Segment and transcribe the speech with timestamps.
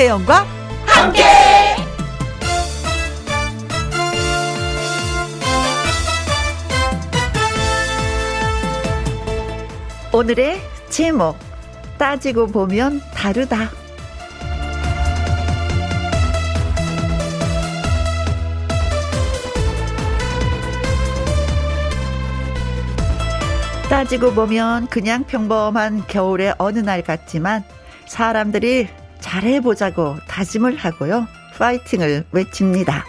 [0.00, 0.46] 김혜영과
[0.86, 1.22] 함께.
[10.10, 10.58] 오늘의
[10.88, 11.36] 제목
[11.98, 13.68] 따지고 보면 다르다.
[23.90, 27.64] 따지고 보면 그냥 평범한 겨울의 어느 날 같지만
[28.06, 28.88] 사람들이
[29.20, 31.26] 잘해보자고 다짐을 하고요.
[31.58, 33.04] 파이팅을 외칩니다.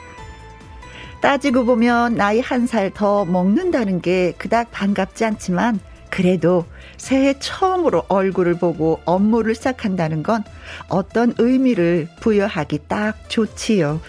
[1.21, 5.79] 따지고 보면 나이 한 살 더 먹는다는 게 그닥 반갑지 않지만
[6.09, 6.65] 그래도
[6.97, 10.43] 새해 처음으로 얼굴을 보고 업무를 시작한다는 건
[10.89, 14.01] 어떤 의미를 부여하기 딱 좋지요.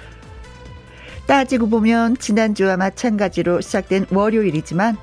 [1.27, 4.97] 따지고 보면 지난주와 마찬가지로 시작된 월요일이지만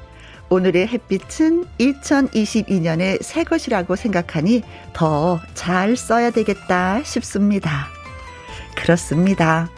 [0.50, 7.88] 오늘의 햇빛은 2022년의 새 것이라고 생각하니 더 잘 써야 되겠다 싶습니다.
[8.76, 9.70] 그렇습니다.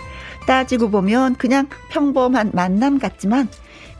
[0.48, 3.48] 따지고 보면 그냥 평범한 만남 같지만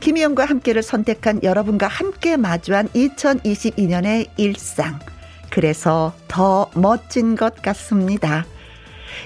[0.00, 4.98] 김희영과 함께를 선택한 여러분과 함께 마주한 2022년의 일상.
[5.50, 8.46] 그래서 더 멋진 것 같습니다.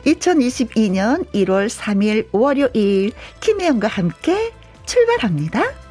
[0.05, 4.53] 2022년 1월 3일 월요일 김혜영과 함께
[4.85, 5.86] 출발합니다.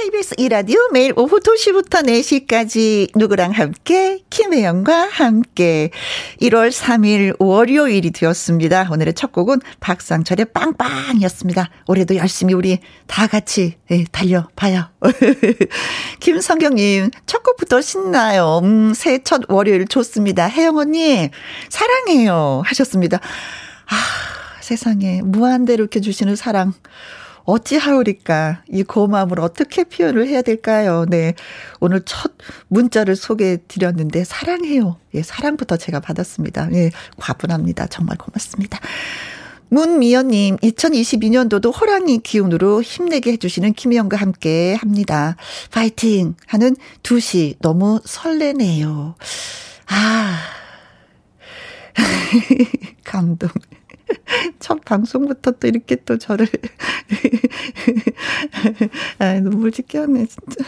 [0.00, 5.90] KBS 이라디오 매일 오후 2시부터 4시까지 누구랑 함께 김혜영과 함께
[6.40, 8.90] 1월 3일 월요일이 되었습니다.
[8.92, 11.70] 오늘의 첫 곡은 박상철의 빵빵이었습니다.
[11.88, 14.84] 올해도 열심히 우리 다 같이 네, 달려봐요.
[16.20, 18.60] 김성경님 첫 곡부터 신나요.
[18.62, 20.46] 음, 새해 첫 월요일 좋습니다.
[20.46, 21.28] 혜영 언니
[21.70, 23.18] 사랑해요 하셨습니다.
[23.18, 23.96] 아
[24.60, 26.72] 세상에 무한대로 이렇게 주시는 사랑
[27.48, 28.62] 어찌하오리까?
[28.68, 31.06] 이 고마움을 어떻게 표현을 해야 될까요?
[31.08, 31.32] 네.
[31.80, 32.32] 오늘 첫
[32.68, 34.98] 문자를 소개해 드렸는데, 사랑해요.
[35.14, 36.68] 예, 사랑부터 제가 받았습니다.
[36.74, 37.86] 예, 과분합니다.
[37.86, 38.78] 정말 고맙습니다.
[39.70, 45.36] 문미연님, 2022년도도 호랑이 기운으로 힘내게 해주시는 김희영과 함께 합니다.
[45.70, 46.34] 파이팅!
[46.46, 49.14] 하는 2시 너무 설레네요.
[49.86, 50.38] 아.
[53.04, 53.48] 감동.
[54.58, 56.48] 첫 방송부터 또 이렇게 또 저를
[59.18, 60.64] 아, 눈물 짓게 하네 진짜.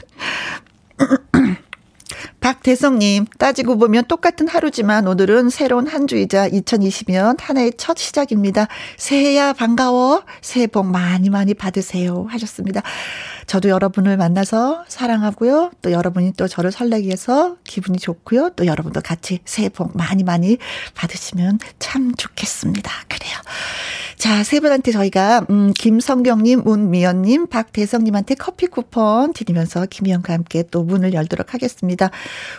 [2.41, 8.67] 박대성님, 따지고 보면 똑같은 하루지만 오늘은 새로운 한 주이자 2020년 한 해의 첫 시작입니다.
[8.97, 10.23] 새해야 반가워.
[10.41, 12.27] 새해 복 많이 많이 받으세요.
[12.31, 12.83] 하셨습니다.
[13.47, 15.73] 저도 여러분을 만나서 사랑하고요.
[15.83, 18.51] 또 여러분이 또 저를 설레게 해서 기분이 좋고요.
[18.57, 20.57] 또 여러분도 같이 새해 복 많이 많이
[20.95, 22.91] 받으시면 참 좋겠습니다.
[23.09, 23.37] 그래요.
[24.21, 31.15] 자, 세 분한테 저희가, 음, 김성경님, 문미연님, 박대성님한테 커피 쿠폰 드리면서 김희영과 함께 또 문을
[31.15, 32.11] 열도록 하겠습니다.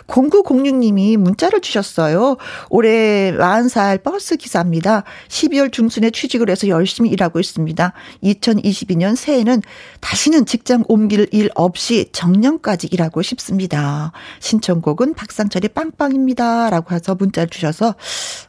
[0.06, 2.36] 0906님이 문자를 주셨어요.
[2.70, 5.04] 올해 40살 버스 기사입니다.
[5.28, 7.92] 12월 중순에 취직을 해서 열심히 일하고 있습니다.
[8.22, 9.62] 2022년 새해는
[10.00, 14.12] 다시는 직장 옮길 일 없이 정년까지 일하고 싶습니다.
[14.40, 16.70] 신청곡은 박상철의 빵빵입니다.
[16.70, 17.94] 라고 해서 문자를 주셔서,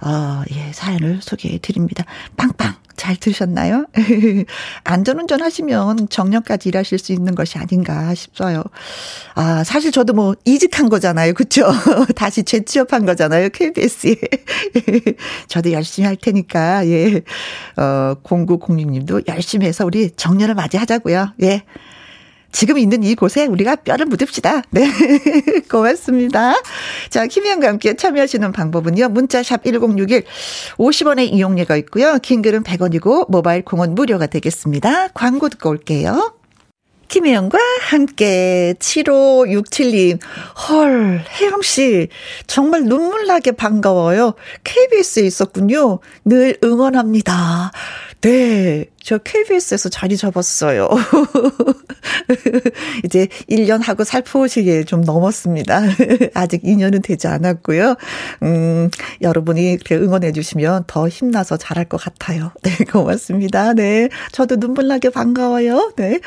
[0.02, 2.04] 어, 예, 사연을 소개해 드립니다.
[2.38, 2.83] 빵빵.
[2.96, 3.86] 잘 들으셨나요?
[4.84, 8.64] 안전운전 하시면 정년까지 일하실 수 있는 것이 아닌가 싶어요.
[9.36, 11.34] 아, 사실 저도 뭐 이직한 거잖아요.
[11.34, 11.72] 그쵸?
[12.16, 13.50] 다시 재취업한 거잖아요.
[13.50, 14.16] KBS에.
[15.48, 17.22] 저도 열심히 할 테니까, 예.
[17.78, 21.34] 어, 0906님도 열심히 해서 우리 정년을 맞이하자고요.
[21.44, 21.64] 예.
[22.54, 24.62] 지금 있는 이곳에 우리가 뼈를 묻읍시다.
[24.70, 24.88] 네.
[25.70, 26.54] 고맙습니다.
[27.10, 29.10] 자, 김희영과 함께 참여하시는 방법은요.
[29.10, 30.24] 문자샵 1061
[30.78, 32.20] 50원의 이용료가 있고요.
[32.22, 35.10] 킹글은 100원이고 모바일 공은 무료가 되겠습니다.
[35.10, 36.36] 광고 듣고 올게요.
[37.08, 37.60] 김혜영과
[37.90, 40.20] 함께 7567님.
[40.68, 42.08] 헐, 혜영씨
[42.48, 44.34] 정말 눈물나게 반가워요.
[44.64, 46.00] KBS에 있었군요.
[46.26, 47.72] 늘 응원합니다.
[48.22, 48.86] 네.
[49.04, 50.88] 저 KBS에서 자리 잡았어요.
[53.04, 55.82] 이제 1년 하고 살포시기에 좀 넘었습니다.
[56.34, 57.96] 아직 2년은 되지 않았고요.
[58.44, 58.90] 음,
[59.22, 62.54] 여러분이 응원해 주시면 더 힘나서 잘할 것 같아요.
[62.64, 63.74] 네, 고맙습니다.
[63.74, 64.08] 네.
[64.32, 65.92] 저도 눈물나게 반가워요.
[65.98, 66.20] 네.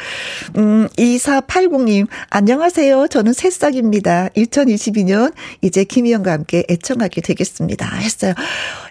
[0.59, 3.09] 음, 2480님, 안녕하세요.
[3.09, 4.29] 저는 새싹입니다.
[4.37, 5.33] 2022년
[5.63, 7.97] 이제 김희영과 함께 애청하게 되겠습니다.
[7.97, 8.35] 했어요.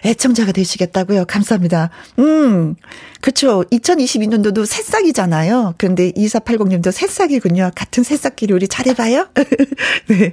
[0.04, 1.26] 애청자가 되시겠다고요.
[1.26, 1.90] 감사합니다.
[2.18, 2.74] 음,
[3.20, 3.64] 그렇죠.
[3.78, 5.74] 2022년도도 새싹이잖아요.
[5.78, 7.70] 그런데 2480님도 새싹이군요.
[7.74, 9.28] 같은 새싹끼리 우리 잘해봐요.
[10.08, 10.32] 네.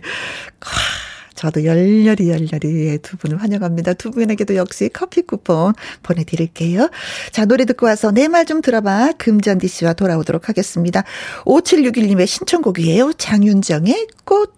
[1.36, 3.94] 저도 열렬히 열렬히 두 분을 환영합니다.
[3.94, 5.74] 두 분에게도 역시 커피 쿠폰
[6.04, 6.90] 보내드릴게요.
[7.32, 9.14] 자, 노래 듣고 와서 내 말 좀 들어봐.
[9.18, 11.04] 금잔디 씨와 돌아오도록 하겠습니다.
[11.46, 13.14] 5761님의 신청곡이에요.
[13.14, 14.54] 장윤정의 꽃.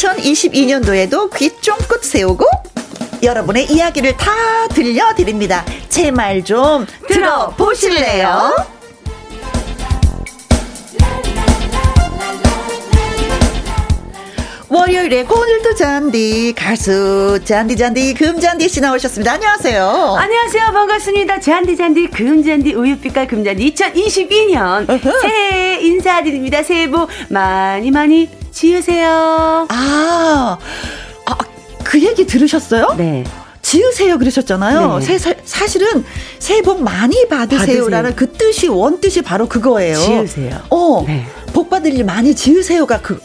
[0.00, 2.46] 2022년도에도 귀 쫑긋 세우고
[3.22, 4.30] 여러분의 이야기를 다
[4.68, 5.64] 들려드립니다.
[5.90, 8.54] 제 말 좀 들어보실래요?
[14.70, 19.32] 월요일에 오늘도 잔디 가수 잔디 잔디 금잔디 씨 나오셨습니다.
[19.32, 20.16] 안녕하세요.
[20.16, 20.66] 안녕하세요.
[20.72, 21.40] 반갑습니다.
[21.40, 24.86] 잔디 잔디 금잔디 우유빛깔 금잔디 2022년
[25.22, 26.62] 새해 인사드립니다.
[26.62, 29.66] 새해 복 많이 많이 지으세요.
[29.70, 30.58] 아,
[31.26, 31.34] 아,
[31.82, 32.94] 그 얘기 들으셨어요?
[32.96, 33.24] 네.
[33.62, 34.98] 지으세요 그러셨잖아요.
[34.98, 35.04] 네.
[35.04, 36.04] 새, 사, 사실은
[36.38, 38.14] 새해 복 많이 받으세요라는 받으세요.
[38.16, 39.96] 그 뜻이 원 뜻이 바로 그거예요.
[39.96, 40.60] 지으세요.
[40.70, 41.26] 어, 네.
[41.52, 43.20] 복 받을 일 많이 지으세요가 그.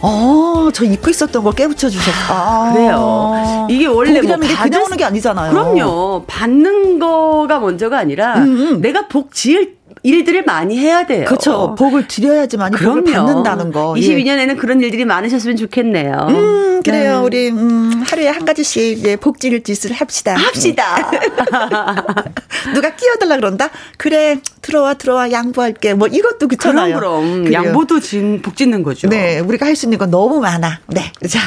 [0.00, 2.32] 어, 저 잊고 있었던 걸 깨우쳐 주셨어.
[2.32, 3.66] 아, 그래요.
[3.70, 5.50] 이게 원래 뭐게 그냥 받을 오는 게 아니잖아요.
[5.52, 6.24] 그럼요.
[6.26, 8.80] 받는 거가 먼저가 아니라 음, 음.
[8.80, 11.24] 내가 복 지을 일들을 많이 해야 돼요.
[11.26, 11.74] 그렇죠.
[11.76, 13.26] 복을 드려야지만 복을 그럼요.
[13.26, 13.94] 받는다는 거.
[13.96, 14.00] 예.
[14.00, 16.26] 22년에는 그런 일들이 많으셨으면 좋겠네요.
[16.30, 17.20] 음, 그래요.
[17.20, 17.24] 네.
[17.26, 20.34] 우리 음, 하루에 한 가지씩 이제 복지를 짓을 합시다.
[20.34, 21.10] 합시다.
[22.74, 23.70] 누가 끼어달라 그런다?
[23.96, 25.94] 그래, 들어와, 들어와, 양보할게.
[25.94, 26.96] 뭐 이것도 그럼 그렇잖아요.
[26.96, 27.52] 그럼 그래요.
[27.64, 29.08] 양보도 지금 복 짓는 거죠.
[29.08, 30.80] 네, 우리가 할 수 있는 건 너무 많아.
[30.88, 31.12] 네.
[31.28, 31.38] 자,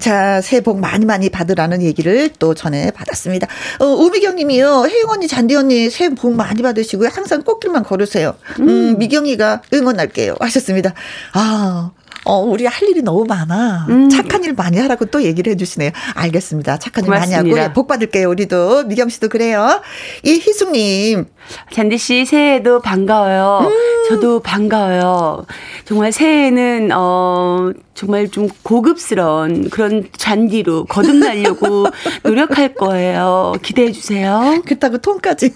[0.00, 3.46] 자, 새해 복 많이 많이 받으라는 얘기를 또 전해 받았습니다.
[3.78, 4.86] 어, 우미경 님이요.
[4.88, 7.08] 혜영 언니, 잔디 언니, 새해 복 많이 받으시고요.
[7.12, 8.34] 항상 꽃길 만 걸으세요.
[8.60, 10.36] 음, 미경이가 응원할게요.
[10.40, 10.92] 하셨습니다.
[11.32, 11.90] 아,
[12.24, 13.86] 어, 우리 할 일이 너무 많아.
[13.88, 14.08] 음.
[14.08, 15.90] 착한 일 많이 하라고 또 얘기를 해주시네요.
[16.14, 16.78] 알겠습니다.
[16.78, 17.62] 착한 일 많이 고맙습니다.
[17.64, 18.28] 하고, 복 받을게요.
[18.28, 18.84] 우리도.
[18.84, 19.82] 미경 씨도 그래요.
[20.22, 21.26] 이희숙님.
[21.72, 23.68] 잔디 씨 새해도 반가워요.
[23.70, 23.91] 음.
[24.08, 25.46] 저도 반가워요.
[25.84, 31.86] 정말 새해에는 어 정말 좀 고급스러운 그런 잔디로 거듭나려고
[32.22, 33.54] 노력할 거예요.
[33.62, 34.60] 기대해 주세요.
[34.64, 35.54] 그렇다고 톤까지.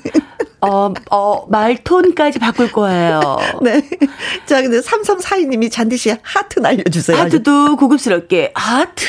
[0.60, 3.20] 어, 어, 말톤까지 바꿀 거예요.
[3.62, 3.82] 네.
[4.46, 7.16] 자, 근데 3342님이 잔디 씨 하트 날려주세요.
[7.16, 9.04] 하트도 고급스럽게 하트.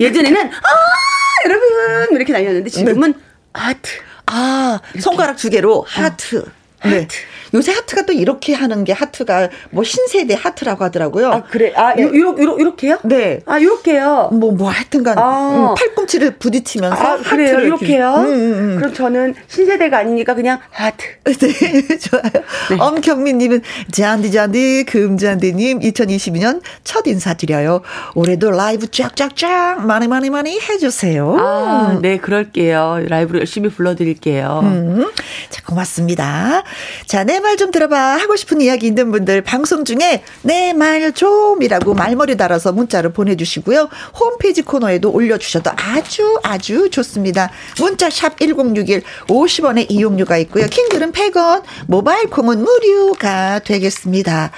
[0.00, 3.14] 예전에는 아 여러분 이렇게 날렸는데 지금은
[3.52, 3.90] 하트.
[4.26, 6.44] 아, 손가락 두 개로 하트.
[6.84, 7.06] 네.
[7.54, 11.32] 요새 하트가 또 이렇게 하는 게 하트가 뭐 신세대 하트라고 하더라고요.
[11.32, 12.02] 아 그래 아 네.
[12.02, 12.98] 요, 요, 요, 요렇게요?
[13.04, 13.40] 네.
[13.46, 14.30] 아 요렇게요.
[14.32, 15.70] 뭐, 뭐, 하여튼간, 아.
[15.70, 16.96] 음, 팔꿈치를 부딪히면서.
[16.96, 17.60] 아, 그래요?
[17.60, 18.14] 이렇게요?
[18.14, 18.76] 음, 음, 음.
[18.78, 21.04] 그럼 저는 신세대가 아니니까 그냥 하트.
[21.24, 22.80] 네, 좋아요.
[22.80, 27.82] 엄경민님은 잔디 잔디 금잔디님 2022년 첫 인사드려요.
[28.14, 31.36] 올해도 라이브 쫙쫙쫙 많이 많이 많이 해주세요.
[31.38, 33.04] 아, 네, 그럴게요.
[33.08, 34.60] 라이브로 열심히 불러드릴게요.
[34.62, 35.10] 음,
[35.50, 36.62] 자, 고맙습니다.
[37.06, 37.96] 자, 내말 좀 들어봐.
[38.16, 43.88] 하고 싶은 이야기 있는 분들 방송 중에 내 말 좀이라고 말머리 달아서 문자를 보내주시고요.
[44.18, 47.50] 홈페이지 코너에도 올려주셔도 아주 아주 좋습니다.
[47.78, 50.66] 문자 샵 1061, 50원의 이용료가 있고요.
[50.66, 54.50] 킹글은 100원, 모바일 콩은 무료가 되겠습니다.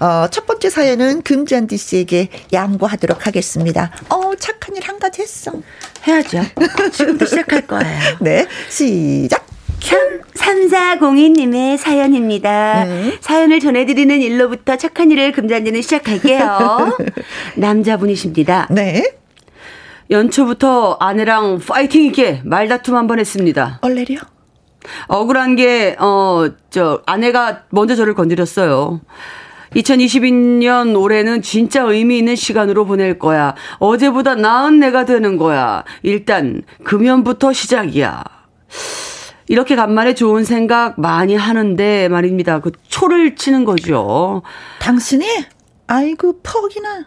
[0.00, 3.90] 어, 첫 번째 사연은 금잔디 씨에게 양보하도록 하겠습니다.
[4.10, 5.50] 어, 착한 일 한 가지 했어.
[6.06, 6.42] 해야죠.
[6.92, 8.00] 지금부터 시작할 거예요.
[8.20, 9.46] 네, 시작.
[10.34, 12.86] 3402님의 사연입니다.
[13.20, 16.96] 사연을 전해드리는 일로부터 착한 일을 금잔디는 시작할게요.
[17.56, 18.68] 남자분이십니다.
[18.70, 19.02] 네.
[20.10, 23.78] 연초부터 아내랑 파이팅 있게 말다툼 한 번 했습니다.
[23.82, 24.18] 얼레리요?
[25.08, 29.00] 억울한 게, 어, 저, 아내가 먼저 저를 건드렸어요.
[29.74, 33.54] 2022년 올해는 진짜 의미 있는 시간으로 보낼 거야.
[33.78, 35.84] 어제보다 나은 내가 되는 거야.
[36.02, 38.22] 일단, 금연부터 시작이야.
[39.46, 42.60] 이렇게 간만에 좋은 생각 많이 하는데 말입니다.
[42.60, 44.42] 그 초를 치는 거죠.
[44.80, 45.26] 당신이?
[45.86, 47.06] 아이고, 퍽이나.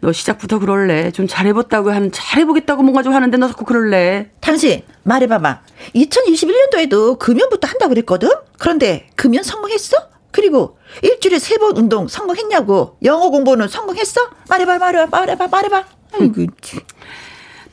[0.00, 1.10] 너 시작부터 그럴래.
[1.10, 4.30] 좀 잘해봤다고 하는, 잘해보겠다고 뭔가 좀 하는데 너 자꾸 그럴래.
[4.40, 5.60] 당신, 말해봐봐.
[5.94, 8.30] 2021년도에도 금연부터 한다고 그랬거든?
[8.58, 9.96] 그런데 금연 성공했어?
[10.30, 12.96] 그리고 일주일에 세 번 운동 성공했냐고.
[13.04, 14.20] 영어 공부는 성공했어?
[14.48, 15.84] 말해봐, 말해봐, 말해봐, 말해봐.
[16.18, 16.80] 아이고, 참.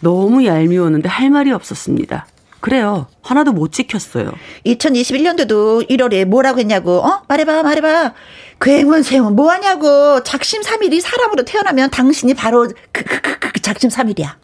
[0.02, 2.26] 너무 얄미웠는데 할 말이 없었습니다.
[2.62, 3.08] 그래요.
[3.24, 4.32] 하나도 못 지켰어요.
[4.66, 7.00] 2021년도도 1월에 뭐라고 했냐고.
[7.00, 7.24] 어?
[7.28, 8.14] 말해봐, 말해봐.
[8.62, 10.24] 괴문 세운 뭐 하냐고.
[10.24, 14.38] 작심 삼일이 사람으로 태어나면 당신이 바로 그, 그, 그, 그, 그 작심 삼일이야.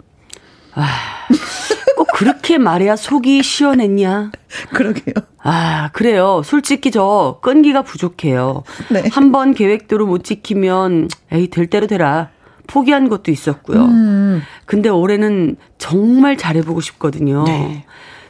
[1.96, 4.32] 꼭 그렇게 말해야 속이 시원했냐?
[4.74, 5.14] 그러게요.
[5.44, 6.42] 아, 그래요.
[6.44, 8.64] 솔직히 저 끈기가 부족해요.
[8.90, 9.04] 네.
[9.12, 12.30] 한번 계획대로 못 지키면 에이 될 대로 되라.
[12.68, 13.86] 포기한 것도 있었고요.
[13.86, 14.42] 음.
[14.66, 17.46] 근데 올해는 정말 잘해보고 싶거든요.
[17.46, 17.86] 네.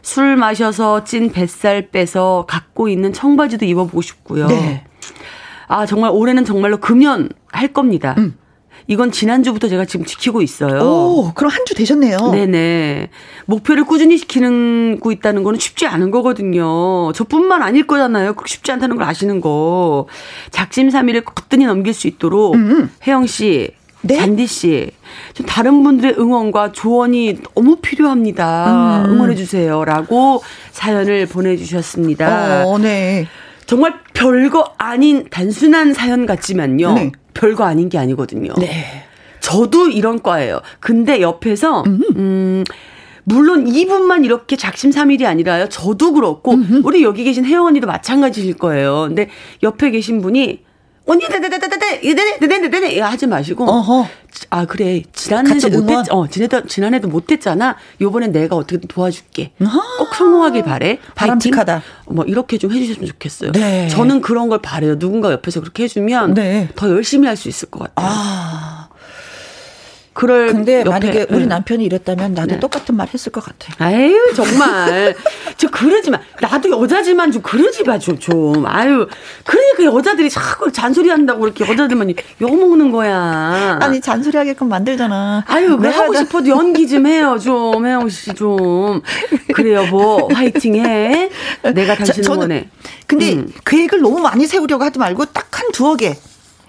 [0.07, 4.47] 술 마셔서 찐 뱃살 빼서 갖고 있는 청바지도 입어보고 싶고요.
[4.47, 4.85] 네.
[5.67, 8.15] 아, 정말 올해는 정말로 금연 할 겁니다.
[8.87, 10.75] 이건 지난주부터 제가 지금 지키고 있어요.
[10.79, 10.81] 음.
[10.87, 12.19] 오, 그럼 한 주 되셨네요.
[12.31, 13.09] 네네.
[13.47, 17.11] 목표를 꾸준히 지키는 고 있다는 거는 쉽지 않은 거거든요.
[17.11, 18.33] 저뿐만 아닐 거잖아요.
[18.45, 20.07] 쉽지 않다는 걸 아시는 거.
[20.51, 22.55] 작심삼일을 거뜬히 넘길 수 있도록
[23.05, 23.71] 혜영 씨
[24.01, 24.17] 네?
[24.17, 24.91] 잔디 씨,
[25.33, 29.03] 좀 다른 분들의 응원과 조언이 너무 필요합니다.
[29.05, 29.11] 음.
[29.11, 32.65] 응원해 주세요라고 사연을 보내주셨습니다.
[32.65, 33.27] 어, 네.
[33.65, 36.93] 정말 별거 아닌 단순한 사연 같지만요.
[36.93, 37.11] 네.
[37.33, 38.53] 별거 아닌 게 아니거든요.
[38.57, 39.03] 네.
[39.41, 40.61] 저도 이런 과예요.
[40.79, 42.63] 근데 옆에서 음, 음
[43.23, 45.67] 물론 이분만 이렇게 작심삼일이 아니라요.
[45.67, 46.81] 저도 그렇고 음흠.
[46.85, 49.05] 우리 여기 계신 혜영 언니도 마찬가지일 거예요.
[49.07, 49.29] 근데
[49.63, 50.63] 옆에 계신 분이
[51.07, 52.01] 언니 네네네네네
[52.41, 54.07] 네네네네네 하지 마시고 어허.
[54.49, 59.97] 아 그래 지난해도 못했 어 지난해도 지난해도 못했잖아 요번엔 내가 어떻게든 도와줄게 어허.
[59.99, 63.87] 꼭 성공하길 바래 바람직하다 뭐 이렇게 좀 해주셨으면 좋겠어요 네.
[63.87, 66.69] 저는 그런 걸 바래요 누군가 옆에서 그렇게 해주면 네.
[66.75, 68.66] 더 열심히 할 수 있을 것 같아요 아.
[70.17, 71.45] 그럴 근데 옆에, 만약에 우리 네.
[71.45, 72.59] 남편이 이랬다면 나도 네.
[72.59, 73.71] 똑같은 말 했을 것 같아.
[73.77, 75.15] 아유 정말
[75.57, 76.19] 저 그러지 마.
[76.41, 78.65] 나도 여자지만 좀 그러지 마좀 좀.
[78.65, 79.07] 아유
[79.45, 83.77] 그러니까 여자들이 자꾸 잔소리 한다고 이렇게 여자들만 욕 먹는 거야.
[83.79, 85.43] 아니 잔소리 하게끔 만들잖아.
[85.45, 89.01] 아유 왜 하고 싶어도 연기 좀 해요 좀 혜영 씨 좀.
[89.53, 91.29] 그래 여보 화이팅해.
[91.75, 92.69] 내가 당신을 원해.
[93.05, 93.53] 근데 음.
[93.65, 96.15] 계획을 너무 많이 세우려고 하지 말고 딱 한 두어 개.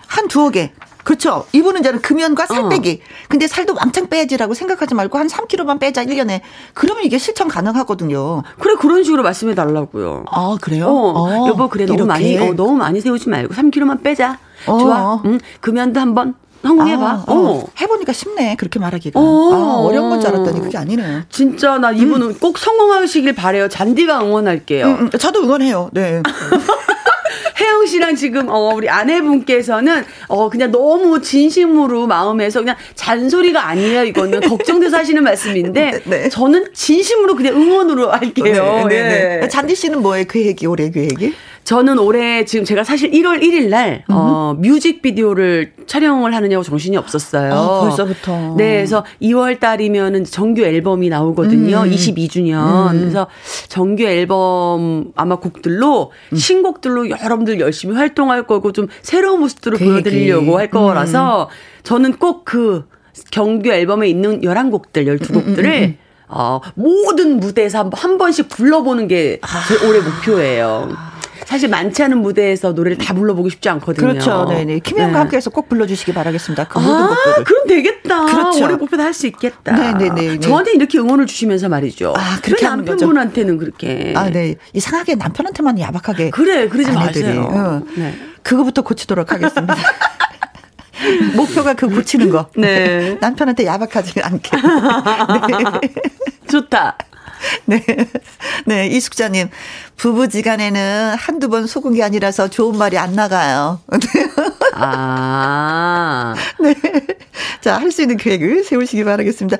[0.06, 0.72] 한 두어 개.
[1.08, 1.46] 그렇죠.
[1.52, 2.68] 이분은 저는 금연과 살 어.
[2.68, 3.00] 빼기.
[3.30, 6.42] 근데 살도 왕창 빼야지라고 생각하지 말고 한 3kg만 빼자 1년에.
[6.74, 8.42] 그러면 이게 실천 가능하거든요.
[8.58, 10.26] 그래 그런 식으로 말씀해 달라고요.
[10.30, 10.86] 아, 그래요?
[10.86, 11.44] 어.
[11.44, 11.48] 어.
[11.48, 14.38] 여보 그래 너무 많이 어, 너무 많이 세우지 말고 3kg만 빼자.
[14.66, 14.78] 어.
[14.78, 15.22] 좋아.
[15.24, 15.40] 응.
[15.62, 17.02] 금연도 한번 성공해봐.
[17.02, 17.34] 아, 어.
[17.34, 17.64] 어.
[17.80, 18.56] 해보니까 쉽네.
[18.56, 19.18] 그렇게 말하기가.
[19.18, 19.22] 어.
[19.54, 21.22] 아, 어려운 건 줄 알았더니 그게 아니네.
[21.30, 22.38] 진짜 나 이분은 음.
[22.38, 23.68] 꼭 성공하시길 바래요.
[23.70, 24.84] 잔디가 응원할게요.
[24.86, 25.10] 음, 음.
[25.18, 25.88] 저도 응원해요.
[25.94, 26.22] 네.
[27.60, 34.04] 혜영 씨랑 지금 어 우리 아내분께서는 어 그냥 너무 진심으로 마음에서 그냥 잔소리가 아니에요.
[34.04, 36.28] 이거는 걱정돼서 하시는 말씀인데 네, 네.
[36.28, 38.86] 저는 진심으로 그냥 응원으로 할게요.
[38.88, 39.36] 네, 네, 네.
[39.40, 39.48] 네.
[39.48, 40.24] 잔디 씨는 뭐예요?
[40.26, 41.34] 계획이 올해 계획이?
[41.68, 47.52] 저는 올해 지금 제가 사실 1월 1일 날, 어, 뮤직비디오를 촬영을 하느냐고 정신이 없었어요.
[47.52, 48.54] 아, 벌써부터.
[48.56, 51.82] 네, 그래서 2월 달이면은 정규 앨범이 나오거든요.
[51.82, 51.90] 음.
[51.90, 52.92] 22주년.
[52.92, 53.00] 음.
[53.00, 53.26] 그래서
[53.68, 56.36] 정규 앨범 아마 곡들로, 음.
[56.38, 61.82] 신곡들로 여러분들 열심히 활동할 거고 좀 새로운 모습들을 그 보여드리려고 할 거라서 음.
[61.82, 62.86] 저는 꼭 그
[63.30, 65.98] 정규 앨범에 있는 11곡들, 12곡들을 음, 음,
[66.28, 71.17] 어, 모든 무대에서 한, 번씩 불러보는 게 제 올해 목표예요.
[71.48, 74.06] 사실 많지 않은 무대에서 노래를 다 불러보고 싶지 않거든요.
[74.06, 74.44] 그렇죠.
[74.50, 74.80] 네네.
[74.80, 75.18] 김혜영과 네.
[75.20, 76.68] 함께해서 꼭 불러주시기 바라겠습니다.
[76.68, 77.44] 그 모든 아, 것들을.
[77.44, 78.26] 그럼 되겠다.
[78.26, 78.64] 그렇죠.
[78.66, 79.72] 올해 목표도 할 수 있겠다.
[79.72, 80.40] 네네네.
[80.40, 82.12] 저한테 이렇게 응원을 주시면서 말이죠.
[82.18, 84.12] 아, 그렇게 남편분한테는 그렇게.
[84.14, 84.56] 아, 네.
[84.74, 86.30] 이상하게 남편한테만 야박하게.
[86.30, 87.48] 그래, 그러지 마세요.
[87.50, 87.82] 어.
[87.96, 88.14] 네.
[88.42, 89.74] 그거부터 고치도록 하겠습니다.
[91.34, 92.50] 목표가 그 고치는 거.
[92.58, 93.16] 네.
[93.22, 94.50] 남편한테 야박하지 않게.
[94.54, 95.94] 네.
[96.50, 96.98] 좋다.
[97.66, 97.84] 네.
[98.66, 99.50] 네, 이숙자님.
[99.96, 103.80] 부부지간에는 한두 번 속은 게 아니라서 좋은 말이 안 나가요.
[104.74, 106.34] 아.
[106.60, 106.74] 네.
[107.60, 109.56] 자, 할 수 있는 계획을 세우시기 바라겠습니다.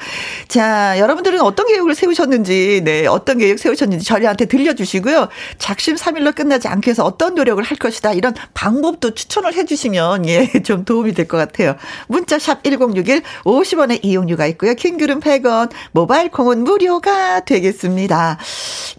[0.48, 5.28] 자, 여러분들은 어떤 계획을 세우셨는지, 네, 어떤 계획 세우셨는지 저희한테 들려주시고요.
[5.58, 8.12] 작심 삼일로 끝나지 않게 해서 어떤 노력을 할 것이다.
[8.12, 11.76] 이런 방법도 추천을 해주시면, 예, 좀 도움이 될 것 같아요.
[12.08, 14.74] 문자샵 1061, 50원의 이용료가 있고요.
[14.74, 18.38] 킹그룹 100원, 모바일 콩은 무료가 되겠습니다.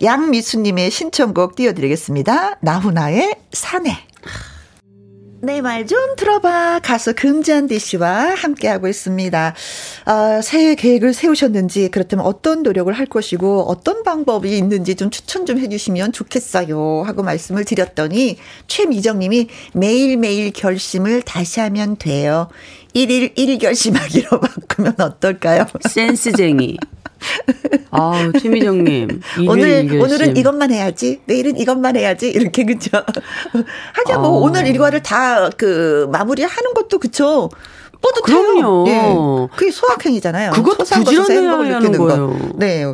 [0.04, 2.58] 양미수님의 신청곡 띄워드리겠습니다.
[2.62, 3.98] 나훈아의 사내.
[5.42, 6.80] 내 말 좀 들어봐.
[6.84, 9.56] 가수 금잔디 씨와 함께하고 있습니다.
[10.06, 15.58] 아, 새해 계획을 세우셨는지, 그렇다면 어떤 노력을 할 것이고, 어떤 방법이 있는지 좀 추천 좀
[15.58, 17.04] 해주시면 좋겠어요.
[17.06, 22.50] 하고 말씀을 드렸더니, 최미정 님이 매일매일 결심을 다시 하면 돼요.
[22.94, 25.66] 1일 1일 결심하기로 바꾸면 어떨까요?
[25.90, 26.78] 센스쟁이.
[27.92, 29.22] 아, 최미정님.
[29.48, 31.22] 오늘, 오늘은 이것만 해야지.
[31.26, 32.30] 내일은 이것만 해야지.
[32.30, 32.90] 이렇게, 그죠?
[33.94, 34.42] 하긴 뭐, 아.
[34.42, 37.50] 오늘 일과를 다 그, 마무리 하는 것도, 그쵸?
[38.02, 38.42] 뿌듯해요.
[38.42, 38.86] 그럼요.
[38.88, 39.56] 예.
[39.56, 40.52] 그게 소확행이잖아요.
[40.52, 42.30] 그것도 부지런해야 하는 거예요.
[42.30, 42.50] 거.
[42.56, 42.86] 네.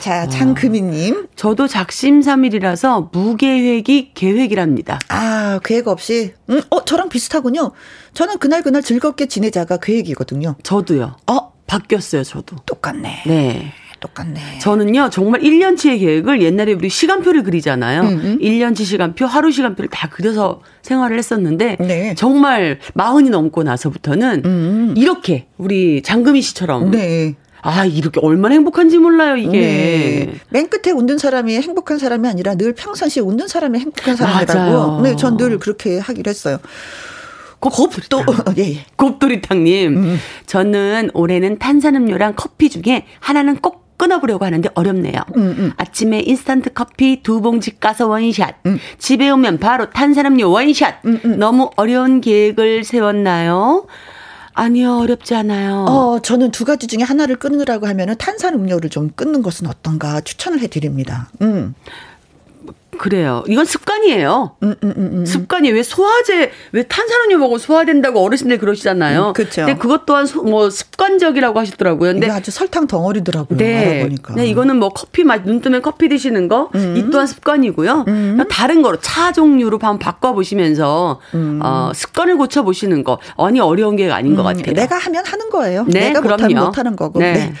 [0.00, 1.14] 자, 장금희님.
[1.14, 4.98] 아, 저도 작심삼일이라서 무계획이 계획이랍니다.
[5.08, 6.34] 아, 계획 없이?
[6.50, 7.70] 음, 어, 저랑 비슷하군요.
[8.14, 10.56] 저는 그날 그날 즐겁게 지내자가 계획이거든요.
[10.64, 11.16] 저도요.
[11.30, 12.56] 어, 바뀌었어요, 저도.
[12.66, 13.22] 똑같네.
[13.26, 13.72] 네.
[14.00, 14.58] 똑같네.
[14.60, 18.00] 저는요, 정말 1년치의 계획을 옛날에 우리 시간표를 그리잖아요.
[18.02, 18.38] 음음.
[18.40, 22.14] 1년치 시간표, 하루 시간표를 다 그려서 생활을 했었는데, 네.
[22.16, 26.90] 정말 마흔이 넘고 나서부터는 음 이렇게 우리 장금희 씨처럼.
[26.90, 27.36] 네.
[27.64, 29.60] 아, 이렇게 얼마나 행복한지 몰라요, 이게.
[29.60, 30.34] 네.
[30.50, 35.00] 맨 끝에 웃는 사람이 행복한 사람이 아니라 늘 평상시에 웃는 사람이 행복한 사람이라고.
[35.02, 36.58] 네, 전 늘 그렇게 하기로 했어요.
[37.70, 38.24] 곱도
[38.58, 38.84] 예, 예.
[38.96, 39.96] 곱돌이탕님.
[39.96, 40.18] 음.
[40.46, 45.14] 저는 올해는 탄산음료랑 커피 중에 하나는 꼭 끊어보려고 하는데 어렵네요.
[45.36, 45.72] 음, 음.
[45.76, 48.56] 아침에 인스턴트 커피 두 봉지 까서 원샷.
[48.66, 48.78] 음.
[48.98, 51.04] 집에 오면 바로 탄산음료 원샷.
[51.04, 51.38] 음, 음.
[51.38, 53.86] 너무 어려운 계획을 세웠나요?
[54.54, 55.86] 아니요, 어렵지 않아요.
[55.88, 60.60] 어, 저는 두 가지 중에 하나를 끊으라고 하면은 탄산 음료를 좀 끊는 것은 어떤가 추천을
[60.60, 61.30] 해 드립니다.
[61.40, 61.74] 음.
[63.02, 63.42] 그래요.
[63.48, 64.52] 이건 습관이에요.
[64.62, 65.26] 음, 음, 음, 음.
[65.26, 69.30] 습관이 왜 소화제 왜 탄산음료 먹으면 소화된다고 어르신들 그러시잖아요.
[69.30, 69.66] 음, 그렇죠.
[69.66, 72.12] 근데 그것 또한 소, 뭐 습관적이라고 하시더라고요.
[72.12, 73.58] 근데 아주 설탕 덩어리더라고요.
[73.58, 73.96] 네.
[73.96, 74.34] 알아보니까.
[74.36, 76.96] 네, 이거는 뭐 커피 맛, 눈 뜨면 커피 드시는 거, 음.
[76.96, 78.04] 이 또한 습관이고요.
[78.48, 81.18] 다른 거로 차 종류로 한번 바꿔 보시면서
[81.60, 83.18] 어, 습관을 고쳐 보시는 거.
[83.36, 84.74] 아니 어려운 게 아닌 것 같아요.
[84.74, 85.84] 내가 하면 하는 거예요.
[85.88, 87.18] 네, 내가 못하면 못하는 거고.
[87.18, 87.32] 네.
[87.32, 87.52] 네.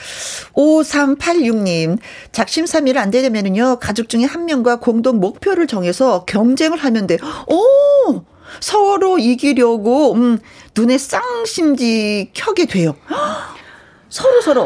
[0.54, 1.98] 5386님
[2.30, 7.18] 작심삼일 안 되려면은요 가족 중에 한 명과 공동 목 표를 정해서 경쟁을 하면 돼.
[7.46, 8.22] 오!
[8.60, 10.38] 서로 이기려고, 음,
[10.76, 12.94] 눈에 쌍심지 켜게 돼요.
[14.08, 14.62] 서로 서로.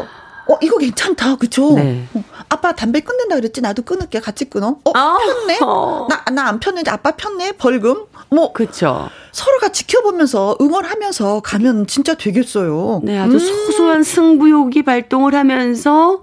[0.49, 1.35] 어, 이거 괜찮다.
[1.35, 1.73] 그쵸?
[1.73, 2.07] 네.
[2.49, 3.61] 어, 아빠 담배 끊는다 그랬지?
[3.61, 4.19] 나도 끊을게.
[4.19, 4.77] 같이 끊어.
[4.83, 5.59] 어, 아, 폈네?
[5.59, 7.53] 나, 나 안 폈는데 아빠 폈네?
[7.53, 8.05] 벌금?
[8.29, 8.53] 뭐.
[8.53, 9.09] 그쵸.
[9.31, 13.01] 서로가 지켜보면서 응원하면서 가면 진짜 되겠어요.
[13.03, 13.39] 네, 아주 음.
[13.39, 16.21] 소소한 승부욕이 발동을 하면서,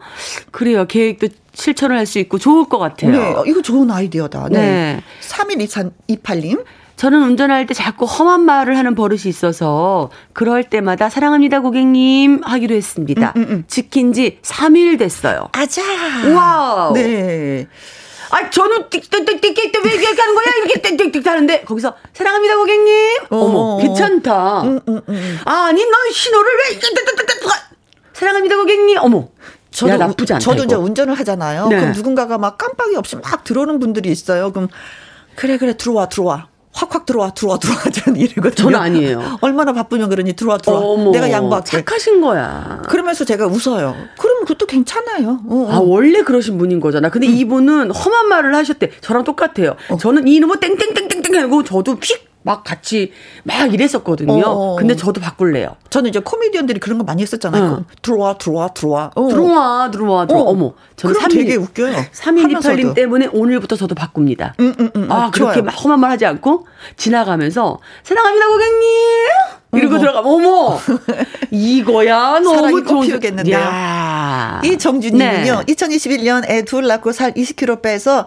[0.51, 0.87] 그래요.
[0.87, 3.13] 계획도 실천을 할 수 있고 좋을 것 같아요.
[3.13, 4.49] 네, 이거 좋은 아이디어다.
[4.51, 4.59] 네.
[4.59, 5.03] 네.
[5.21, 6.65] 3128님.
[6.97, 13.33] 저는 운전할 때 자꾸 험한 말을 하는 버릇이 있어서 그럴 때마다 사랑합니다 고객님 하기로 했습니다.
[13.37, 13.65] 음, 음, 음.
[13.67, 15.49] 지킨 지 3일 됐어요.
[15.53, 15.83] 아자.
[16.35, 16.93] 와우.
[16.95, 17.67] 네.
[18.31, 20.45] 아, 저는 띡띡띡띡 왜 이렇게 하는 거야?
[20.65, 23.17] 이렇게 띡띡띡 하는데 거기서 사랑합니다 고객님.
[23.31, 23.37] 어.
[23.37, 24.63] 어머, 괜찮다.
[24.63, 25.39] 음, 음, 음.
[25.45, 26.81] 아니, 너 신호를 왜
[28.13, 28.99] 사랑합니다 고객님.
[29.01, 29.29] 어머.
[29.71, 30.41] 저도 야, 나쁘지 않다.
[30.41, 30.65] 저도 이거.
[30.65, 31.67] 이제 운전을 하잖아요.
[31.69, 31.77] 네.
[31.77, 34.53] 그럼 누군가가 막 깜빡이 없이 막 들어오는 분들이 있어요.
[34.53, 34.69] 그럼
[35.35, 36.47] 그래 그래 들어와 들어와.
[36.75, 38.51] 확확 들어와 들어와 들어와 저는 이러거든요.
[38.55, 39.39] 저는 아니에요.
[39.41, 40.81] 얼마나 바쁘면 그러니 들어와 들어와.
[40.81, 41.71] 어머, 내가 양보할게.
[41.71, 42.83] 착하신 거야.
[42.89, 43.95] 그러면서 제가 웃어요.
[44.19, 45.41] 그러면 그것도 괜찮아요.
[45.49, 45.73] 어, 어.
[45.73, 47.11] 아 원래 그러신 분인 거잖아.
[47.11, 47.33] 근데 음.
[47.35, 48.91] 이분은 험한 말을 하셨대.
[49.01, 49.77] 저랑 똑같아요.
[49.89, 49.97] 어.
[49.97, 53.11] 저는 이놈의 땡땡땡땡땡 하고 저도 픽 막 같이
[53.43, 54.45] 막 이랬었거든요.
[54.47, 54.77] 어.
[54.77, 55.77] 근데 저도 바꿀래요.
[55.89, 57.65] 저는 이제 코미디언들이 그런 거 많이 했었잖아요.
[57.65, 57.85] 어.
[58.03, 59.11] 들어와, 들어와, 들어와.
[59.15, 59.29] 어.
[59.29, 60.51] 들어와, 들어와, 들어와.
[60.51, 60.55] 어.
[60.55, 61.97] 머 저는 3 되게 웃겨요.
[62.13, 64.55] 3128님 때문에 오늘부터 저도 바꿉니다.
[64.61, 65.11] 음, 음, 음.
[65.11, 68.85] 아, 아 그렇게 막 험한 말 하지 않고 지나가면서 사랑합니다, 고객님!
[69.79, 70.79] 이러고 들어가면 어머
[71.51, 73.51] 이거야 너무 좋겠는데
[74.65, 75.75] 이 정준님은요 네.
[75.75, 78.27] 2021년 애 둘 낳고 살 20kg 빼서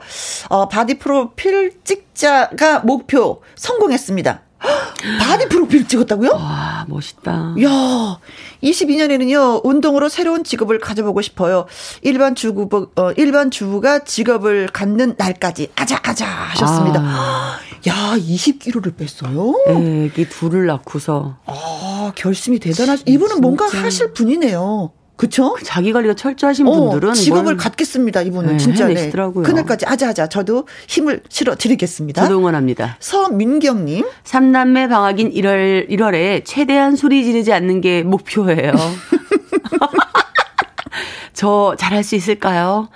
[0.49, 4.41] 어, 바디 프로필 찍자가 목표 성공했습니다.
[5.21, 6.31] 바디 프로필 찍었다고요?
[6.31, 7.55] 와, 멋있다.
[7.63, 8.17] 야,
[8.63, 11.65] 22년에는요, 운동으로 새로운 직업을 가져보고 싶어요.
[12.01, 16.99] 일반 주부, 어, 일반 주부가 직업을 갖는 날까지 아자 아자 하셨습니다.
[17.01, 17.59] 아.
[17.87, 19.53] 야, 20kg를 뺐어요?
[19.67, 21.37] 애기 둘을 낳고서.
[21.45, 24.91] 아, 결심이 대단하시, 이분은 뭔가 하실 분이네요.
[25.17, 25.53] 그쵸?
[25.53, 28.21] 그 자기 관리가 철저하신 어, 분들은 직업을 갖겠습니다.
[28.21, 29.09] 이분은 네, 진짜 네.
[29.09, 32.21] 그날까지 아자아자 저도 힘을 실어 드리겠습니다.
[32.21, 32.97] 저도 응원합니다.
[32.99, 34.05] 서민경님.
[34.23, 38.73] 삼남매 방학인 1월 1월에 최대한 소리 지르지 않는 게 목표예요.
[41.33, 42.89] 저 잘할 수 있을까요?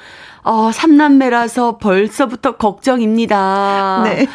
[0.44, 4.02] 어, 삼남매라서 벌써부터 걱정입니다.
[4.06, 4.28] 네.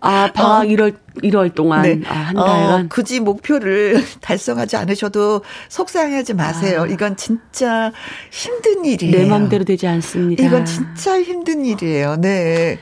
[0.00, 0.64] 아, 방학 어.
[0.64, 2.00] 1월 1월 동안 네.
[2.06, 6.82] 아, 한 달간 어, 굳이 목표를 달성하지 않으셔도 속상해하지 마세요.
[6.82, 6.86] 아.
[6.86, 7.92] 이건 진짜
[8.30, 9.16] 힘든 일이에요.
[9.16, 10.44] 내 마음대로 되지 않습니다.
[10.44, 12.16] 이건 진짜 힘든 일이에요.
[12.16, 12.78] 네.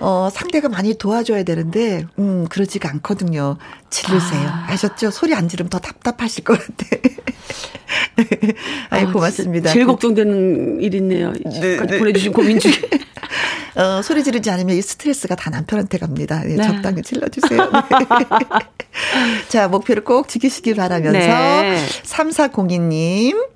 [0.00, 3.58] 어, 상대가 많이 도와줘야 되는데, 음, 그러지가 않거든요.
[3.90, 4.48] 지르세요.
[4.48, 4.74] 아.
[4.74, 6.86] 셨죠 소리 안 지르면 더 답답하실 것 같아.
[8.88, 9.70] 아이, 아, 고맙습니다.
[9.70, 11.32] 제일 걱정되는 일 있네요.
[11.44, 11.98] 네, 네.
[11.98, 12.72] 보내주신 고민 중에.
[13.76, 16.40] 어, 소리 지르지 않으면 이 스트레스가 다 남편한테 갑니다.
[16.44, 16.62] 네, 네.
[16.62, 17.70] 적당히 질러주세요.
[17.70, 17.78] 네.
[19.48, 21.76] 자, 목표를 꼭 지키시길 바라면서, 네.
[22.04, 23.48] 3402님.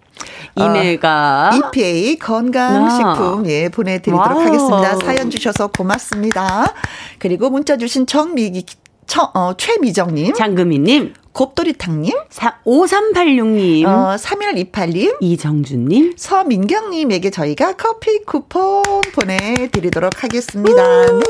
[0.57, 4.47] 오메가 어, EPA 건강식품 예 보내드리도록 와우.
[4.47, 4.97] 하겠습니다.
[5.05, 6.73] 사연 주셔서 고맙습니다.
[7.19, 8.65] 그리고 문자 주신 정미기
[9.09, 10.35] 처, 어, 최미정님.
[10.35, 11.15] 장금희님.
[11.35, 12.15] 곱돌이탕님.
[12.65, 13.87] 5386님.
[13.87, 15.17] 어, 3128님.
[15.21, 16.15] 이정준님.
[16.17, 18.83] 서민경님에게 저희가 커피 쿠폰
[19.15, 21.07] 보내드리도록 하겠습니다.
[21.07, 21.21] 네.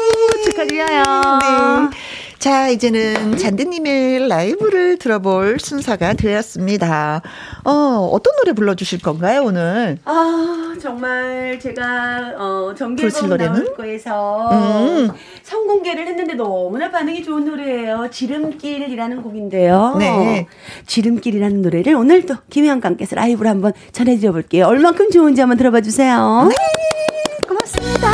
[0.45, 1.03] 축하드려요.
[1.41, 1.97] 네.
[2.45, 7.23] 자, 이제는 잔드님의 라이브를 들어볼 순서가 되었습니다.
[7.65, 7.71] 어,
[8.13, 9.97] 어떤 노래 불러주실 건가요, 오늘?
[10.05, 15.11] 아, 정말 제가, 어, 정규앨범 나올 거에서 음.
[15.43, 18.09] 성공개를 했는데 너무나 반응이 좋은 노래예요.
[18.11, 19.94] 지름길이라는 곡인데요.
[19.99, 20.47] 네.
[20.87, 24.67] 지름길이라는 노래를 오늘 또 김혜영감께서 라이브로 한번 전해드려 볼게요.
[24.67, 26.49] 얼만큼 좋은지 한번 들어봐 주세요.
[26.49, 26.55] 네.
[27.47, 28.11] 고맙습니다.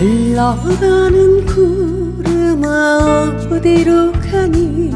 [0.00, 3.00] 흘러가는 구름아
[3.50, 4.90] 어디로 가니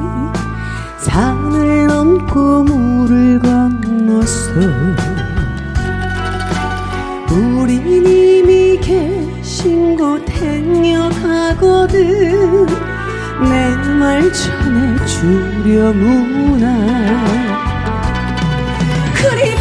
[0.98, 3.33] 산을 넘고 물을
[4.24, 4.96] 건너서
[7.30, 12.00] 우리님이 계신 곳 행여가거든.
[13.40, 15.44] 내 말 전해주려무나.
[19.14, 19.53] 그립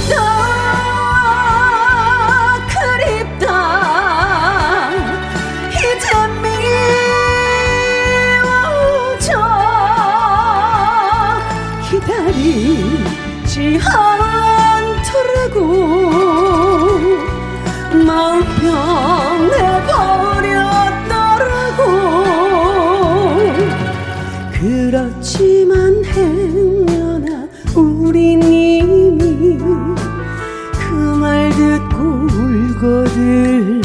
[32.83, 33.81] 울거든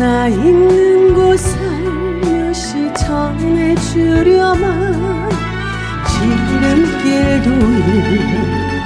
[0.00, 4.66] 나 있는 곳 살며시 전해주려만
[6.10, 7.50] 지름길도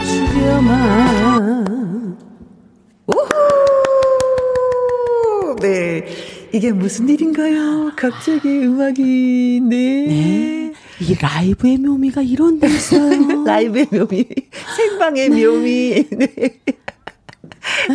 [0.04, 1.64] 주려만
[3.06, 3.28] 오호!
[5.62, 6.06] 네.
[6.52, 7.92] 이게 무슨 일인가요?
[7.96, 9.76] 갑자기 음악이, 네.
[10.08, 10.72] 네.
[11.00, 13.10] 이 라이브의 묘미가 이런 데 있어요.
[13.46, 14.26] 라이브의 묘미,
[14.76, 16.08] 생방의 묘미.
[16.10, 16.60] 네.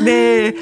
[0.04, 0.54] 네.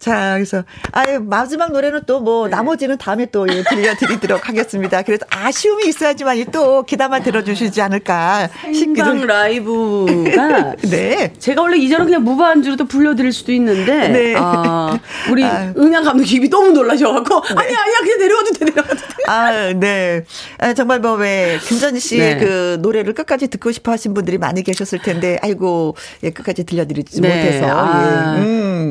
[0.00, 5.02] 자, 그래서, 아유, 마지막 노래는 또 뭐, 나머지는 다음에 또 예, 들려드리도록 하겠습니다.
[5.02, 9.26] 그래서 아쉬움이 있어야지만 또 기다만 들어주시지 않을까 생방 싶기도.
[9.26, 11.34] 라이브가 네.
[11.38, 14.34] 제가 원래 이전에 그냥 무반주로도 불러드릴 수도 있는데 네.
[14.38, 14.98] 아,
[15.30, 15.74] 우리 아유.
[15.76, 19.02] 응양 감독 입이 너무 놀라셔갖고 아니 아니야 그냥 내려와도 돼 내려와도 돼.
[19.26, 20.24] 아, 네.
[20.58, 22.44] 아, 정말 뭐, 왜, 김전희 씨의 네.
[22.44, 27.28] 그 노래를 끝까지 듣고 싶어 하신 분들이 많이 계셨을 텐데, 아이고, 예, 끝까지 들려드리지 네.
[27.28, 27.66] 못해서.
[27.68, 28.34] 아.
[28.38, 28.40] 예.
[28.40, 28.90] 음.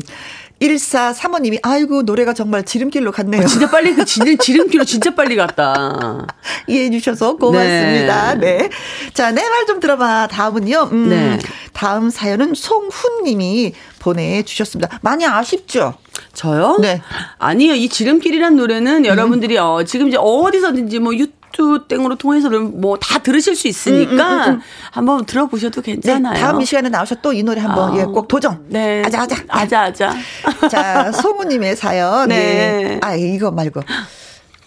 [0.61, 3.45] 1435님이, 아이고, 노래가 정말 지름길로 갔네요.
[3.47, 6.27] 진짜 빨리 그 지름, 지름길로 진짜 빨리 갔다.
[6.67, 8.35] 이해해 주셔서 고맙습니다.
[8.35, 8.69] 네.
[9.13, 10.27] 자, 내 말 좀 들어봐.
[10.27, 10.89] 다음은요.
[10.91, 11.39] 음, 네.
[11.73, 14.99] 다음 사연은 송훈 님이 보내 주셨습니다.
[15.01, 15.95] 많이 아쉽죠?
[16.33, 16.77] 저요?
[16.81, 17.01] 네.
[17.37, 17.73] 아니요.
[17.75, 21.38] 이 지름길이란 노래는 여러분들이 어, 지금 이제 어디서든지 뭐 유튜브
[21.87, 24.59] 땡으로 통해서는 뭐다 들으실 수 있으니까
[24.91, 25.93] 한번 들어보셔도 네.
[25.93, 26.39] 괜찮아요.
[26.39, 27.97] 다음 이 시간에 나오셔 또 이 노래 한번 아.
[27.97, 28.65] 예, 꼭 도전.
[28.67, 29.01] 네.
[29.05, 29.35] 아자, 아자.
[29.47, 30.13] 아자, 아자.
[30.69, 32.29] 자, 송우님의 사연.
[32.29, 32.35] 네.
[32.35, 32.99] 예.
[33.01, 33.81] 아, 이거 말고.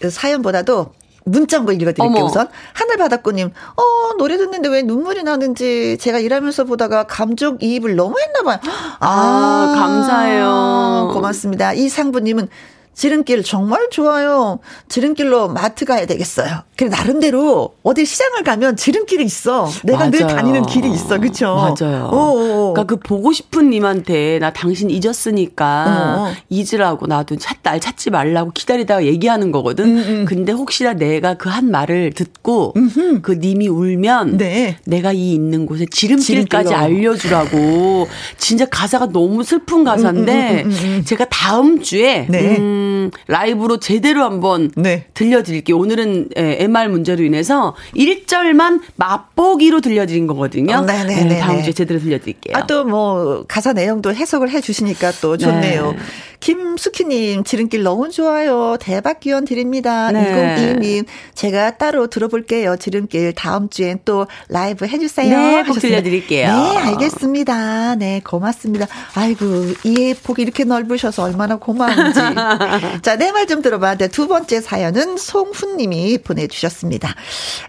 [0.09, 0.93] 사연보다도
[1.25, 2.25] 문자 한번 읽어드릴게요, 어머.
[2.25, 2.47] 우선.
[2.73, 8.59] 하늘바닷꽃님, 어, 노래 듣는데 왜 눈물이 나는지 제가 일하면서 보다가 감정이입을 너무 했나봐요.
[8.99, 11.11] 아, 감사해요.
[11.13, 11.73] 고맙습니다.
[11.73, 12.49] 이상부님은
[12.93, 14.59] 지름길 정말 좋아요.
[14.89, 16.61] 지름길로 마트 가야 되겠어요.
[16.75, 19.69] 그래 나름대로 어디 시장을 가면 지름길이 있어.
[19.83, 20.35] 내가 늘 맞아요.
[20.35, 21.19] 다니는 길이 있어.
[21.19, 21.55] 그렇죠?
[21.55, 22.09] 맞아요.
[22.11, 26.33] 그러니까 그 보고 싶은 님한테 나 당신 잊었으니까 어.
[26.49, 29.97] 잊으라고 나도 찾, 날 찾지 말라고 기다리다가 얘기하는 거거든.
[29.97, 32.73] 음, 근데 혹시나 내가 그 한 말을 듣고
[33.21, 34.77] 그 님이 울면 네.
[34.85, 36.75] 내가 이 있는 곳에 지름길까지 지름길로.
[36.75, 38.07] 알려주라고.
[38.39, 40.65] 진짜 가사가 너무 슬픈 가사인데
[41.05, 42.57] 제가 다음 주에 음, 네.
[42.57, 42.82] 음,
[43.27, 45.05] 라이브로 제대로 한번 네.
[45.13, 45.77] 들려드릴게요.
[45.77, 50.75] 오늘은 예, MR 문제로 인해서 1절만 맛보기로 들려드린 거거든요.
[50.75, 51.35] 어, 네네네네.
[51.35, 52.55] 예, 다음 주에 제대로 들려드릴게요.
[52.55, 55.91] 아, 또 뭐, 가사 내용도 해석을 해 주시니까 또 좋네요.
[55.91, 55.97] 네.
[56.43, 58.75] 김수키님, 지름길 너무 좋아요.
[58.77, 60.11] 대박 기원 드립니다.
[60.11, 60.75] 네.
[60.77, 62.75] 2022님, 제가 따로 들어볼게요.
[62.75, 65.37] 지름길 다음 주엔 또 라이브 해주세요.
[65.37, 65.79] 네, 꼭.
[65.79, 66.47] 들려드릴게요.
[66.47, 67.95] 네, 알겠습니다.
[67.95, 68.87] 네, 고맙습니다.
[69.15, 69.45] 아이고,
[69.85, 72.19] 이해 폭이 이렇게 넓으셔서 얼마나 고마운지.
[73.01, 73.95] 자, 내 말 좀 들어봐.
[73.95, 77.13] 네, 두 번째 사연은 송훈님이 보내주셨습니다.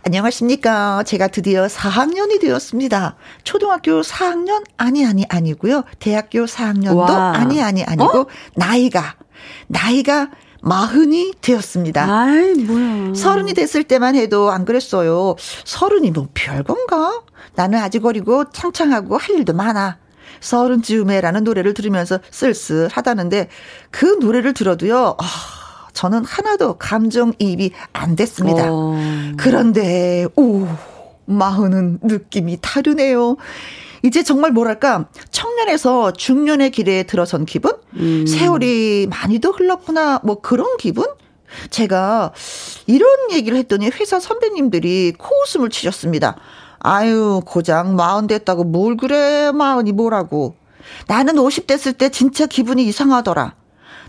[0.03, 1.03] 안녕하십니까.
[1.05, 3.17] 제가 드디어 4학년이 되었습니다.
[3.43, 4.63] 초등학교 4학년?
[4.77, 5.83] 아니, 아니, 아니고요.
[5.99, 7.33] 대학교 4학년도 와.
[7.37, 9.15] 아니, 아니, 아니고, 나이가,
[9.67, 10.29] 나이가
[10.63, 12.05] 마흔이 되었습니다.
[12.09, 13.15] 아이, 뭐야.
[13.15, 15.37] 서른이 됐을 때만 해도 안 그랬어요.
[15.65, 17.23] 서른이 뭐 별건가?
[17.55, 19.99] 나는 아직 어리고 창창하고 할 일도 많아.
[20.41, 23.49] 서른쯤에라는 노래를 들으면서 쓸쓸하다는데
[23.91, 25.17] 그 노래를 들어도요.
[25.19, 25.25] 아,
[25.93, 28.67] 저는 하나도 감정이입이 안 됐습니다.
[28.69, 28.97] 어.
[29.37, 30.67] 그런데 오
[31.27, 33.37] 마흔은 느낌이 다르네요.
[34.03, 37.73] 이제 정말 뭐랄까 청년에서 중년의 길에 들어선 기분?
[38.27, 41.07] 세월이 많이도 흘렀구나 뭐 그런 기분?
[41.71, 42.33] 제가
[42.87, 46.37] 이런 얘기를 했더니 회사 선배님들이 코웃음을 치셨습니다.
[46.87, 50.55] 아유 고장 마흔 됐다고 뭘 그래 마흔이 뭐라고.
[51.07, 53.55] 나는 50 됐을 때 진짜 기분이 이상하더라.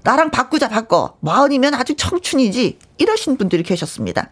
[0.03, 1.15] 나랑 바꾸자 바꿔.
[1.21, 2.77] 마흔이면 아직 청춘이지.
[2.97, 4.29] 이러신 분들이 계셨습니다.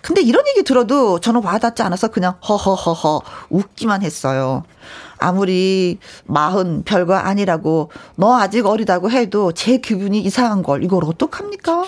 [0.00, 4.64] 근데 이런 얘기 들어도 저는 와닿지 않아서 그냥 허허허허 웃기만 했어요.
[5.18, 11.84] 아무리 마흔 별거 아니라고 너 아직 어리다고 해도 제 기분이 이상한 걸 이걸 어떡합니까?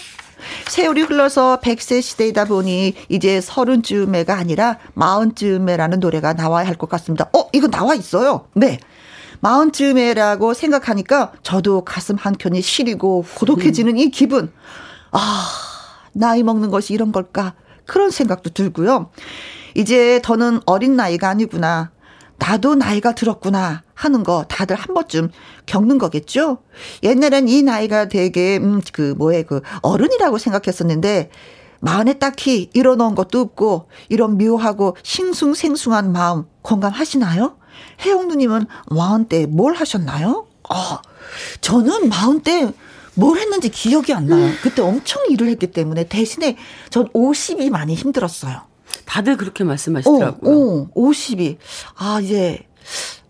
[0.69, 7.31] 세월이 흘러서 100세 시대이다 보니 이제 서른쯤에가 아니라 마흔쯤에라는 노래가 나와야 할 것 같습니다.
[7.33, 8.49] 어, 이거 나와 있어요.
[8.55, 8.79] 네.
[9.41, 14.53] 마흔쯤에라고 생각하니까 저도 가슴 한켠이 시리고 고독해지는 이 기분.
[15.13, 15.47] 아,
[16.13, 17.55] 나이 먹는 것이 이런 걸까?
[17.87, 19.11] 그런 생각도 들고요.
[19.75, 21.91] 이제 더는 어린 나이가 아니구나.
[22.39, 25.31] 나도 나이가 들었구나 하는 거 다들 한 번쯤
[25.66, 26.59] 겪는 거겠죠?
[27.03, 31.31] 옛날엔 이 나이가 되게, 음, 그, 뭐에, 그, 어른이라고 생각했었는데,
[31.81, 37.57] 마음에 딱히 일어놓은 것도 없고, 이런 묘하고 싱숭생숭한 마음 공감하시나요?
[38.05, 40.46] 혜영 누님은 마흔 때뭘 하셨나요?
[40.68, 41.00] 아,
[41.61, 44.50] 저는 마흔 때뭘 했는지 기억이 안 나요.
[44.62, 46.57] 그때 엄청 일을 했기 때문에 대신에
[46.90, 48.62] 전 50이 많이 힘들었어요.
[49.05, 50.57] 다들 그렇게 말씀하시더라고요.
[50.57, 51.57] 어, 어, 50이.
[51.96, 52.61] 아, 이제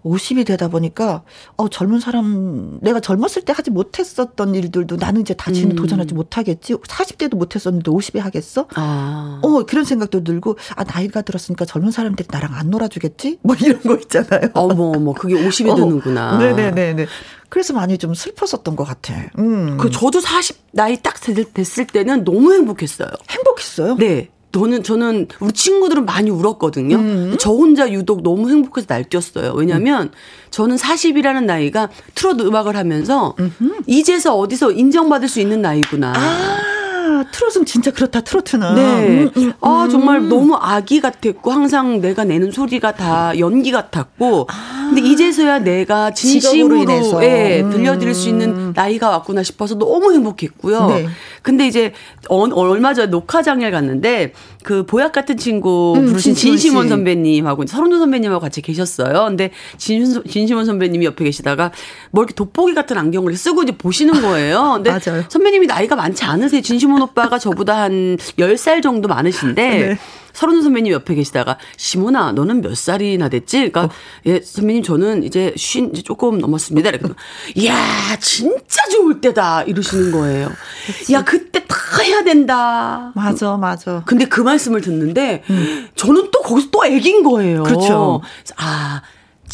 [0.04, 1.22] 50이 되다 보니까
[1.56, 5.76] 어 젊은 사람 내가 젊었을 때 하지 못했었던 일들도 나는 이제 다시는 음.
[5.76, 6.74] 도전하지 못하겠지.
[6.74, 8.66] 40대도 못했었는데 50에 하겠어?
[8.74, 9.40] 아.
[9.42, 13.38] 어 그런 생각도 들고 아 나이가 들었으니까 젊은 사람들이 나랑 안 놀아주겠지?
[13.42, 14.50] 뭐 이런 거 있잖아요.
[14.54, 16.38] 어머 어머 그게 50에 어, 드는구나.
[16.38, 17.06] 네네네네.
[17.48, 19.14] 그래서 많이 좀 슬펐었던 것 같아.
[19.38, 19.78] 음.
[19.78, 23.08] 그 저도 40 나이 딱 됐을 때는 너무 행복했어요.
[23.30, 23.96] 행복했어요?
[23.96, 24.28] 네.
[24.54, 26.96] 저는 저는 우리 친구들은 많이 울었거든요.
[26.96, 27.36] 음.
[27.40, 29.52] 저 혼자 유독 너무 행복해서 날뛰었어요.
[29.54, 30.10] 왜냐하면 음.
[30.50, 33.82] 저는 40이라는 나이가 트로트 음악을 하면서 음흠.
[33.88, 36.12] 이제서 어디서 인정받을 수 있는 나이구나.
[36.16, 36.83] 아.
[37.30, 38.74] 트롯은 진짜 그렇다, 트로트는.
[38.74, 39.08] 네.
[39.08, 40.28] 음, 음, 아, 정말 음.
[40.28, 44.90] 너무 아기 같았고, 항상 내가 내는 소리가 다 연기 같았고, 아.
[44.92, 47.70] 근데 이제서야 내가 진심으로, 예, 음.
[47.70, 50.86] 들려드릴 수 있는 나이가 왔구나 싶어서 너무 행복했고요.
[50.88, 51.06] 네.
[51.42, 51.92] 근데 이제,
[52.28, 54.32] 어, 얼마 전에 녹화장에 갔는데,
[54.64, 59.26] 그 보약 같은 친구 음, 부르신 진심원 선배님하고 서른도 선배님하고 같이 계셨어요.
[59.26, 61.70] 근데 진, 진심원 선배님이 옆에 계시다가
[62.10, 64.80] 뭐 이렇게 돋보기 같은 안경을 쓰고 이제 보시는 거예요.
[64.82, 65.24] 근데 맞아요.
[65.28, 66.62] 선배님이 나이가 많지 않으세요.
[66.62, 69.98] 진심원 오빠가 저보다 한 10살 정도 많으신데 네.
[70.34, 73.70] 서른 선배님 옆에 계시다가 시모나 너는 몇 살이나 됐지?
[73.70, 73.90] 그러니까 어.
[74.26, 76.90] 예 선배님 저는 이제 쉰 이제 조금 넘었습니다.
[76.90, 77.08] 이렇게
[77.54, 77.76] 이야
[78.20, 80.50] 진짜 좋을 때다 이러시는 거예요.
[80.86, 81.12] 그치.
[81.14, 83.12] 야 그때 다 해야 된다.
[83.14, 84.02] 맞아 맞아.
[84.06, 85.88] 근데 그 말씀을 듣는데 음.
[85.94, 87.62] 저는 또 거기서 또 애긴 거예요.
[87.62, 88.20] 그렇죠.
[88.56, 89.02] 아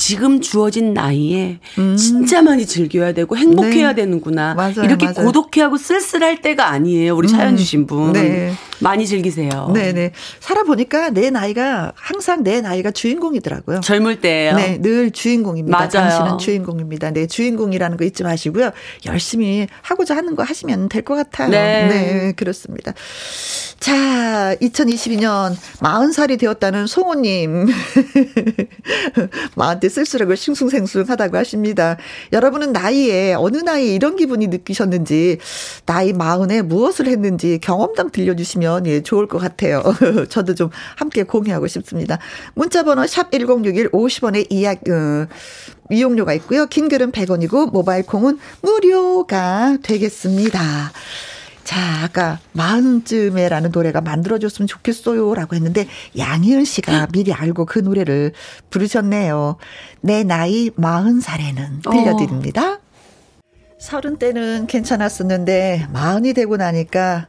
[0.00, 1.94] 지금 주어진 나이에 음.
[1.94, 3.96] 진짜 많이 즐겨야 되고 행복해야 네.
[3.96, 4.54] 되는구나.
[4.54, 5.26] 맞아요, 이렇게 맞아요.
[5.26, 7.14] 고독해하고 쓸쓸할 때가 아니에요.
[7.14, 7.36] 우리 음.
[7.36, 8.14] 사연 주신 분.
[8.14, 8.50] 네.
[8.82, 9.70] 많이 즐기세요.
[9.74, 9.92] 네네.
[9.92, 10.12] 네.
[10.40, 13.80] 살아보니까 내 나이가 항상 내 나이가 주인공이더라고요.
[13.80, 14.56] 젊을 때예요.
[14.56, 15.76] 네, 늘 주인공입니다.
[15.76, 15.90] 맞아요.
[15.90, 17.10] 당신은 주인공입니다.
[17.10, 18.70] 네, 주인공이라는 거 잊지 마시고요.
[19.04, 21.50] 열심히 하고자 하는 거 하시면 될 것 같아요.
[21.50, 21.88] 네.
[21.88, 22.94] 네, 그렇습니다.
[23.80, 27.66] 자, 2022년 40살이 되었다는 송호님.
[29.56, 31.98] 마흔 때 쓸쓸하고 싱숭생숭하다고 하십니다.
[32.33, 35.38] 여러분은 나이에, 어느 나이에 이런 기분이 느끼셨는지,
[35.85, 39.83] 나이 마흔에 무엇을 했는지 경험담 들려주시면 예, 좋을 것 같아요.
[40.31, 42.18] 저도 좀 함께 공유하고 싶습니다.
[42.55, 45.26] 문자번호 샵 1061 50원의 이약, 어,
[45.90, 46.66] 이용료가 있고요.
[46.66, 50.92] 긴 글은 100원이고, 모바일 콩은 무료가 되겠습니다.
[51.70, 55.33] 자, 아까 마흔쯤에라는 노래가 만들어줬으면 좋겠어요.
[55.37, 55.87] 라고 했는데,
[56.18, 58.33] 양희은 씨가 미리 알고 그 노래를
[58.70, 59.56] 부르셨네요.
[60.00, 62.72] 내 나이 마흔 살에는 들려드립니다.
[62.72, 62.78] 어.
[63.78, 67.28] 서른 때는 괜찮았었는데, 마흔이 되고 나니까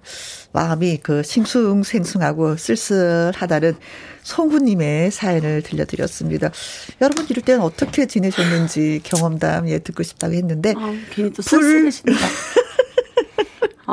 [0.53, 3.75] 마음이 그 싱숭생숭하고 쓸쓸하다는
[4.23, 6.49] 송구님의 사연을 들려드렸습니다.
[6.99, 12.11] 여러분 이럴 때는 어떻게 지내셨는지 경험담 예 듣고 싶다고 했는데 아, 괜히 또 쓸쓸해진다.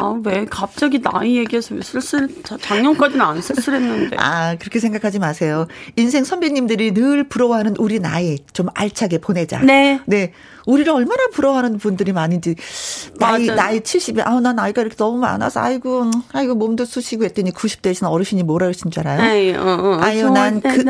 [0.00, 2.28] 아, 왜 갑자기 나이 얘기해서 쓸쓸,
[2.60, 4.16] 작년까지는 안 쓸쓸했는데.
[4.18, 5.66] 아, 그렇게 생각하지 마세요.
[5.96, 9.60] 인생 선배님들이 늘 부러워하는 우리 나이 좀 알차게 보내자.
[9.60, 10.00] 네.
[10.06, 10.32] 네.
[10.66, 12.54] 우리를 얼마나 부러워하는 분들이 많은지.
[13.18, 13.56] 나이, 맞아요.
[13.56, 18.42] 나이 70에, 아우, 나 나이가 이렇게 너무 많아서, 아이고, 아이고, 몸도 쑤시고 했더니 90대신 어르신이
[18.42, 19.30] 뭐라 그러신 줄 알아요?
[19.30, 20.84] 아유, 어, 어, 아유, 난 그,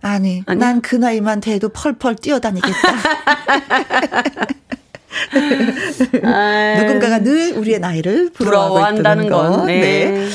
[0.00, 2.72] 아니, 난 그 나이만 돼도 펄펄 뛰어다니겠다.
[6.78, 9.66] 누군가가 늘 우리의 나이를 부러워한다는 건.
[9.66, 9.80] 네.
[9.80, 10.28] 네.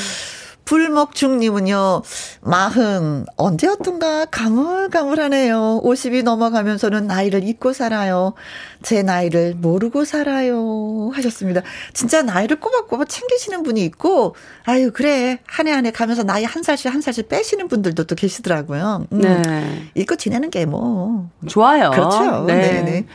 [0.65, 2.01] 불먹중님은요,
[2.41, 5.81] 마흔, 언제였던가 가물가물하네요.
[5.83, 8.33] 50이 넘어가면서는 나이를 잊고 살아요.
[8.81, 11.11] 제 나이를 모르고 살아요.
[11.13, 11.61] 하셨습니다.
[11.93, 15.37] 진짜 나이를 꼬박꼬박 챙기시는 분이 있고, 아유, 그래.
[15.45, 19.05] 한 해 한 해 가면서 나이 한 살씩 한 살씩 빼시는 분들도 또 계시더라고요.
[19.11, 19.83] 음, 네.
[19.93, 21.29] 잊고 지내는 게 뭐.
[21.47, 21.91] 좋아요.
[21.91, 22.43] 그렇죠.
[22.45, 22.55] 네.
[22.81, 23.05] 네네.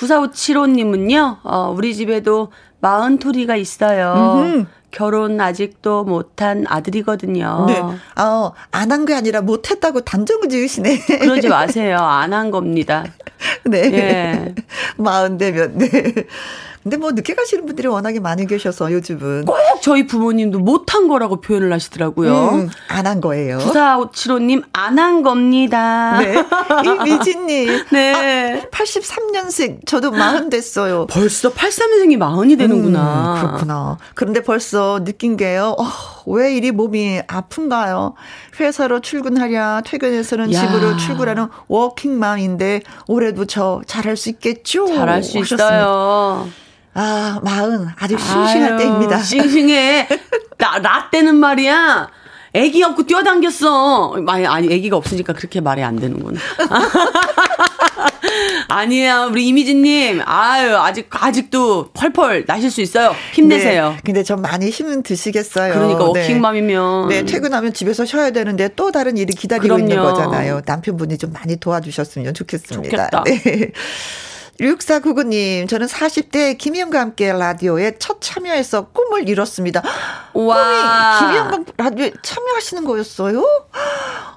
[0.00, 0.06] 네.
[0.06, 4.42] 9457호님은요, 어, 우리 집에도 마흔 토리가 있어요.
[4.44, 4.66] 음흠.
[4.90, 7.64] 결혼 아직도 못한 아들이거든요.
[7.66, 7.80] 네.
[8.22, 10.98] 어, 안 한 게 아니라 못했다고 단정을 지으시네.
[11.18, 11.96] 그러지 마세요.
[12.00, 13.04] 안 한 겁니다.
[13.64, 13.78] 네.
[13.92, 14.54] 예.
[14.96, 15.88] 마흔 되면, 네.
[16.84, 21.72] 근데 뭐 늦게 가시는 분들이 워낙에 많이 계셔서 요즘은 꼭 저희 부모님도 못한 거라고 표현을
[21.72, 22.32] 하시더라고요.
[22.50, 23.56] 음, 안한 거예요.
[23.58, 26.18] 9475님 안 한 겁니다.
[26.20, 26.36] 네.
[26.84, 27.84] 이미진님.
[27.90, 28.62] 네.
[28.62, 29.86] 아, 83년생.
[29.86, 31.06] 저도 마흔 됐어요.
[31.08, 33.34] 벌써 83년생이 마흔이 되는구나.
[33.34, 33.96] 음, 그렇구나.
[34.14, 35.74] 그런데 벌써 느낀 게요.
[35.78, 35.84] 어,
[36.26, 38.14] 왜 이리 몸이 아픈가요?
[38.60, 40.60] 회사로 출근하랴, 퇴근해서는 야.
[40.60, 44.86] 집으로 출근하는 워킹맘인데 올해도 저 잘할 수 있겠죠?
[44.86, 45.54] 잘할 수 하셨습니다.
[45.76, 46.46] 있어요.
[46.94, 47.88] 아, 마흔.
[47.98, 49.18] 아주 싱싱할 아유, 때입니다.
[49.18, 50.08] 싱싱해.
[50.58, 52.08] 나, 나 때는 말이야.
[52.54, 54.16] 애기 없고 뛰어당겼어.
[54.28, 56.38] 아니, 아니, 애기가 없으니까 그렇게 말이 안 되는구나.
[58.68, 60.22] 아니야, 우리 이미진님.
[60.24, 63.14] 아유, 아직, 아직도 펄펄 나실 수 있어요.
[63.32, 63.90] 힘내세요.
[63.90, 65.74] 네, 근데 좀 많이 힘은 드시겠어요.
[65.74, 66.04] 그러니까 네.
[66.20, 67.08] 워킹맘이면.
[67.08, 69.82] 네, 퇴근하면 집에서 쉬어야 되는데 또 다른 일이 기다리고 그럼요.
[69.82, 70.62] 있는 거잖아요.
[70.64, 73.10] 남편분이 좀 많이 도와주셨으면 좋겠습니다.
[73.10, 73.24] 좋겠다.
[73.24, 73.72] 네.
[74.60, 79.82] 6499님, 저는 40대 김희영과 함께 라디오에 첫 참여해서 꿈을 이뤘습니다.
[80.34, 81.18] 와.
[81.18, 83.44] 꿈이 김희영과 라디오에 참여하시는 거였어요?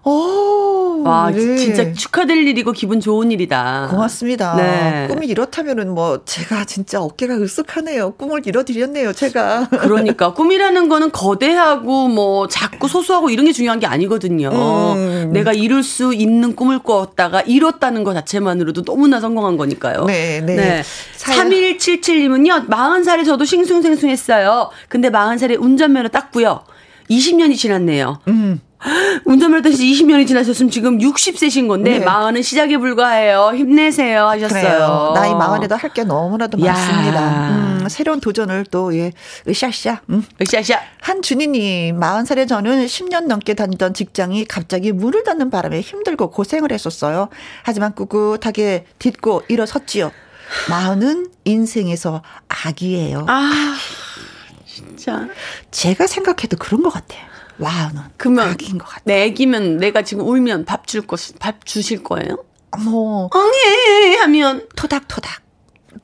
[0.10, 1.58] 오, 와, 네.
[1.58, 3.88] 진짜 축하될 일이고 기분 좋은 일이다.
[3.92, 4.56] 고맙습니다.
[4.56, 5.08] 네.
[5.10, 8.18] 꿈이 이렇다면은 뭐 제가 진짜 어깨가 으쓱하네요.
[8.18, 9.68] 꿈을 이뤄드렸네요, 제가.
[9.70, 14.50] 그러니까 꿈이라는 거는 거대하고 뭐 작고 소소하고 이런 게 중요한 게 아니거든요.
[14.96, 15.30] 음.
[15.34, 20.06] 내가 이룰 수 있는 꿈을 꿨다가 이뤘다는 것 자체만으로도 너무나 성공한 거니까요.
[20.06, 20.84] 네, 네.
[21.18, 22.68] 사연- 3177님은요.
[22.70, 24.70] 40살에 저도 싱숭생숭했어요.
[24.88, 26.62] 근데 40살에 운전면허 땄고요.
[27.10, 28.20] 20년이 지났네요.
[28.28, 28.60] 음.
[29.26, 32.06] 운전면허 따시 20년이 지나셨으면 지금 60세신 건데 네.
[32.06, 33.52] 마흔은 시작에 불과해요.
[33.56, 34.62] 힘내세요 하셨어요.
[34.62, 35.12] 그래요.
[35.16, 36.74] 나이 마흔에도 할 게 너무나도 야.
[36.74, 37.50] 많습니다.
[37.50, 39.14] 음, 새로운 도전을 또, 예,
[39.48, 40.02] 으쌰으쌰.
[40.10, 40.24] 음.
[40.42, 40.80] 으쌰으쌰.
[41.02, 47.30] 한준희님, 40살에 저는 10년 넘게 다니던 직장이 갑자기 문을 닫는 바람에 힘들고 고생을 했었어요.
[47.64, 50.12] 하지만 꿋꿋하게 딛고 일어섰지요.
[50.70, 53.26] 마흔은 인생에서 악이에요.
[53.28, 53.76] 아,
[54.66, 55.28] 진짜.
[55.72, 57.22] 제가 생각해도 그런 것 같아요.
[57.58, 58.02] 마흔은.
[58.18, 59.04] 그러면 악인 것 같아요.
[59.06, 62.44] 내 애기면 내가 지금 울면 밥줄 것, 밥 주실 거예요?
[62.84, 65.42] 뭐, 엉해 하면 토닥토닥.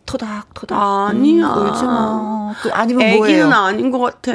[0.06, 0.78] 토닥토닥.
[0.80, 1.48] 아니야.
[1.54, 2.54] 음, 울지 마.
[2.62, 3.52] 그, 아니면 애기는 뭐예요?
[3.52, 4.34] 아닌 것 같아.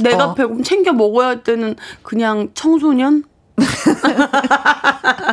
[0.00, 0.34] 내가 어.
[0.34, 3.24] 배고픔 챙겨 먹어야 할 때는 그냥 청소년?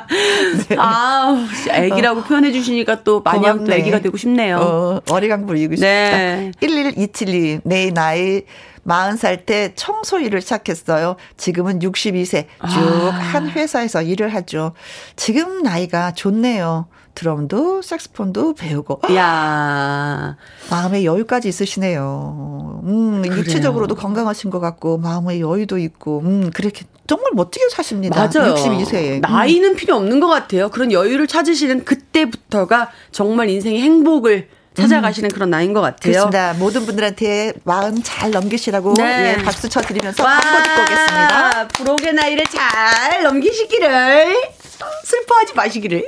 [0.77, 3.53] 아, 애기라고 표현해 주시니까 또 마냥 또 네.
[3.57, 3.75] 고맙네.
[3.77, 4.57] 애기가 되고 싶네요.
[4.57, 5.87] 어, 어리광 부리고 싶다.
[5.87, 6.51] 네.
[6.61, 8.43] 1127님, 내 나이
[8.87, 11.15] 40살 때 청소 일을 시작했어요.
[11.37, 12.47] 지금은 62세.
[12.71, 14.73] 쭉한 회사에서 일을 하죠.
[15.15, 16.87] 지금 나이가 좋네요.
[17.15, 20.37] 드럼도 색스폰도 배우고 야
[20.69, 22.81] 마음의 여유까지 있으시네요.
[22.85, 28.15] 음, 육체적으로도 건강하신 것 같고 마음의 여유도 있고 음, 그렇게 정말 멋지게 사십니다.
[28.15, 28.53] 맞아요.
[28.53, 29.15] 62세.
[29.17, 29.21] 음.
[29.21, 30.69] 나이는 필요 없는 것 같아요.
[30.69, 34.47] 그런 여유를 찾으시는 그때부터가 정말 인생의 행복을
[34.81, 36.11] 찾아가시는 그런 나이인 것 같아요.
[36.11, 36.53] 그렇습니다.
[36.53, 39.35] 모든 분들한테 마음 잘 넘기시라고 네.
[39.37, 41.67] 예, 박수 쳐드리면서 광고 듣고 오겠습니다.
[41.69, 44.35] 부록의 나이를 잘 넘기시기를
[45.03, 46.03] 슬퍼하지 마시기를.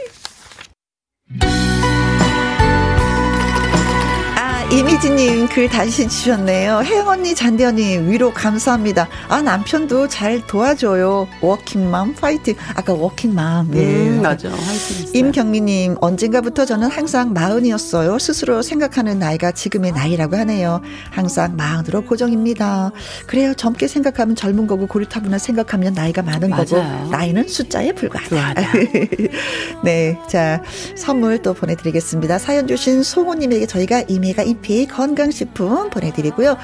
[4.74, 6.80] 이미지님 글 다시 주셨네요.
[6.86, 9.10] 혜영 언니, 잔디 언니 위로 감사합니다.
[9.28, 11.28] 아, 남편도 잘 도와줘요.
[11.42, 12.56] 워킹맘 파이팅.
[12.74, 13.72] 아까 워킹맘.
[13.72, 13.84] 네.
[13.84, 14.50] 음, 맞아.
[14.50, 15.12] 화이팅.
[15.14, 18.18] 임경미님, 언젠가부터 저는 항상 마흔이었어요.
[18.18, 20.80] 스스로 생각하는 나이가 지금의 나이라고 하네요.
[21.10, 22.92] 항상 마흔으로 고정입니다.
[23.28, 23.54] 그래요.
[23.54, 27.10] 젊게 생각하면 젊은 거고, 고리타분한 생각하면 나이가 많은 거고, 맞아요.
[27.10, 28.62] 나이는 숫자에 불과하다.
[29.84, 30.18] 네.
[30.30, 30.64] 자,
[30.96, 32.38] 선물 또 보내드리겠습니다.
[32.38, 36.56] 사연 주신 송호님에게 저희가 이메가 이피 건강식품 보내드리고요.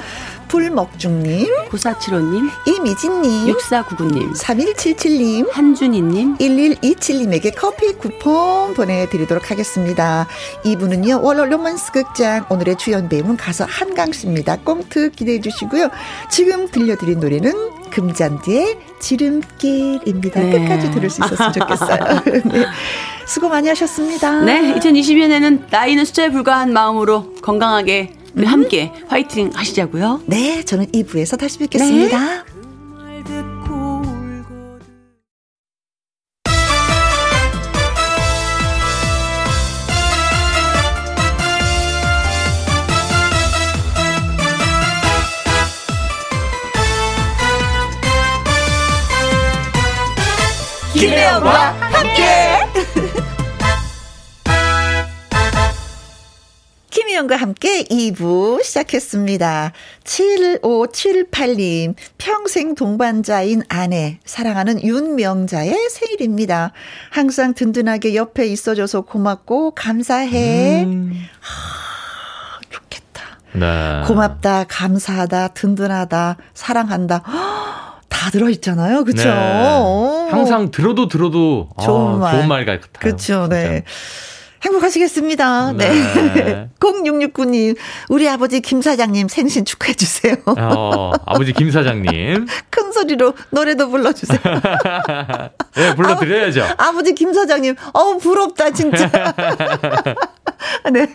[0.47, 10.27] 불먹중님, 9475님, 이미진님, 6499님, 3177님, 한준희님, 1127님에게 커피 쿠폰 보내드리도록 하겠습니다.
[10.63, 14.57] 이분은요, 월요 로맨스 극장 오늘의 주연 배우는 가수 한강 씨입니다.
[14.63, 15.89] 꽁트 기대해 주시고요.
[16.29, 20.39] 지금 들려드린 노래는 금잔디의 지름길입니다.
[20.39, 20.51] 네.
[20.51, 22.21] 끝까지 들을 수 있었으면 좋겠어요.
[22.45, 22.65] 네.
[23.25, 24.41] 수고 많이 하셨습니다.
[24.41, 30.21] 네, 2020년에는 나이는 숫자에 불과한 마음으로 건강하게 우리 함께 화이팅 하시자고요.
[30.27, 32.19] 네, 저는 2부에서 다시 뵙겠습니다.
[32.19, 33.23] 말
[57.17, 59.71] 김희영과 함께 2부 시작했습니다.
[60.03, 66.73] 7578님, 평생 동반자인 아내, 사랑하는 윤명자의 생일입니다.
[67.09, 70.85] 항상 든든하게 옆에 있어줘서 고맙고 감사해.
[71.39, 73.23] 하, 좋겠다.
[73.53, 74.03] 네.
[74.07, 77.23] 고맙다, 감사하다, 든든하다, 사랑한다.
[78.09, 79.03] 다 들어있잖아요.
[79.03, 79.23] 그쵸?
[79.27, 79.79] 네.
[79.79, 80.27] 오.
[80.29, 82.35] 항상 들어도 들어도 좋은 아, 말.
[82.35, 82.89] 좋은 말 같아요.
[82.99, 83.47] 그렇죠.
[83.47, 83.83] 네.
[83.85, 84.36] 진짜.
[84.63, 85.73] 행복하시겠습니다.
[85.73, 85.89] 네.
[85.89, 86.69] 네.
[86.79, 87.75] 0669님,
[88.09, 90.35] 우리 아버지 김 사장님 생신 축하해 주세요.
[90.45, 92.47] 어, 아버지 김 사장님.
[92.69, 94.39] 큰 소리로 노래도 불러주세요.
[95.75, 96.65] 네, 불러드려야죠.
[96.77, 99.09] 아 버지 김 사장님, 어우 부럽다 진짜.
[100.91, 101.07] 네.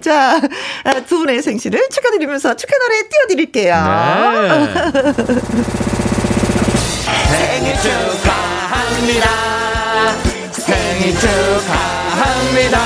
[0.00, 0.40] 자,
[0.84, 3.74] 아, 두 분의 생신을 축하드리면서 축하 노래 띄워드릴게요.
[3.74, 4.74] 네.
[7.30, 9.61] 생일 축하합니다.
[11.02, 12.78] 생일 축하합니다.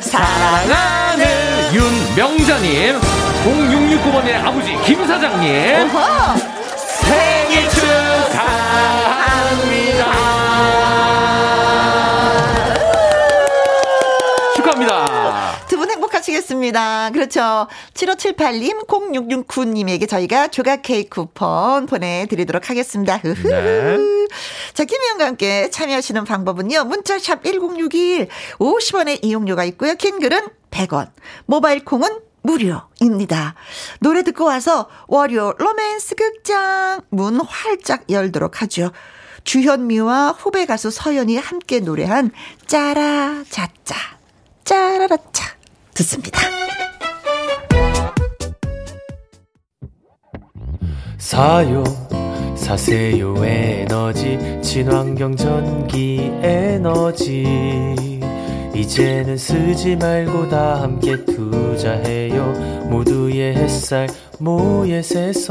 [0.00, 1.24] 사랑하는
[1.72, 5.90] 윤명자님, 0669번의 아버지 김 사장님.
[5.94, 6.36] 어허.
[16.30, 17.10] 행복하시겠습니다.
[17.10, 17.66] 그렇죠.
[17.94, 23.20] 7578님, 0669님에게 저희가 조각 케이크 쿠폰 보내드리도록 하겠습니다.
[23.20, 23.98] 네.
[24.72, 26.84] 자, 김희영과 함께 참여하시는 방법은요.
[26.84, 28.28] 문자샵 1061,
[28.58, 29.94] 50원의 이용료가 있고요.
[29.94, 31.10] 긴 글은 100원,
[31.46, 32.08] 모바일 콩은
[32.42, 33.54] 무료입니다.
[34.00, 38.92] 노래 듣고 와서 월요 로맨스 극장 문 활짝 열도록 하죠.
[39.44, 42.30] 주현미와 후배 가수 서연이 함께 노래한
[42.66, 43.96] 짜라 짜짜
[44.64, 45.59] 짜라라짜
[46.00, 46.40] 듣습니다.
[51.18, 51.84] 사요
[52.56, 54.38] 사세요 에너지.
[54.62, 58.20] 친환경 전기 에너지.
[58.74, 62.52] 이제는 쓰지 말고 다 함께 투자해요.
[62.88, 65.50] 모두의 햇살 모예세서.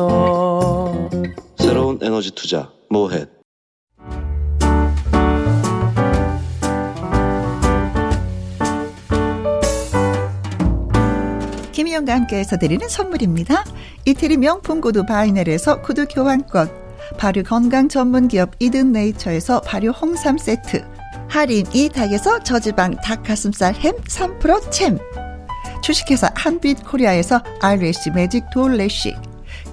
[1.57, 3.38] 새로운 에너지 투자 모햇
[11.99, 13.63] 김희영과 함께해서 드리는 선물입니다.
[14.05, 16.69] 이태리 명품 구두 바이넬에서 구두 교환권,
[17.17, 20.85] 발효 건강 전문 기업 이든 네이처에서 발효 홍삼 세트,
[21.27, 24.99] 할인 이 닭에서 저지방 닭 가슴살 햄 3% 챔,
[25.81, 29.15] 주식회사 한빛 코리아에서 알래시 매직 돌래시,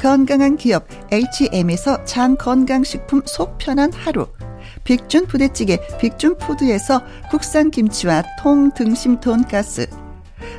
[0.00, 4.26] 건강한 기업 H&M에서 장 건강식품 속 편한 하루,
[4.84, 9.88] 빅준 부대찌개 빅준 푸드에서 국산 김치와 통 등심 돈가스,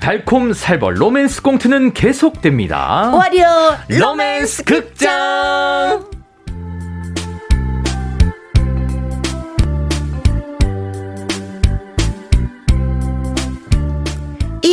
[0.00, 3.10] 달콤 살벌 로맨스 꽁트는 계속됩니다.
[3.14, 6.19] 월요 로맨스 극장!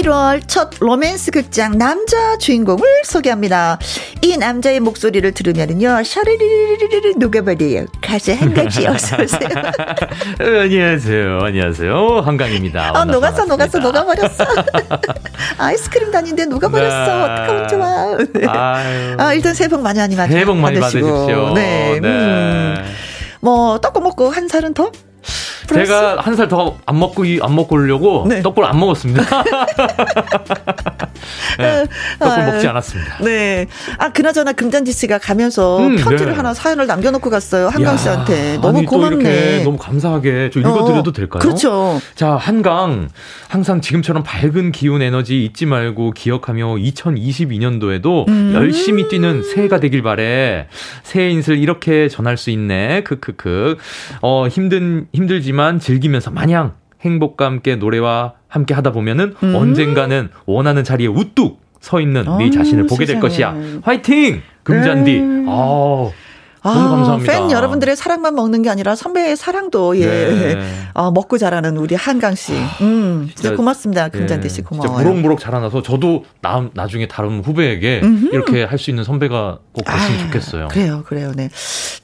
[0.01, 3.79] 1월 첫 로맨스 극장 남자 주인공을 소개합니다.
[4.21, 7.85] 이 남자의 목소리를 들으면요, 샤르르르르르 녹아버려요.
[8.01, 9.49] 가수 한강 씨 어서 오세요.
[10.39, 11.39] 어, 안녕하세요.
[11.41, 12.21] 안녕하세요.
[12.23, 12.89] 한강입니다.
[12.91, 13.91] 어, 만나서 녹았어, 녹았어, 반갑습니다.
[13.91, 14.45] 녹아버렸어.
[15.57, 17.05] 아이스크림 다닌데 녹아버렸어.
[17.05, 17.23] 네.
[17.23, 18.17] 어떡하면 좋아.
[18.33, 19.15] 네.
[19.17, 21.07] 아, 일단 새해 복 많이 많이 받 새해 복 많이 받으시고.
[21.07, 21.53] 받으십시오.
[21.55, 21.99] 네.
[22.03, 22.75] 음.
[23.41, 24.91] 뭐, 떡국 먹고 한 살은 더?
[25.68, 25.88] 플러스?
[25.91, 28.41] 제가 한 살 더 안 먹고 이- 안 먹고 오려고 네.
[28.41, 29.24] 떡을 안 먹었습니다.
[31.59, 31.86] 네,
[32.20, 33.18] 아, 먹지 않았습니다.
[33.24, 33.65] 네.
[33.97, 36.38] 아, 그나저나 금잔디 씨가 가면서 음, 편지를 네.
[36.38, 37.68] 하나 사연을 남겨놓고 갔어요.
[37.68, 38.57] 한강 야, 씨한테.
[38.61, 39.15] 너무 아니, 또 고맙네.
[39.15, 41.39] 이렇게 너무 감사하게 저 읽어드려도 어, 될까요?
[41.41, 41.99] 그렇죠.
[42.15, 43.09] 자, 한강.
[43.47, 48.51] 항상 지금처럼 밝은 기운 에너지 잊지 말고 기억하며 2022년도에도 음.
[48.55, 50.68] 열심히 뛰는 새해가 되길 바래.
[51.03, 53.01] 새해 인사를 이렇게 전할 수 있네.
[53.03, 53.78] 크크크.
[54.22, 59.55] 어, 힘든, 힘들지만 즐기면서 마냥 행복과 함께 노래와 함께 하다 보면은 음.
[59.55, 63.21] 언젠가는 원하는 자리에 우뚝 서 있는 네 어우, 자신을 보게 될 세상에.
[63.21, 63.55] 것이야.
[63.83, 64.41] 화이팅!
[64.63, 65.19] 금잔디.
[65.19, 65.45] 음.
[66.68, 66.76] 아우.
[66.76, 67.32] 너무 감사합니다.
[67.34, 70.59] 팬 여러분들의 사랑만 먹는 게 아니라 선배의 사랑도 예 네.
[70.93, 72.53] 어, 먹고 자라는 우리 한강 씨.
[72.82, 74.09] 음, 진짜, 진짜, 고맙습니다.
[74.09, 74.97] 금잔디 예, 씨 진짜 고마워요.
[75.03, 78.01] 무럭무럭 자라나서 저도 나, 나중에 다른 후배에게
[78.32, 80.68] 이렇게 할 수 있는 선배가 꼭 됐으면 아유, 좋겠어요.
[80.70, 81.49] 그래요, 그래요, 네.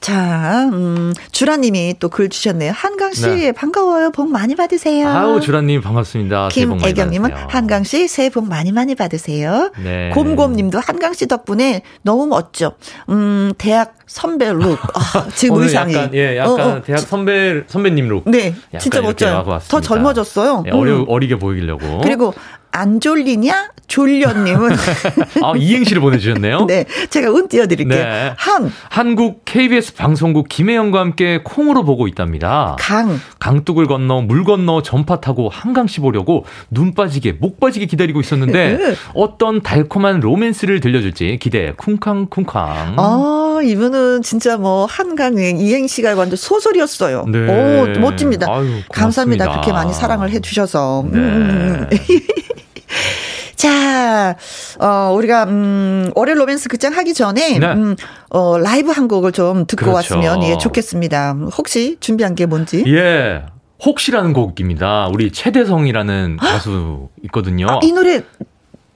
[0.00, 2.72] 자, 음, 주라님이 또 글 주셨네요.
[2.74, 3.52] 한강 씨 네.
[3.52, 4.10] 반가워요.
[4.12, 5.08] 복 많이 받으세요.
[5.08, 6.48] 아우 주라님 반갑습니다.
[6.50, 7.30] 김애경님은.
[7.48, 9.72] 한강 씨 새해 복 많이 많이 받으세요.
[9.82, 10.10] 네.
[10.10, 12.74] 곰곰님도 한강 씨 덕분에 너무 멋져.
[13.08, 14.78] 음, 대학 선배 룩.
[14.94, 15.94] 아, 지금 의상이.
[15.94, 16.82] 약간 예 약간 어, 어.
[16.82, 18.22] 대학 선배 선배님 룩.
[18.26, 19.44] 네, 진짜 멋져요.
[19.68, 20.64] 더 젊어졌어요.
[20.66, 21.04] 예, 어려 음.
[21.08, 22.00] 어리게 보이려고.
[22.02, 22.34] 그리고
[22.70, 23.70] 안 졸리냐?
[23.86, 24.70] 졸려님은
[25.42, 26.66] 아 이행시를 보내주셨네요.
[26.68, 28.02] 네, 제가 운 띄워드릴게요.
[28.02, 28.32] 네.
[28.36, 32.76] 한, 한국 KBS 방송국 김혜영과 함께 콩으로 보고 있답니다.
[32.78, 38.94] 강, 강둑을 건너 물 건너 전파 타고 한강씨 보려고 눈 빠지게 목 빠지게 기다리고 있었는데
[39.14, 42.94] 어떤 달콤한 로맨스를 들려줄지 기대 쿵쾅쿵쾅.
[42.96, 47.26] 아, 이분은 진짜 뭐 한강행 이행시가 완전 소설이었어요.
[47.28, 47.46] 네.
[47.48, 48.46] 오, 멋집니다.
[48.50, 48.80] 아유.
[48.92, 49.50] 감사합니다.
[49.50, 51.06] 그렇게 많이 사랑을 해주셔서.
[51.10, 51.18] 네.
[51.18, 51.88] 음.
[53.64, 54.36] 자,
[54.78, 57.66] 어, 우리가, 음, 월요 로맨스 극장 하기 전에, 네.
[57.66, 57.96] 음,
[58.28, 60.16] 어, 라이브 한 곡을 좀 듣고 그렇죠.
[60.16, 61.32] 왔으면, 예, 좋겠습니다.
[61.56, 62.84] 혹시 준비한 게 뭔지?
[62.86, 63.42] 예.
[63.82, 65.08] 혹시라는 곡입니다.
[65.10, 67.66] 우리 최대성이라는 가수 있거든요.
[67.70, 68.22] 아, 이 노래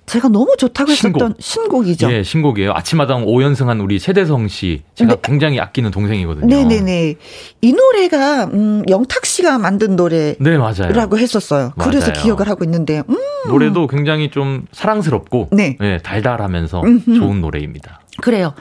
[0.09, 1.21] 제가 너무 좋다고 신곡.
[1.23, 2.11] 했었던 신곡이죠.
[2.13, 2.73] 예, 신곡이에요.
[2.73, 4.83] 아침마당 5연승한 우리 최대성 씨.
[4.95, 5.21] 제가 네.
[5.23, 6.47] 굉장히 아끼는 동생이거든요.
[6.47, 7.15] 네네네.
[7.61, 10.35] 이 노래가, 음, 영탁 씨가 만든 노래.
[10.41, 10.93] 네, 맞아요.
[10.93, 11.73] 라고 했었어요.
[11.79, 12.23] 그래서 맞아요.
[12.23, 13.17] 기억을 하고 있는데, 음,
[13.49, 15.77] 노래도 굉장히 좀 사랑스럽고 네.
[15.83, 17.15] 예, 달달하면서 음흠.
[17.15, 18.01] 좋은 노래입니다.
[18.21, 18.55] 그래요.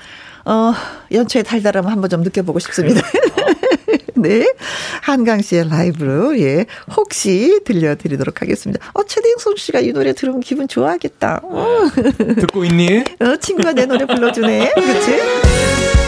[0.45, 0.73] 어,
[1.11, 3.01] 연초의 달달함을 한번 좀 느껴보고 싶습니다.
[4.21, 4.51] 네.
[5.01, 6.65] 한강 씨의 라이브로, 예,
[6.95, 8.85] 혹시 들려드리도록 하겠습니다.
[8.93, 11.41] 어, 최대성 씨가 이 노래 들으면 기분 좋아하겠다.
[11.43, 11.89] 어,
[12.39, 13.03] 듣고 있니?
[13.19, 14.73] 어, 친구가 내 노래 불러주네.
[14.75, 16.06] 그치?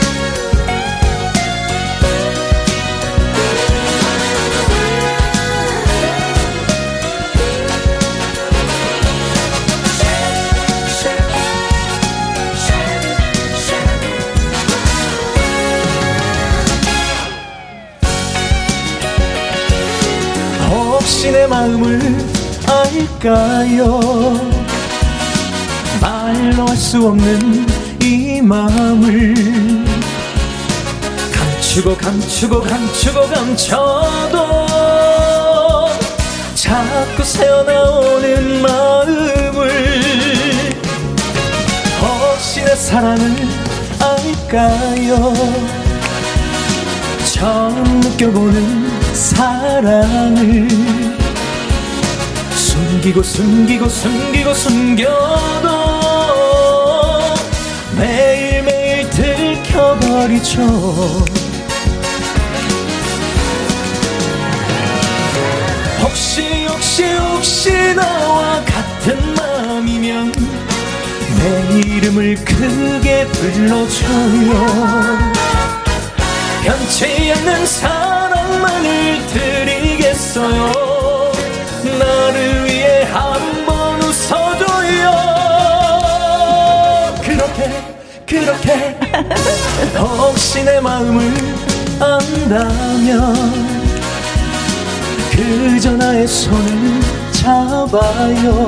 [21.28, 22.00] 내 마음을
[22.68, 24.00] 알까요?
[26.02, 27.68] 말로 할 수 없는
[28.02, 29.36] 이 마음을
[31.32, 34.38] 감추고 감추고 감추고 감춰도
[36.56, 39.70] 자꾸 새어나오는 마음을
[42.02, 43.36] 혹시 내 사랑을
[44.00, 45.34] 알까요?
[47.26, 51.09] 처음 느껴보는 사랑을
[52.80, 55.68] 숨기고 숨기고 숨기고 숨겨도
[57.98, 60.62] 매일매일 들켜버리죠.
[66.02, 70.32] 혹시 혹시 혹시 나와 같은 마음이면
[71.38, 74.54] 내 이름을 크게 불러줘요.
[76.64, 80.90] 변치 않는 사랑만을 드리겠어요.
[82.00, 82.69] 나를
[88.70, 91.34] 그렇게 혹시 내 마음을
[92.00, 93.70] 안다면
[95.32, 97.02] 그저 나의 손을
[97.32, 98.66] 잡아요.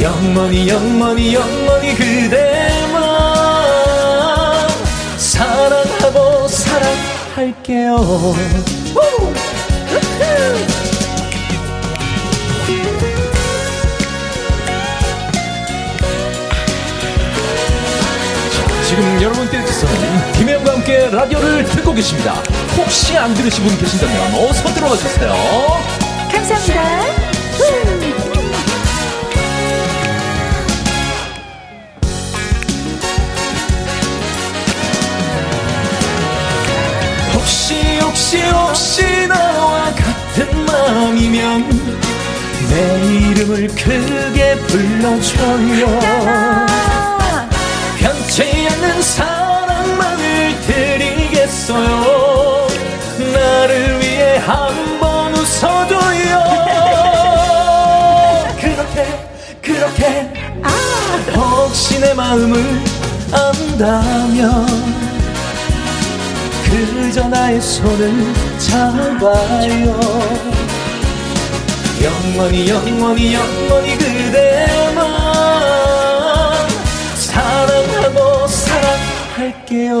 [0.00, 3.02] 영원히 영원히 영원히 그대만
[5.16, 7.96] 사랑하고 사랑할게요
[18.92, 22.34] 지금 여러분께서는 김혜영과 함께 라디오를 듣고 계십니다.
[22.76, 25.32] 혹시 안 들으신 분 계신다면 어서 들어와 주세요.
[37.32, 41.66] 혹시 혹시 혹시 나와 같은 마음이면
[42.68, 47.01] 내 이름을 크게 불러줘요
[51.72, 52.66] 드리겠어요.
[53.32, 56.42] 나를 위해 한 번 웃어줘요.
[58.60, 59.28] 그렇게
[59.60, 60.28] 그렇게.
[61.34, 62.82] 혹시 내 마음을
[63.32, 64.66] 안다면
[66.64, 69.98] 그저 나의 손을 잡아요.
[72.02, 75.06] 영원히 영원히 영원히 그대만
[77.14, 80.00] 사랑하고 사랑할게요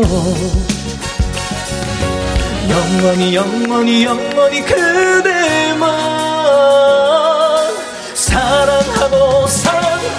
[2.72, 5.90] 영원히 영원히 영원히 그대만
[8.14, 10.12] 사랑하고 사랑할게요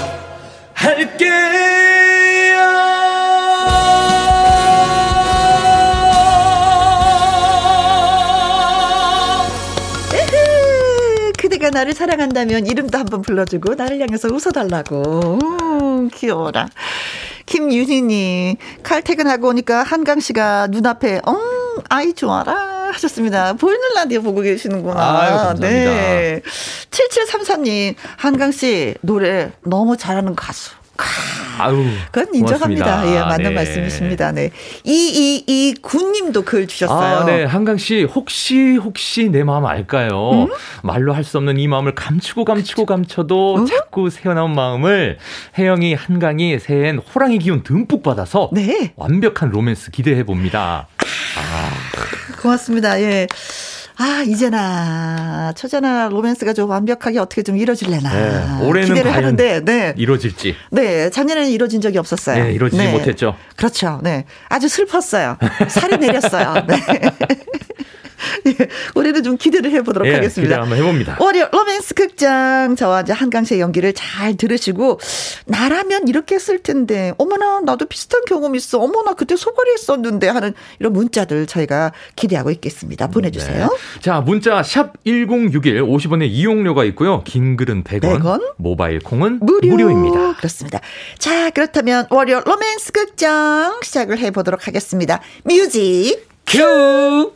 [11.73, 15.39] 나를 사랑한다면 이름도 한번 불러주고 나를 향해서 웃어달라고.
[15.41, 16.67] 음, 귀여워라.
[17.47, 21.52] 김윤희님, 칼퇴근하고 오니까 한강 씨가 눈앞에, 음,
[21.89, 23.53] 아이 좋아라 하셨습니다.
[23.53, 25.21] 보이는 라디오 보고 계시는구나.
[25.21, 25.67] 아유, 감사합니다.
[25.69, 26.41] 네.
[26.91, 30.71] 7733님, 한강 씨 노래 너무 잘하는 가수.
[31.59, 31.86] 아유.
[32.11, 32.86] 그건 인정합니다.
[32.86, 33.15] 고맙습니다.
[33.15, 33.49] 예, 맞는 네.
[33.49, 34.32] 말씀이십니다.
[34.32, 34.51] 네.
[34.86, 37.17] 2229님도 글 주셨어요.
[37.17, 37.43] 아, 네.
[37.45, 40.32] 한강 씨, 혹시, 혹시 내 마음 알까요?
[40.32, 40.47] 음?
[40.84, 43.65] 말로 할 수 없는 이 마음을 감추고 감추고 감춰도 음?
[43.65, 45.17] 자꾸 새어나온 마음을
[45.57, 48.91] 혜영이, 한강이 새해엔 호랑이 기운 듬뿍 받아서 네.
[48.97, 50.88] 완벽한 로맨스 기대해 봅니다.
[52.41, 53.01] 고맙습니다.
[53.01, 53.28] 예.
[53.97, 58.14] 아, 이제나, 처제나 로맨스가 좀 완벽하게 어떻게 좀 이뤄질래나.
[58.59, 59.93] 네, 올해는 기대를 하는데, 네.
[59.97, 60.55] 이루어질지.
[60.72, 62.43] 네, 작년에는 이루어진 적이 없었어요.
[62.43, 63.36] 네, 이루어지지 못했죠.
[63.55, 63.99] 그렇죠.
[64.01, 64.26] 네.
[64.49, 65.38] 아주 슬펐어요.
[65.68, 66.66] 살이 내렸어요.
[66.68, 66.76] 네.
[68.47, 68.55] 예,
[68.95, 70.55] 올해는 좀 기대를 해보도록 예, 하겠습니다.
[70.55, 71.18] 기대 한번 해봅니다.
[71.20, 74.99] 월요 로맨스 극장 저와 이제 한강 씨의 연기를 잘 들으시고
[75.45, 80.93] 나라면 이렇게 했을 텐데 어머나 나도 비슷한 경험 있어 어머나 그때 속앓이 했었는데 하는 이런
[80.93, 83.99] 문자들 저희가 기대하고 있겠습니다 보내주세요 네.
[84.01, 87.24] 자, 문자 샵 1061 50원의 이용료가 있고요.
[87.24, 88.53] 긴 글은 100원, 100원?
[88.57, 90.36] 모바일 콩은 무료 무료입니다.
[90.38, 90.80] 그렇습니다
[91.20, 97.34] 자 그렇다면 월요 로맨스 극장 시작을 해보도록 하겠습니다 music 큐!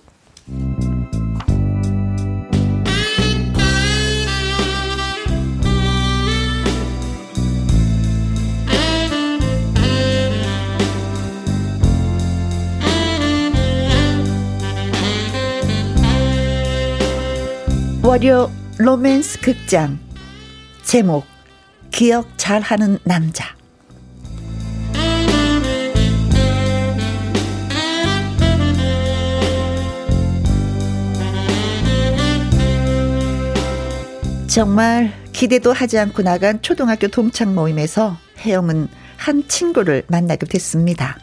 [18.07, 19.99] 월요 로맨스 극장
[20.81, 21.25] 제목
[21.91, 23.56] 기억 잘하는 남자
[34.57, 41.15] 정말 기대도 하지 않고 나간 초등학교 동창 모임에서 혜영은 한 친구를 만나게 됐습니다.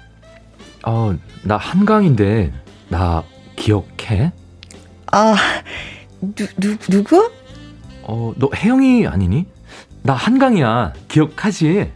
[0.86, 1.12] 어,
[1.42, 2.52] 나 한강인데
[2.90, 3.24] 나
[3.56, 4.30] 기억해?
[5.10, 5.34] 아,
[6.20, 7.28] 누, 누, 누구?
[8.02, 9.46] 어, 너 혜영이 아니니?
[10.04, 10.92] 나 한강이야.
[11.08, 11.90] 기억하지?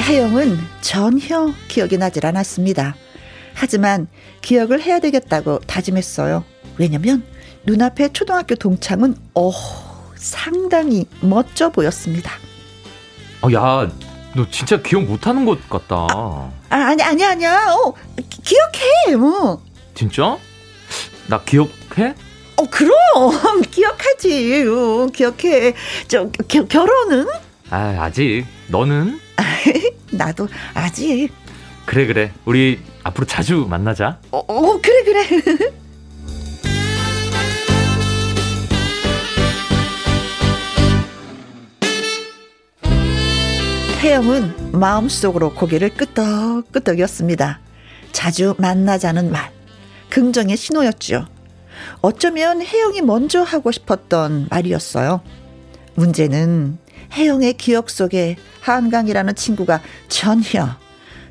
[0.00, 2.94] 혜영은 전혀 기억이 나질 않았습니다.
[3.66, 4.06] 하지만
[4.42, 6.44] 기억을 해야 되겠다고 다짐했어요.
[6.76, 7.24] 왜냐면
[7.64, 9.50] 눈앞에 초등학교 동창은 어
[10.14, 12.32] 상당히 멋져 보였습니다.
[13.42, 13.90] 어, 야,
[14.34, 16.06] 너 진짜 기억 못하는 것 같다.
[16.10, 17.66] 아, 아 니 아니 아니야.
[17.72, 17.94] 어
[18.28, 19.16] 기- 기억해.
[19.16, 19.62] 뭐.
[19.94, 20.36] 진짜?
[21.26, 22.14] 나 기억해?
[22.56, 24.66] 어 그럼 기억하지.
[24.68, 25.74] 어, 기억해.
[26.08, 27.26] 저 겨, 결혼은
[27.70, 28.44] 아, 아직.
[28.68, 29.18] 너는?
[30.12, 31.30] 나도 아직.
[31.86, 32.32] 그래, 그래.
[32.44, 34.18] 우리 앞으로 자주 만나자.
[34.30, 35.26] 어, 어 그래 그래.
[44.00, 47.60] 혜영은 마음속으로 고개를 끄덕끄덕였습니다.
[48.12, 49.50] 자주 만나자는 말,
[50.10, 51.26] 긍정의 신호였죠.
[52.02, 55.20] 어쩌면 혜영이 먼저 하고 싶었던 말이었어요.
[55.94, 56.78] 문제는
[57.12, 60.76] 혜영의 기억 속에 한강이라는 친구가 전혀,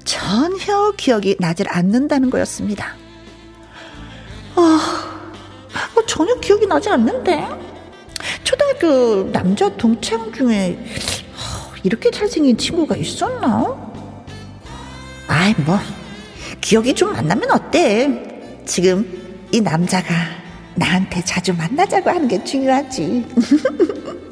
[0.05, 2.95] 전혀 기억이 나질 않는다는 거였습니다.
[4.55, 4.61] 아,
[5.95, 7.45] 어, 전혀 기억이 나지 않는데?
[8.43, 10.77] 초등학교 남자 동창 중에
[11.33, 13.75] 어, 이렇게 잘생긴 친구가 있었나?
[15.27, 15.77] 아이, 뭐,
[16.61, 18.61] 기억이 좀안 나면 어때?
[18.65, 20.13] 지금 이 남자가
[20.75, 23.25] 나한테 자주 만나자고 하는 게 중요하지.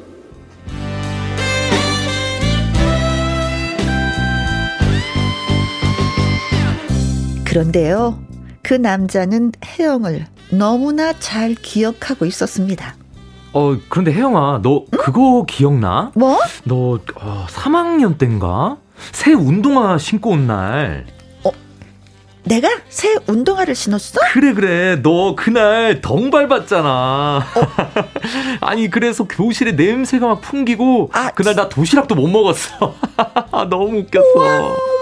[7.54, 8.18] 그런데요,
[8.62, 12.96] 그 남자는 혜영을 너무나 잘 기억하고 있었습니다.
[13.52, 16.10] 어, 그런데 혜영아, 너 그거 기억나?
[16.16, 16.40] 뭐?
[16.64, 18.78] 너 어, 3학년 때인가?
[19.12, 21.06] 새 운동화 신고 온 날.
[22.42, 24.18] 내가 새 운동화를 신었어?
[24.32, 27.42] 그래 그래 너 그날 덩 밟았잖아
[28.60, 32.94] 아니 그래서 교실에 냄새가 막 풍기고 아, 그날 나 도시락도 못 먹었어
[33.70, 34.93] 너무 웃겼어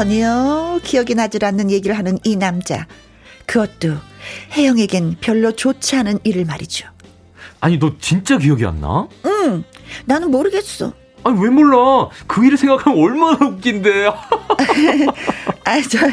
[0.00, 2.86] 전혀 기억이 나질 않는 얘기를 하는 이 남자.
[3.44, 3.96] 그것도
[4.52, 6.86] 혜영에겐 별로 좋지 않은 일을 말이죠.
[7.58, 9.08] 아니 너 진짜 기억이 안 나?
[9.26, 9.64] 응,
[10.04, 10.92] 나는 모르겠어.
[11.24, 12.08] 아니 왜 몰라?
[12.28, 14.06] 그 일을 생각하면 얼마나 웃긴데.
[15.66, 16.06] 아, 저,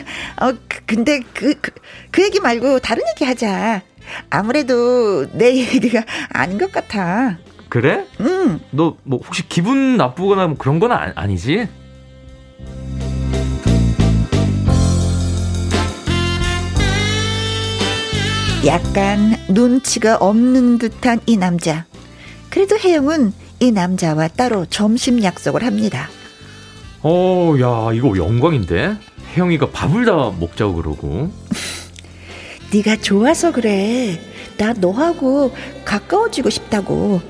[0.44, 1.70] 어, 그- 근데 그, 그,
[2.10, 3.84] 그 얘기 말고 다른 얘기 하자.
[4.32, 6.04] 아무래도 내 얘기가
[6.34, 7.38] 아닌 것 같아.
[7.70, 8.08] 그래?
[8.22, 11.68] 응, 너 뭐 혹시 기분 나쁘거나 뭐 그런 건 아, 아니지?
[18.66, 21.86] 약간 눈치가 없는 듯한 이 남자.
[22.50, 26.10] 그래도 혜영은 이 남자와 따로 점심 약속을 합니다.
[27.02, 28.98] 어, 야 이거 영광인데.
[29.36, 31.32] 혜영이가 밥을 다 먹자고 그러고.
[32.74, 34.20] 네가 좋아서 그래.
[34.58, 35.54] 나 너하고
[35.86, 37.22] 가까워지고 싶다고.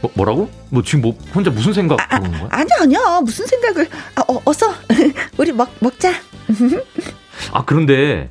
[0.00, 0.48] 뭐, 뭐라고?
[0.70, 2.48] 뭐 지금 뭐 혼자 무슨 생각 아, 하는 거야?
[2.50, 3.20] 아니야, 아니야.
[3.20, 3.88] 무슨 생각을.
[4.16, 4.72] 아, 어, 어서.
[5.36, 6.12] 우리 먹, 먹자.
[7.52, 8.28] 아 그런데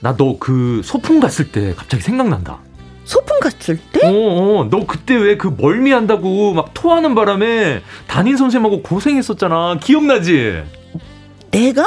[0.00, 2.58] 나너 그 소풍 갔을 때 갑자기 생각난다.
[3.04, 4.00] 소풍 갔을 때?
[4.06, 9.78] 어, 어, 너 그때 왜 그 멀미한다고 막 토하는 바람에 담임 선생님하고 고생했었잖아.
[9.82, 10.62] 기억나지?
[11.50, 11.84] 내가?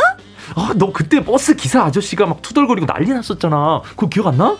[0.55, 3.81] 아, 너 그때 버스 기사 아저씨가 막 투덜거리고 난리 났었잖아.
[3.95, 4.55] 그거 기억 안 나?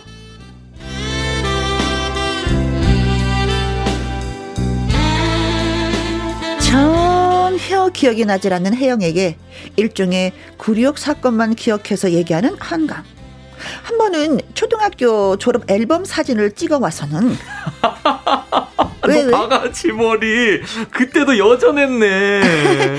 [7.67, 9.37] 전혀 기억이 나질 않는 혜영에게
[9.75, 13.03] 일종의 구력 사건만 기억해서 얘기하는 한강.
[13.83, 17.35] 한 번은 초등학교 졸업 앨범 사진을 찍어 와서는
[19.05, 19.31] 왜너 왜?
[19.31, 20.61] 바가지 머리.
[20.91, 22.41] 그때도 여전했네.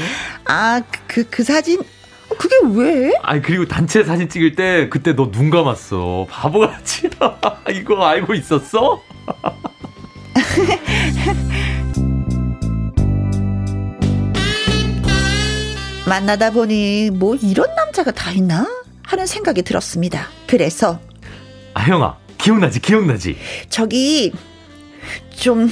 [0.44, 1.80] 아, 그, 그 사진?
[1.80, 3.12] 어, 그게 왜?
[3.22, 6.26] 아니, 그리고 단체 사진 찍을 때 그때 너 눈 감았어.
[6.30, 7.08] 바보같이.
[7.72, 9.00] 이거 알고 있었어?
[16.08, 18.66] 만나다 보니 뭐 이런 남자가 다 있나?
[19.02, 20.28] 하는 생각이 들었습니다.
[20.46, 21.00] 그래서
[21.74, 22.16] 아, 형아.
[22.38, 22.80] 기억나지?
[22.80, 23.36] 기억나지?
[23.68, 24.32] 저기
[25.34, 25.70] 좀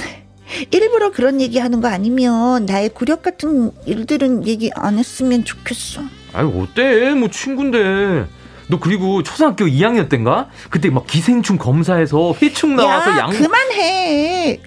[0.71, 6.01] 일부러 그런 얘기 하는 거 아니면 나의 굴욕 같은 일들은 얘기 안 했으면 좋겠어.
[6.33, 7.11] 아니, 어때?
[7.13, 8.25] 뭐 친구인데.
[8.69, 10.49] 너 그리고 초등학교 2학년 때인가?
[10.69, 14.59] 그때 막 기생충 검사에서 회충 나와서 야, 양 그만해.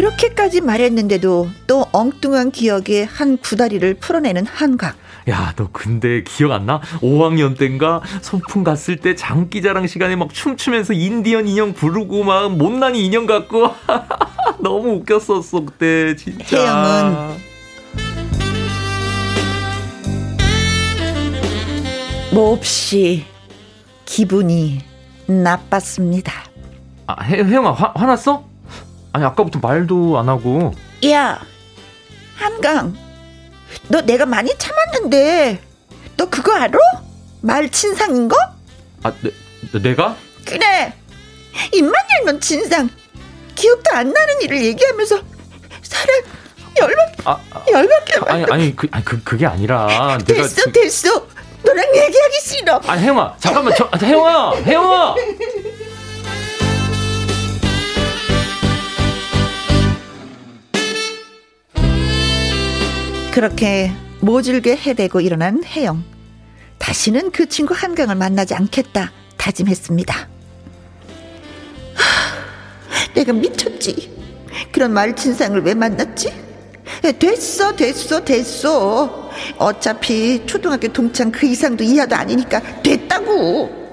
[0.00, 4.96] 그렇게까지 말했는데도 또 엉뚱한 기억에 한 구다리를 풀어내는 한각.
[5.28, 6.80] 야, 너 근데 기억 안 나?
[7.02, 13.26] 5학년 때인가 소풍 갔을 때 장기자랑 시간에 막 춤추면서 인디언 인형 부르고 막 못난이 인형
[13.26, 13.74] 갖고
[14.60, 16.56] 너무 웃겼었어 그때 진짜.
[16.56, 17.36] 혜영은
[22.32, 23.26] 몹시
[24.06, 24.78] 기분이
[25.26, 26.32] 나빴습니다.
[27.06, 28.49] 아, 혜, 혜영아 화, 화났어?
[29.12, 30.72] 아니 아까부터 말도 안 하고.
[31.08, 31.40] 야,
[32.36, 32.96] 한강,
[33.88, 35.60] 너 내가 많이 참았는데,
[36.16, 36.78] 너 그거 알아?
[37.40, 38.36] 말 진상인 거?
[39.02, 39.30] 아, 내,
[39.82, 40.16] 내가?
[40.44, 40.92] 그래.
[41.72, 42.88] 입만 열면 진상.
[43.54, 45.20] 기억도 안 나는 일을 얘기하면서
[45.82, 46.22] 사람
[46.78, 48.54] 열받 아, 아 열받게 아니 만들어.
[48.54, 49.86] 아니 그 아니 그 그게 아니라
[50.24, 51.26] 내가 됐어, 지금- 됐어.
[51.62, 52.80] 너랑 얘기하기 싫어.
[52.86, 55.14] 아 혜영아 잠깐만 저 아, 혜영아 혜영아
[63.40, 66.04] 그렇게 모질게 해대고 일어난 혜영.
[66.76, 70.14] 다시는 그 친구 한강을 만나지 않겠다 다짐했습니다.
[71.94, 74.14] 하, 내가 미쳤지.
[74.70, 76.28] 그런 말친상을 왜 만났지?
[77.02, 79.30] 야, 됐어, 됐어, 됐어.
[79.56, 83.89] 어차피 초등학교 동창 그 이상도 이하도 아니니까 됐다고.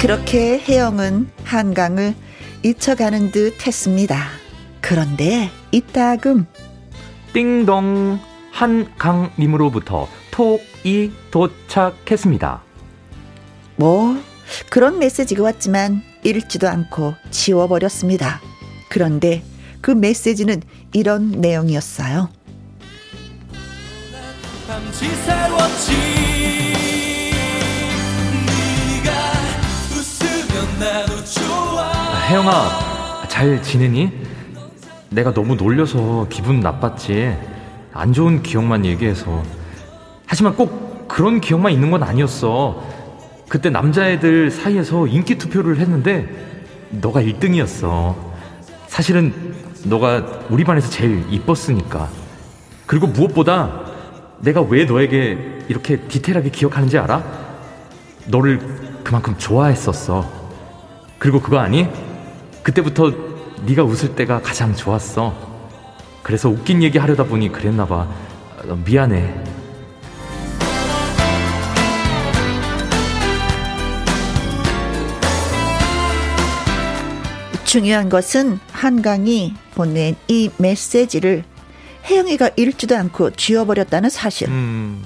[0.00, 2.14] 그렇게 혜영은 한강을
[2.62, 4.28] 잊혀가는 듯 했습니다.
[4.80, 6.46] 그런데 이따금
[7.34, 8.18] 띵동
[8.50, 12.62] 한강님으로부터 톡이 도착했습니다.
[13.76, 14.16] 뭐
[14.70, 18.40] 그런 메시지가 왔지만 읽지도 않고 지워버렸습니다.
[18.88, 19.42] 그런데
[19.82, 20.62] 그 메시지는
[20.94, 22.30] 이런 내용이었어요.
[32.30, 34.12] 혜영아, 잘 지내니?
[35.08, 37.36] 내가 너무 놀려서 기분 나빴지.
[37.92, 39.42] 안 좋은 기억만 얘기해서.
[40.26, 42.86] 하지만 꼭 그런 기억만 있는 건 아니었어.
[43.48, 46.28] 그때 남자애들 사이에서 인기 투표를 했는데
[46.90, 48.14] 너가 1등이었어.
[48.86, 49.34] 사실은
[49.86, 52.08] 너가 우리 반에서 제일 이뻤으니까.
[52.86, 53.86] 그리고 무엇보다
[54.38, 57.24] 내가 왜 너에게 이렇게 디테일하게 기억하는지 알아?
[58.28, 58.60] 너를
[59.02, 60.30] 그만큼 좋아했었어.
[61.18, 61.88] 그리고 그거 아니?
[62.62, 63.12] 그때부터
[63.66, 65.34] 네가 웃을 때가 가장 좋았어.
[66.22, 68.08] 그래서 웃긴 얘기 하려다 보니 그랬나 봐.
[68.68, 69.44] 어, 미안해.
[77.64, 81.44] 중요한 것은 한강이 보낸 이 메시지를
[82.06, 84.48] 혜영이가 읽지도 않고 지워버렸다는 사실.
[84.48, 85.02] 음.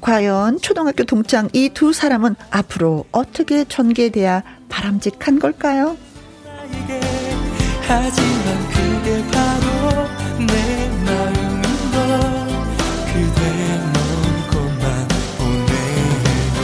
[0.00, 5.96] 과연 초등학교 동창 이 두 사람은 앞으로 어떻게 전개돼야 바람직한 걸까요?
[7.86, 10.08] 하지만 그게 바로
[10.38, 10.52] 내
[11.04, 11.62] 마음인
[11.92, 11.96] 걸
[13.06, 13.40] 그대
[13.92, 13.96] 먼
[14.50, 15.08] 곳만
[15.38, 16.58] 보내고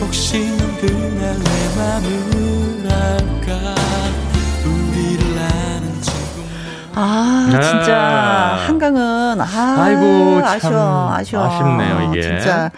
[0.00, 0.26] 혹시
[0.56, 3.50] 넌 그날 내 맘을 알까
[4.66, 6.42] 우리를 아는 친구
[6.94, 7.62] 아, 네.
[7.62, 7.94] 진짜
[8.66, 9.44] 한강은 아,
[9.78, 11.44] 아이고, 참 아쉬워, 아쉬워.
[11.46, 12.20] 아쉽네요, 이게.
[12.22, 12.70] 진짜.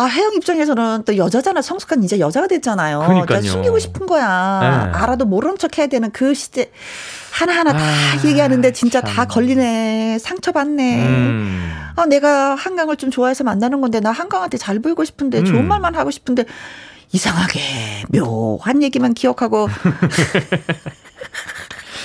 [0.00, 1.60] 아, 혜영 입장에서는 또 여자잖아.
[1.60, 3.00] 성숙한 이제 여자가 됐잖아요.
[3.00, 3.26] 그러니까요.
[3.26, 4.60] 그러니까 숨기고 싶은 거야.
[4.62, 4.66] 네.
[4.98, 6.70] 알아도 모른 척 해야 되는 그 시대.
[7.32, 9.14] 하나하나 다 아, 얘기하는데 진짜 참.
[9.14, 10.18] 다 걸리네.
[10.18, 11.06] 상처받네.
[11.06, 11.70] 음.
[11.96, 15.68] 아, 내가 한강을 좀 좋아해서 만나는 건데 나 한강한테 잘 보이고 싶은데 좋은 음.
[15.68, 16.44] 말만 하고 싶은데
[17.12, 17.60] 이상하게
[18.08, 19.68] 묘한 얘기만 기억하고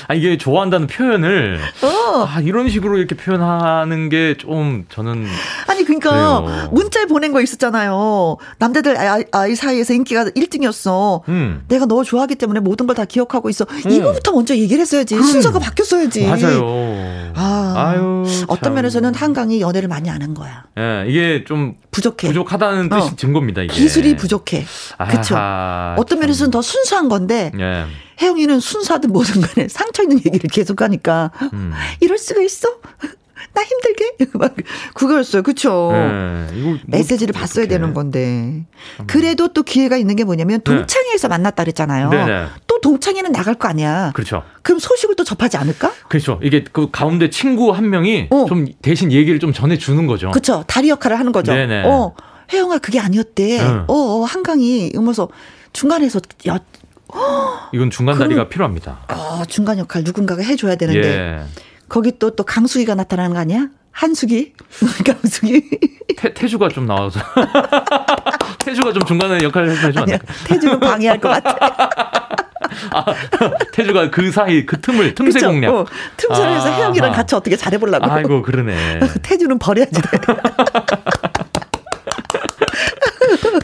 [0.08, 2.26] 아, 이게 좋아한다는 표현을 어.
[2.28, 5.26] 아, 이런 식으로 이렇게 표현하는 게 좀 저는
[5.68, 6.70] 아니 그러니까 그래요.
[6.72, 8.38] 문자에 보낸 거 있었잖아요.
[8.58, 11.22] 남자들 아이, 아이 사이에서 인기가 1등이었어.
[11.30, 11.64] 음.
[11.68, 13.66] 내가 너 좋아하기 때문에 모든 걸 다 기억하고 있어.
[13.90, 15.16] 이거부터 먼저 얘기를 했어야지.
[15.16, 16.26] 순서가 바뀌었어야지.
[16.28, 17.25] 맞아요.
[17.36, 18.24] 아, 아유.
[18.48, 18.74] 어떤 참.
[18.76, 20.64] 면에서는 한강이 연애를 많이 안한 거야.
[20.78, 22.28] 예, 이게 좀 부족해.
[22.28, 23.00] 부족하다는 어.
[23.02, 23.74] 뜻이 증거입니다, 이게.
[23.74, 24.66] 기술이 부족해.
[25.10, 25.36] 그쵸?
[25.36, 26.20] 아하, 어떤 참.
[26.22, 27.86] 면에서는 더 순수한 건데 예.
[28.22, 31.72] 혜영이는 순수하든 뭐든 간에 상처 있는 얘기를 계속 하니까 음.
[32.00, 32.70] 이럴 수가 있어?
[33.54, 34.32] 나 힘들게?
[34.38, 34.54] 막
[34.94, 35.42] 그거였어요.
[35.44, 35.92] 그쵸?
[35.94, 36.48] 예.
[36.58, 37.68] 이거 뭐 메시지를 봤어야.
[37.68, 38.66] 되는 건데.
[39.08, 42.10] 그래도 또 기회가 있는 게 뭐냐면 동창회에서 만났다 그랬잖아요.
[42.10, 42.46] 네.
[42.86, 44.12] 동창회는 나갈 거 아니야.
[44.14, 44.44] 그렇죠.
[44.62, 45.92] 그럼 소식을 또 접하지 않을까?
[46.08, 46.40] 그렇죠.
[46.44, 48.46] 이게 그 가운데 친구 한 명이 어.
[48.48, 50.30] 좀 대신 얘기를 좀 전해 주는 거죠.
[50.30, 50.64] 그쵸.
[50.68, 51.52] 다리 역할을 하는 거죠.
[51.52, 51.82] 네네.
[51.88, 52.14] 어,
[52.54, 53.60] 혜영아 그게 아니었대.
[53.60, 53.86] 응.
[53.88, 55.30] 어, 어, 한강이 이러면서
[55.74, 56.60] 중간에서 야,
[57.74, 59.00] 이건 중간 다리가 필요합니다.
[59.10, 61.44] 어, 중간 역할 누군가가 해 줘야 되는데 예.
[61.90, 63.68] 거기 또또 강수기가 나타나는 거 아니야?
[63.90, 64.54] 한수기,
[65.04, 65.70] 강수기.
[66.18, 67.20] 태, 태주가 좀 나와서
[68.60, 70.34] 태주가 좀 중간에 역할을 해주면 안 될까?
[70.46, 72.46] 태주는 방해할 것 같아.
[73.74, 75.48] 태주가 그 사이 그 틈을 틈새 그쵸?
[75.52, 75.74] 공략.
[75.74, 75.86] 어,
[76.18, 76.78] 틈새를 해서 아하.
[76.78, 78.06] 혜영이랑 같이 어떻게 잘해보려고.
[78.12, 79.00] 아이고 그러네.
[79.24, 80.02] 태주는 버려야지 돼.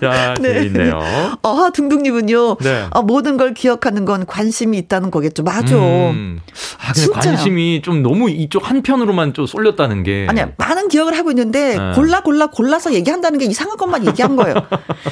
[0.05, 0.53] 야 네.
[0.53, 0.99] 재밌네요.
[1.43, 2.57] 어, 둥둥님은요.
[2.61, 2.87] 네.
[2.91, 5.43] 어, 모든 걸 기억하는 건 관심이 있다는 거겠죠.
[5.43, 5.75] 맞아.
[5.75, 6.39] 음.
[6.79, 7.21] 아, 근데 진짜요.
[7.35, 10.25] 관심이 좀 너무 이쪽 한편으로만 좀 쏠렸다는 게.
[10.29, 11.91] 아니야, 많은 기억을 하고 있는데 네.
[11.93, 14.55] 골라 골라 골라서 얘기한다는 게 이상한 것만 얘기한 거예요.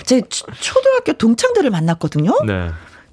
[0.03, 2.31] 제 초- 초등학교 동창들을 만났거든요.
[2.47, 2.69] 네.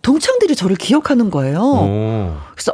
[0.07, 1.59] 동창들이 저를 기억하는 거예요.
[1.59, 2.33] 오.
[2.55, 2.73] 그래서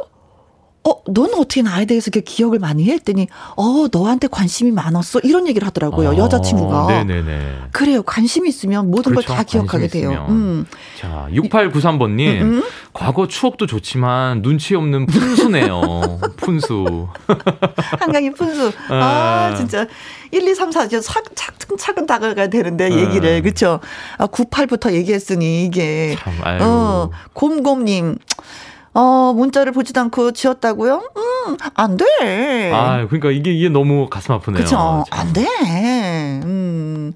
[0.85, 2.93] 어, 너는 어떻게 나에 대해서 이렇게 기억을 많이 해?
[2.93, 5.19] 했더니 어, 너한테 관심이 많았어.
[5.23, 6.09] 이런 얘기를 하더라고요.
[6.11, 6.87] 아, 여자친구가.
[6.87, 7.55] 네네네.
[7.71, 8.03] 그래요.
[8.03, 9.33] 관심이 있으면 모든 걸 그렇죠.
[9.33, 10.11] 다 기억하게 관심이 돼요.
[10.11, 10.29] 있으면.
[10.29, 10.65] 음.
[10.99, 12.41] 자, 6893번님.
[12.41, 12.63] 음.
[12.91, 16.19] 과거 추억도 좋지만 눈치 없는 푼수네요.
[16.37, 17.07] 푼수.
[17.99, 18.71] 한강이 분수.
[18.89, 19.55] 아, 아.
[19.55, 19.87] 진짜.
[20.31, 22.97] 1, 2, 3, 4, 이제 차, 차근차근 다가가야 되는데, 네.
[22.97, 23.41] 얘기를.
[23.41, 23.79] 그쵸?
[24.17, 26.15] 아, 98부터 얘기했으니, 이게.
[26.19, 26.59] 참, 아유.
[26.61, 28.17] 어, 곰곰님.
[28.93, 31.01] 어, 문자를 보지도 않고 지웠다고요?
[31.17, 32.71] 음, 안 돼.
[32.73, 34.63] 아, 그러니까 이게, 이게 너무 가슴 아프네요.
[34.63, 35.03] 그쵸?
[35.09, 35.19] 참.
[35.19, 35.45] 안 돼.
[36.45, 37.13] 음.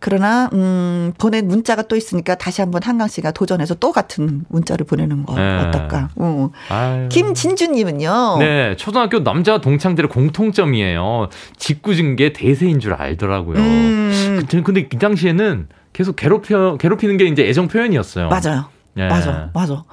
[0.00, 5.24] 그러나, 음, 보낸 문자가 또 있으니까 다시 한번 한강 씨가 도전해서 또 같은 문자를 보내는
[5.24, 5.56] 거 네.
[5.60, 6.10] 어떨까?
[6.16, 6.50] 어.
[6.68, 7.08] 아유.
[7.08, 8.36] 김진주님은요.
[8.38, 11.30] 네, 초등학교 남자 동창들의 공통점이에요.
[11.56, 13.56] 짓궂은 게 대세인 줄 알더라고요.
[13.56, 18.28] 음, 근데 이 당시에는 계속 괴롭혀 괴롭히는 게 이제 애정 표현이었어요.
[18.28, 18.66] 맞아요.
[18.98, 19.08] 예.
[19.08, 19.84] 맞아, 맞아.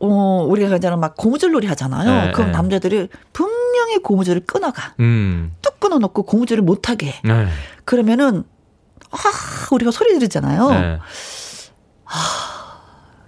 [0.00, 2.26] 어, 우리가 그냥 막 고무줄 놀이 하잖아요.
[2.26, 2.52] 네, 그럼 네.
[2.56, 4.94] 남자들이 분명히 고무줄을 끊어가.
[5.00, 5.52] 음.
[5.62, 7.20] 뚝 끊어놓고 고무줄을 못하게 해.
[7.22, 7.48] 네.
[7.84, 8.44] 그러면은,
[9.10, 9.18] 아,
[9.72, 10.70] 우리가 소리 지르잖아요.
[10.70, 10.98] 네.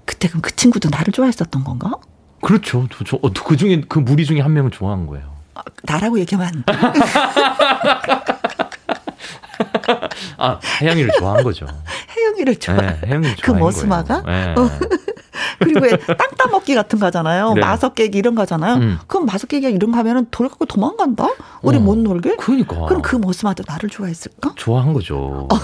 [0.04, 1.92] 그때 그럼 그 친구도 나를 좋아했었던 건가?
[2.40, 2.88] 그렇죠.
[2.92, 5.30] 저, 저, 어, 그 중에 그 무리 중에 한 명을 좋아한 거예요.
[5.54, 6.98] 아, 나라고 얘기하면 안 돼.
[10.38, 11.66] 아, 혜영이를 좋아한 거죠.
[12.16, 12.76] 혜영이를 좋아.
[12.76, 14.22] 네, 혜영이를 그 머스마가?
[14.26, 14.54] 네.
[14.56, 14.70] 어.
[15.58, 17.54] 그리고 왜땅 따먹기 같은 거 하잖아요.
[17.54, 17.60] 네.
[17.60, 18.74] 마석 깨기 이런 거 하잖아요.
[18.76, 18.98] 음.
[19.06, 21.28] 그럼 마석 깨기 이런 거 하면은 돌 갖고 도망간다?
[21.62, 21.80] 우리 어.
[21.80, 22.36] 못 놀게?
[22.36, 22.86] 그러니까.
[22.86, 24.52] 그럼 그 머스마도 나를 좋아했을까?
[24.56, 25.48] 좋아한 거죠.
[25.50, 25.58] 어,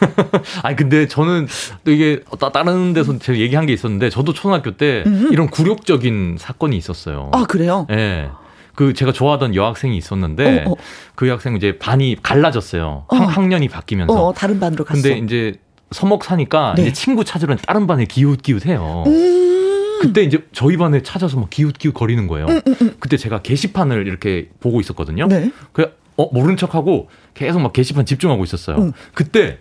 [0.62, 1.46] 아니 근데 저는
[1.84, 6.76] 또 이게 따- 다른 데서 제가 얘기한 게 있었는데 저도 초등학교 때 이런 굴욕적인 사건이
[6.76, 7.30] 있었어요.
[7.34, 7.86] 아, 그래요?
[7.90, 8.30] 예.
[8.74, 10.76] 그 제가 좋아하던 여학생이 있었는데 어, 어.
[11.14, 13.04] 그 여학생 이제 반이 갈라졌어요.
[13.08, 13.16] 어.
[13.16, 14.12] 학, 학년이 바뀌면서.
[14.12, 15.00] 어, 다른 반으로 갔어.
[15.00, 15.54] 근데 이제
[15.90, 16.82] 서먹 사니까 네.
[16.82, 19.04] 이제 친구 찾으러 다른 반에 기웃기웃해요.
[19.06, 19.98] 음.
[20.00, 22.46] 그때 이제 저희 반에 찾아서 막 기웃기웃 거리는 거예요.
[23.00, 25.26] 그때 제가 게시판을 이렇게 보고 있었거든요.
[25.26, 25.52] 네.
[25.72, 28.76] 그 어, 모른 척하고 계속 막 게시판 집중하고 있었어요.
[28.76, 28.92] 음.
[29.14, 29.58] 그때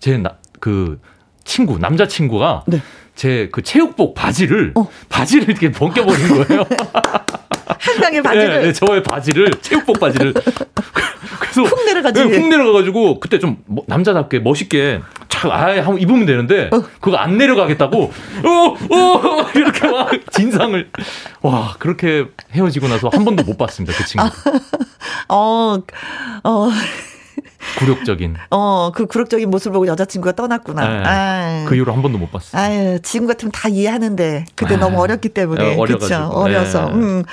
[0.00, 1.00] 제그
[1.44, 2.80] 친구 남자 친구가 네.
[3.14, 4.88] 제그 체육복 바지를 어.
[5.08, 6.64] 바지를 이렇게 벗겨버린 거예요.
[7.82, 8.48] 한강의 바지를.
[8.48, 10.32] 네, 네, 저의 바지를 체육복 바지를.
[11.40, 12.24] 그래서 훅 내려가지.
[12.24, 16.82] 네, 훅 내려가가지고 그때 좀 뭐- 남자답게 멋있게 착 아예 한번 입으면 되는데 어.
[17.00, 18.12] 그거 안 내려가겠다고.
[18.44, 20.90] 어어 이렇게 막 진상을.
[21.42, 24.24] 와 그렇게 헤어지고 나서 한 번도 못 봤습니다 그 친구.
[25.28, 25.78] 어,
[26.44, 26.68] 어,
[27.78, 30.88] 굴욕적인 어, 그 굴욕적인 모습을 보고 여자친구가 떠났구나.
[30.88, 31.02] 네.
[31.06, 31.64] 아.
[31.68, 32.60] 그 이후로 한 번도 못 봤어요.
[32.60, 35.84] 아유, 지금 같으면 다 이해하는데 그때 아, 너무 어렸기 때문에 어.
[35.84, 36.30] 그렇죠.
[36.32, 36.86] 어려서.
[36.86, 36.94] 네.
[36.94, 37.24] 음.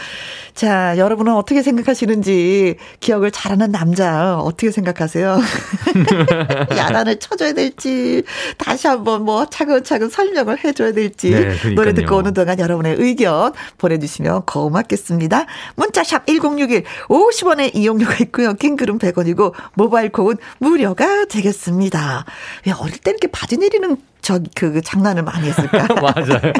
[0.59, 5.39] 자, 여러분은 어떻게 생각하시는지 기억을 잘하는 남자 어떻게 생각하세요?
[6.75, 8.23] 야단을 쳐줘야 될지
[8.57, 11.75] 다시 한번 뭐 차근차근 설명을 해줘야 될지 네.
[11.75, 15.45] 노래 듣고 오는 동안 여러분의 의견 보내주시면 고맙겠습니다.
[15.75, 18.53] 문자샵 1061 50원의 이용료가 있고요.
[18.53, 22.25] 킹글은 100원이고 모바일 콩은 무료가 되겠습니다.
[22.65, 25.87] 왜 어릴 때 이렇게 바지 내리는 저기 그 장난을 많이 했을까?
[25.95, 26.53] 맞아요.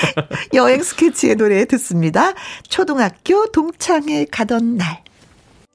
[0.54, 2.32] 여행 스케치의 노래 듣습니다.
[2.68, 5.02] 초등학교 동창회 가던 날.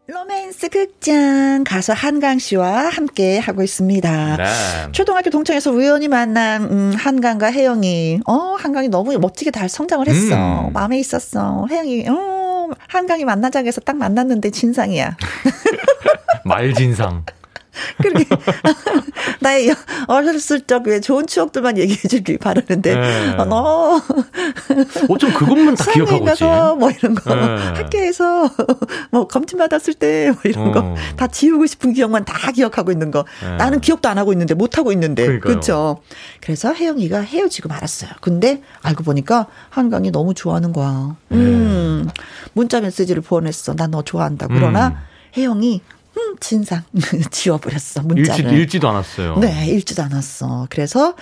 [0.07, 4.37] 로맨스 극장 가수 한강 씨와 함께 하고 있습니다.
[4.37, 4.43] 네.
[4.93, 10.71] 초등학교 동창회에서 우연히 만난 음, 한강과 혜영이 어 한강이 너무 멋지게 잘 성장을 했어 음.
[10.71, 12.36] 마음에 있었어 혜영이 어
[12.87, 15.17] 한강이 만나자고 해서 딱 만났는데 진상이야
[16.45, 17.25] 말진상.
[18.01, 18.25] 그렇게
[19.41, 19.75] 나의 여-
[20.07, 23.35] 어렸을 적에 좋은 추억들만 얘기해 주길 바라는데 네.
[23.37, 24.01] 어, 너
[25.09, 26.43] 어쩜 그것만 다 기억하고 있지.
[26.43, 27.55] 가서 뭐 이런 거 네.
[27.73, 28.49] 학교에서
[29.11, 30.71] 뭐 검진 받았을 때 뭐 이런 어.
[30.71, 33.55] 거다 지우고 싶은 기억만 다 기억하고 있는 거 네.
[33.57, 35.39] 나는 기억도 안 하고 있는데 못 하고 있는데.
[35.39, 36.01] 그렇죠
[36.41, 42.07] 그래서 혜영이가 헤어지고 말았어요 근데 알고 보니까 한강이 너무 좋아하는 거야 음
[42.53, 44.93] 문자 메시지를 보냈어 난너 좋아한다 그러나 음.
[45.37, 45.81] 혜영이
[46.17, 46.83] 음 진상
[47.31, 49.37] 지워버렸어 문자를 읽지, 읽지도 않았어요.
[49.37, 50.67] 네, 읽지도 않았어.
[50.69, 51.13] 그래서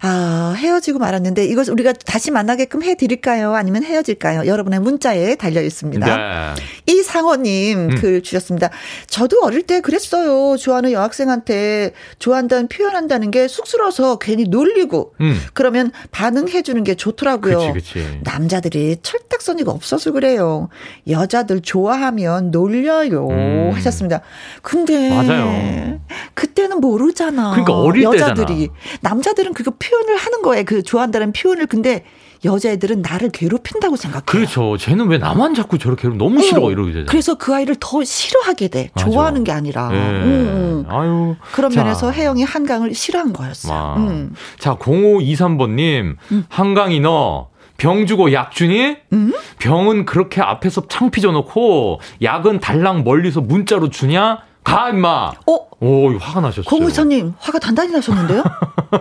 [0.00, 3.54] 아, 헤어지고 말았는데 이것 우리가 다시 만나게끔 해 드릴까요?
[3.54, 4.46] 아니면 헤어질까요?
[4.46, 6.06] 여러분의 문자에 달려 있습니다.
[6.06, 6.54] 네.
[6.86, 7.88] 이상호님 음.
[7.96, 8.70] 글 주셨습니다.
[9.08, 10.56] 저도 어릴 때 그랬어요.
[10.56, 15.38] 좋아하는 여학생한테 좋아한다는 표현한다는 게 쑥스러워서 괜히 놀리고 음.
[15.52, 17.72] 그러면 반응해 주는 게 좋더라고요.
[17.72, 18.20] 그치, 그치.
[18.22, 20.68] 남자들이 철딱서니가 없어서 그래요.
[21.08, 23.28] 여자들 좋아하면 놀려요.
[23.28, 23.70] 음.
[23.74, 24.20] 하셨습니다.
[24.62, 26.00] 근데 맞아요.
[26.34, 27.50] 그때는 모르잖아.
[27.50, 28.68] 그러니까 어릴 여자들이
[29.00, 30.64] 남자들은 그거 표현을 하는 거예요.
[30.64, 32.04] 그 좋아한다는 표현을 근데
[32.44, 34.24] 여자애들은 나를 괴롭힌다고 생각해요.
[34.26, 34.76] 그렇죠.
[34.76, 37.06] 쟤는 왜 나만 자꾸 저렇게 너무 싫어 어, 이러게 되잖아요.
[37.08, 38.90] 그래서 그 아이를 더 싫어하게 돼.
[38.94, 39.10] 맞아.
[39.10, 39.90] 좋아하는 게 아니라.
[39.92, 39.96] 예.
[39.96, 40.86] 음, 음.
[40.88, 41.36] 아유.
[41.52, 41.82] 그런 자.
[41.82, 43.72] 면에서 혜영이 한강을 싫어한 거였어.
[43.72, 43.96] 와.
[43.96, 44.34] 음.
[44.58, 46.16] 자, 0523번님,
[46.48, 48.96] 한강이 너, 병 주고 약 주니?
[49.12, 49.32] 음?
[49.58, 54.38] 병은 그렇게 앞에서 창피 줘놓고, 약은 달랑 멀리서 문자로 주냐?
[54.64, 55.32] 가, 임마!
[55.46, 55.68] 어?
[55.80, 56.64] 오, 화가 나셨어요.
[56.64, 58.42] 공의사님 화가 단단히 나셨는데요?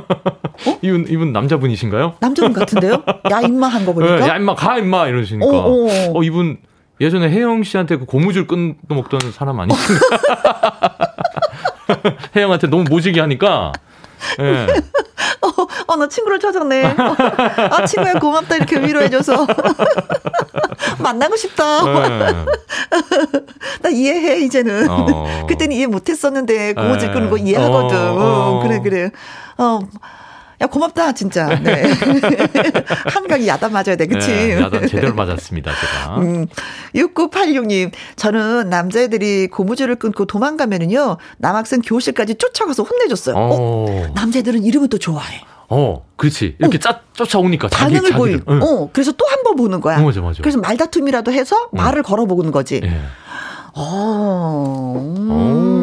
[0.82, 2.16] 이분, 이분 남자분이신가요?
[2.20, 3.04] 남자분 같은데요?
[3.32, 4.28] 야 임마 한거 예, 보니까.
[4.28, 5.08] 야, 임마, 가, 임마!
[5.08, 5.48] 이러시니까.
[5.48, 5.88] 어, 어.
[6.14, 6.58] 어, 이분,
[7.02, 10.00] 예전에 혜영 씨한테 그 고무줄 끊어먹던 사람 아니신가?
[12.36, 13.72] 혜영한테 너무 모시게 하니까.
[14.40, 14.68] 예.
[15.42, 16.96] 어, 나 친구를 찾았네.
[17.72, 18.56] 아, 친구야, 고맙다.
[18.56, 19.46] 이렇게 위로해줘서.
[21.00, 21.64] 만나고 싶다.
[21.88, 22.46] 예.
[23.82, 24.90] 나 이해해, 이제는.
[24.90, 25.46] 어.
[25.48, 26.74] 그때는 이해 못했었는데, 에.
[26.74, 27.98] 끄는 거 이해하거든.
[27.98, 28.60] 어, 어, 어.
[28.64, 29.12] 그래, 그래.
[29.58, 29.80] 어.
[30.60, 31.48] 야, 고맙다, 진짜.
[31.60, 31.84] 네.
[33.14, 34.32] 한강이 야단 맞아야 돼, 그치?
[34.32, 36.18] 예, 야단 제대로 맞았습니다, 제가.
[36.18, 36.48] 음,
[36.96, 43.36] 6986님, 저는 남자애들이 고무줄을 끊고 도망가면은요, 남학생 교실까지 쫓아가서 혼내줬어요.
[43.36, 45.42] 어, 어, 남자애들은 이러면 또 좋아해.
[45.70, 46.56] 어, 그렇지.
[46.60, 48.40] 이렇게 짜, 쫓아오니까 자기 반응을 보이.
[48.50, 48.60] 응.
[48.64, 50.00] 어, 그래서 또 한 번 보는 거야.
[50.00, 50.42] 어, 맞아, 맞아.
[50.42, 52.82] 그래서 말다툼이라도 해서 말을 걸어보는 거지.
[52.84, 53.00] 예.
[53.76, 55.30] 어, 음.
[55.30, 55.77] 오,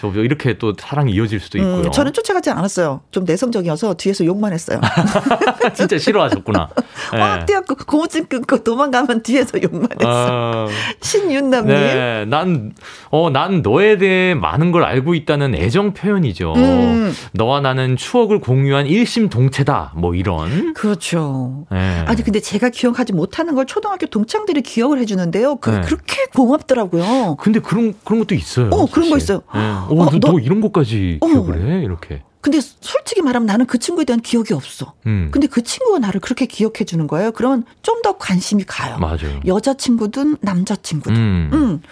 [0.00, 1.82] 저 이렇게 또 사랑이 이어질 수도 있고요.
[1.84, 3.00] 음, 저는 쫓아가지 않았어요.
[3.10, 4.80] 좀 내성적이어서 뒤에서 욕만 했어요.
[5.74, 6.68] 진짜 싫어하셨구나.
[7.14, 7.18] 예.
[7.18, 10.08] 막 뛰었고 고무줄 끊고 도망가면 뒤에서 욕만 했어.
[10.08, 10.68] 아,
[11.00, 11.74] 신윤남님.
[11.74, 12.72] 네, 난,
[13.10, 16.54] 어, 난 너에 대해 많은 걸 알고 있다는 애정 표현이죠.
[16.56, 17.12] 음.
[17.32, 19.92] 너와 나는 추억을 공유한 일심동체다.
[19.96, 20.74] 뭐 이런.
[20.74, 21.66] 그렇죠.
[21.72, 22.04] 예.
[22.06, 25.56] 아니 근데 제가 기억하지 못하는 걸 초등학교 동창들이 기억을 해주는데요.
[25.56, 25.80] 그 네.
[25.82, 27.36] 그렇게 고맙더라고요.
[27.40, 28.68] 근데 그런, 그런 것도 있어요.
[28.70, 29.24] 어, 그런 거 사실.
[29.24, 29.42] 있어요.
[29.54, 29.58] 예.
[29.60, 31.26] 어, 어, 너, 너- 너 이런 것까지 어.
[31.26, 31.84] 기억을 해?
[31.84, 32.22] 이렇게.
[32.40, 34.94] 근데 솔직히 말하면 나는 그 친구에 대한 기억이 없어.
[35.06, 35.28] 음.
[35.30, 37.32] 근데 그 친구가 나를 그렇게 기억해 주는 거예요.
[37.32, 38.96] 그러면 좀 더 관심이 가요.
[38.98, 39.40] 맞아요.
[39.46, 41.16] 여자친구든 남자친구든.
[41.16, 41.50] 음.
[41.52, 41.82] 음.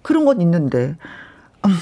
[0.00, 0.96] 그런 건 있는데.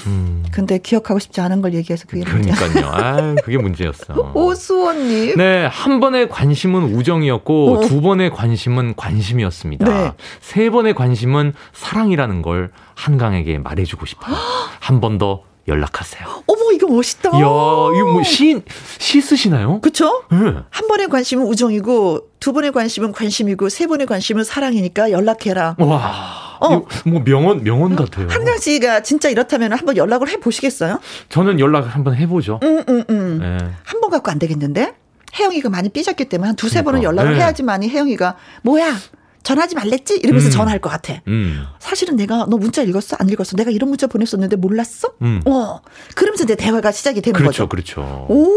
[0.07, 0.45] 음.
[0.51, 2.23] 근데 기억하고 싶지 않은 걸 얘기해서 그게.
[2.23, 2.85] 그러니까요.
[2.87, 4.31] 아, 그게 문제였어.
[4.35, 5.35] 오수원님.
[5.37, 7.81] 네, 한 번의 관심은 우정이었고 어.
[7.87, 9.85] 두 번의 관심은 관심이었습니다.
[9.85, 10.11] 네.
[10.41, 14.35] 세 번의 관심은 사랑이라는 걸 한강에게 말해주고 싶어요.
[14.79, 16.25] 한 번 더 연락하세요.
[16.47, 17.29] 어머, 이거 멋있다.
[17.31, 18.61] 이야, 이거 뭐 시,
[18.99, 19.81] 시 쓰시나요?
[19.81, 20.23] 그쵸?
[20.31, 20.37] 네.
[20.69, 25.75] 한 번의 관심은 우정이고, 두 번의 관심은 관심이고, 세 번의 관심은 사랑이니까 연락해라.
[25.79, 26.83] 와, 어.
[27.05, 28.27] 뭐 명언, 명언 같아요.
[28.29, 30.99] 한강 씨가 진짜 이렇다면 한번 연락을 해 보시겠어요?
[31.29, 32.59] 저는 연락을 한번 해보죠.
[32.63, 33.39] 응, 응, 응.
[33.39, 33.57] 네.
[33.83, 34.93] 한번 갖고 안 되겠는데?
[35.37, 37.09] 혜영이가 많이 삐졌기 때문에 한 두세 번은 그러니까.
[37.21, 37.43] 연락을 네.
[37.43, 38.95] 해야지만이 혜영이가, 뭐야,
[39.43, 40.17] 전하지 말랬지?
[40.23, 40.51] 이러면서 음.
[40.51, 41.21] 전화할 것 같아.
[41.27, 43.15] 음, 사실은 내가 너 문자 읽었어?
[43.19, 43.55] 안 읽었어?
[43.55, 45.13] 내가 이런 문자 보냈었는데 몰랐어?
[45.21, 45.41] 음.
[45.45, 45.79] 어.
[46.15, 47.69] 그러면서 내 대화가 시작이 되는 그렇죠, 거죠.
[47.69, 48.25] 그렇죠.
[48.29, 48.47] 오.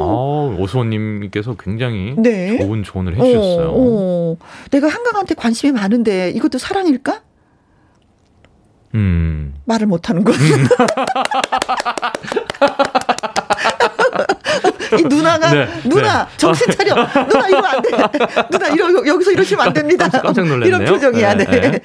[0.00, 2.56] 아, 오수원님께서 굉장히 네.
[2.58, 3.68] 좋은 조언을 해주셨어요.
[3.70, 4.36] 어, 어.
[4.70, 7.22] 내가 한강한테 관심이 많은데 이것도 사랑일까?
[8.94, 9.54] 음.
[9.64, 10.32] 말을 못 하는 거.
[14.98, 16.30] 이 누나가 네, 누나 네.
[16.36, 16.94] 정신 차려
[17.26, 17.88] 누나 이러면 안 돼.
[18.50, 20.08] 누나 이러 여기서 이러시면 안 됩니다.
[20.08, 20.66] 깜짝 놀랐네요.
[20.66, 21.34] 이런 표정이야.
[21.34, 21.44] 네.
[21.44, 21.80] 네, 네.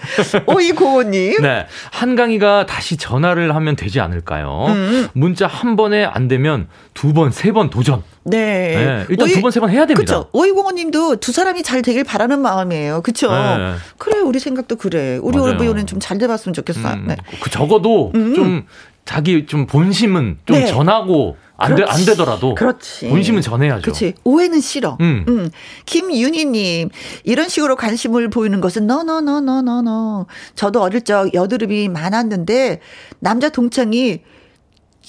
[0.45, 1.41] 오이고오님.
[1.41, 1.67] 네.
[1.91, 4.65] 한강이가 다시 전화를 하면 되지 않을까요?
[4.69, 5.07] 음.
[5.13, 8.03] 문자 한 번에 안 되면 두 번, 세 번 도전.
[8.25, 8.37] 네.
[8.75, 10.13] 네, 일단 두 번, 세 번 해야 됩니다.
[10.13, 10.29] 그렇죠.
[10.33, 13.01] 오이공원님도 두 사람이 잘 되길 바라는 마음이에요.
[13.01, 13.31] 그렇죠.
[13.31, 13.73] 네.
[13.97, 15.19] 그래 우리 생각도 그래.
[15.21, 15.37] 우리.
[15.37, 16.93] 올부요는 좀 잘 돼봤으면 좋겠어.
[16.93, 17.15] 음, 네.
[17.41, 18.33] 그 적어도 음.
[18.35, 18.65] 좀
[19.05, 20.65] 자기 좀 본심은 좀 네.
[20.65, 22.05] 전하고 안, 되, 안.
[22.05, 23.07] 되더라도 그렇지.
[23.09, 23.81] 본심은 전해야죠.
[23.81, 24.13] 그렇지.
[24.23, 24.97] 오해는 싫어.
[25.01, 25.25] 음.
[25.27, 25.49] 음.
[25.85, 26.89] 김윤희님,
[27.23, 30.25] 이런 식으로 관심을 보이는 것은 너너너너너너.
[30.55, 32.79] 저도 어릴 적 여드름이 많았는데
[33.19, 34.21] 남자 동창이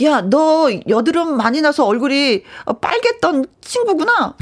[0.03, 4.35] 야, 너 여드름 많이 나서 얼굴이 어, 빨갰던 친구구나.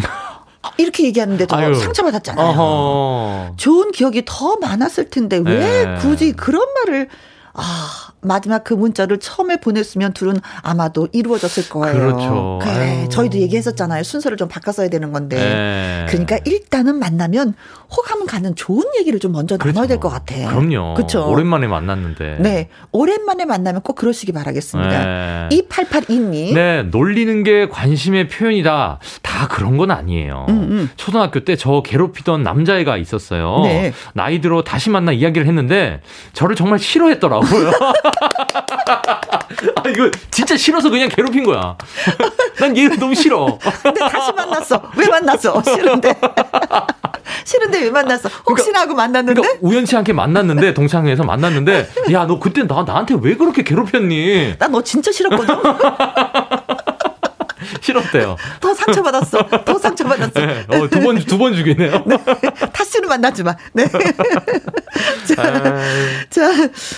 [0.78, 1.74] 이렇게 얘기하는데 저 아유.
[1.74, 2.46] 상처받았잖아요.
[2.46, 3.54] 어허.
[3.56, 5.96] 좋은 기억이 더 많았을 텐데 왜 네.
[6.00, 7.08] 굳이 그런 말을
[7.52, 11.94] 아 마지막 그 문자를 처음에 보냈으면 둘은 아마도 이루어졌을 거예요.
[11.98, 12.58] 그렇죠.
[12.62, 13.08] 그래, 아유.
[13.08, 14.02] 저희도 얘기했었잖아요.
[14.04, 15.36] 순서를 좀 바꿨어야 되는 건데.
[15.36, 16.06] 네.
[16.08, 17.54] 그러니까 일단은 만나면
[17.94, 20.34] 호감 가는 좋은 얘기를 좀 먼저 나눠야 될 것 같아.
[20.34, 20.50] 그렇죠.
[20.56, 20.94] 그럼요.
[20.94, 21.28] 그렇죠.
[21.28, 22.36] 오랜만에 만났는데.
[22.40, 25.04] 네, 오랜만에 만나면 꼭 그러시기 바라겠습니다.
[25.04, 25.48] 네.
[25.68, 26.54] 2882님.
[26.54, 28.98] 네, 놀리는 게 관심의 표현이다.
[29.22, 30.46] 다 그런 건 아니에요.
[30.48, 30.90] 음, 음.
[30.96, 33.60] 초등학교 때 저 괴롭히던 남자애가 있었어요.
[33.64, 33.92] 네.
[34.14, 36.00] 나이 들어 다시 만나 이야기를 했는데
[36.32, 37.70] 저를 정말 싫어했더라고요.
[39.76, 41.76] 아, 이거 진짜 싫어서 그냥 괴롭힌 거야.
[42.58, 43.58] 난 얘가 너무 싫어.
[43.82, 44.82] 근데 다시 만났어.
[44.96, 45.62] 왜 만났어?
[45.62, 46.14] 싫은데.
[47.44, 48.28] 싫은데 왜 만났어?
[48.46, 49.40] 혹시나 하고 만났는데?
[49.40, 54.56] 그러니까 우연치 않게 만났는데 동창회에서 만났는데 야 너 그때 나 나한테 왜 그렇게 괴롭혔니?
[54.58, 55.54] 나 너 진짜 싫었거든?
[57.80, 58.36] 싫었대요.
[58.60, 59.46] 더 상처받았어.
[59.64, 60.40] 더 상처받았어.
[60.46, 62.04] 네, 어, 두 번 두 번 죽이네요.
[62.72, 63.56] 타스는 만나지 마.
[63.72, 63.86] 네.
[65.34, 65.62] 자, 아유.
[66.30, 66.50] 자,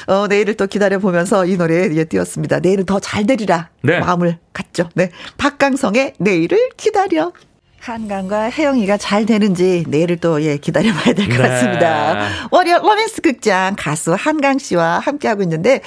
[0.06, 2.60] 어, 내일을 또 기다려보면서 이 노래 예, 띄웠습니다.
[2.60, 3.68] 내일은 더 잘 되리라.
[3.82, 3.98] 네.
[3.98, 4.88] 마음을 갖죠.
[4.94, 5.10] 네.
[5.36, 7.32] 박강성의 내일을 기다려.
[7.80, 11.36] 한강과 혜영이가 잘 되는지 내일을 또 예, 기다려봐야 될것 네.
[11.48, 12.28] 같습니다.
[12.50, 15.82] 월요 로맨스 극장 가수 한강 씨와 함께하고 있는데,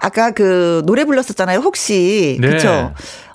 [0.00, 1.60] 아까 그 노래 불렀었잖아요.
[1.60, 2.36] 혹시.
[2.42, 2.48] 네.
[2.50, 2.92] 그쵸?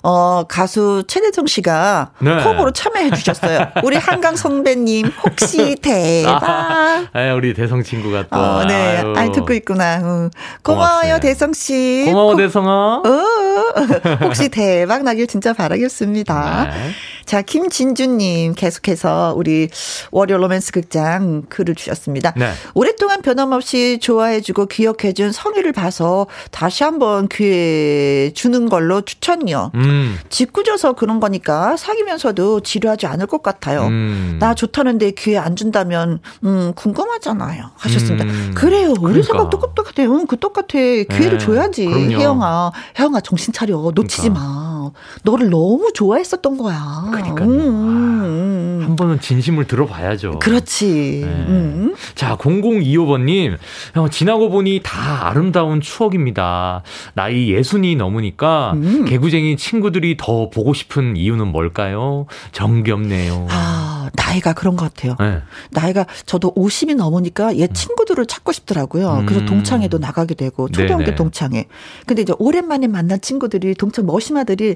[0.08, 2.40] 어, 가수 최대정 씨가 네.
[2.44, 3.58] 콩으로 참여해 주셨어요.
[3.82, 7.08] 우리 한강 선배님, 혹시 대박.
[7.12, 8.36] 아, 우리 대성 친구가 또.
[8.38, 8.98] 어, 네.
[8.98, 9.14] 아유.
[9.16, 9.98] 아이, 듣고 있구나.
[10.04, 10.30] 응.
[10.62, 11.18] 고마워요.
[11.18, 12.04] 대성 씨.
[12.06, 13.02] 고마워 고- 대성아.
[13.04, 16.70] 어, 혹시 대박 나길 진짜 바라겠습니다.
[16.70, 16.90] 네.
[17.24, 19.68] 자, 김진주님 계속해서 우리
[20.12, 22.32] 월요 로맨스 극장 글을 주셨습니다.
[22.36, 22.52] 네.
[22.74, 29.72] 오랫동안 변함없이 좋아해주고 기억해준 성의를 봐서 다시 한번 기회 주는 걸로 추천이요.
[29.74, 29.95] 음.
[30.28, 33.86] 짓궂어서 그런 거니까 사귀면서도 지루하지 않을 것 같아요.
[33.86, 34.36] 음.
[34.40, 37.70] 나 좋다는데 기회 안 준다면 음 궁금하잖아요.
[37.76, 38.24] 하셨습니다.
[38.24, 38.52] 음.
[38.54, 38.90] 그래요.
[38.90, 39.26] 우리 그러니까.
[39.26, 40.12] 생각도 똑같아요.
[40.14, 40.66] 응, 그 똑같아.
[40.68, 41.86] 기회를 네, 줘야지.
[41.88, 43.90] 혜영아, 혜영아 정신 차려.
[43.94, 44.40] 놓치지 그러니까.
[44.40, 44.75] 마.
[45.22, 47.10] 너를 너무 좋아했었던 거야.
[47.12, 47.48] 그러니까요.
[47.48, 48.80] 음, 음, 음.
[48.84, 50.38] 한 번은 진심을 들어봐야죠.
[50.38, 51.22] 그렇지.
[51.24, 51.28] 네.
[51.48, 51.94] 음.
[52.14, 53.56] 자, 0025번님,
[53.94, 56.82] 형, 지나고 보니 다 아름다운 추억입니다.
[57.14, 59.04] 나이 예순이 넘으니까 음.
[59.04, 62.26] 개구쟁이 친구들이 더 보고 싶은 이유는 뭘까요?
[62.52, 63.46] 정겹네요.
[63.50, 65.16] 아, 나이가 그런 것 같아요.
[65.18, 65.40] 네.
[65.70, 69.24] 나이가 저도 50이 넘으니까 얘 친구들을 찾고 싶더라고요.
[69.26, 69.46] 그래서 음.
[69.46, 71.14] 동창회도 나가게 되고 초등학교 네네.
[71.16, 71.66] 동창회.
[72.06, 74.75] 근데 이제 오랜만에 만난 친구들이 동창 머시마들이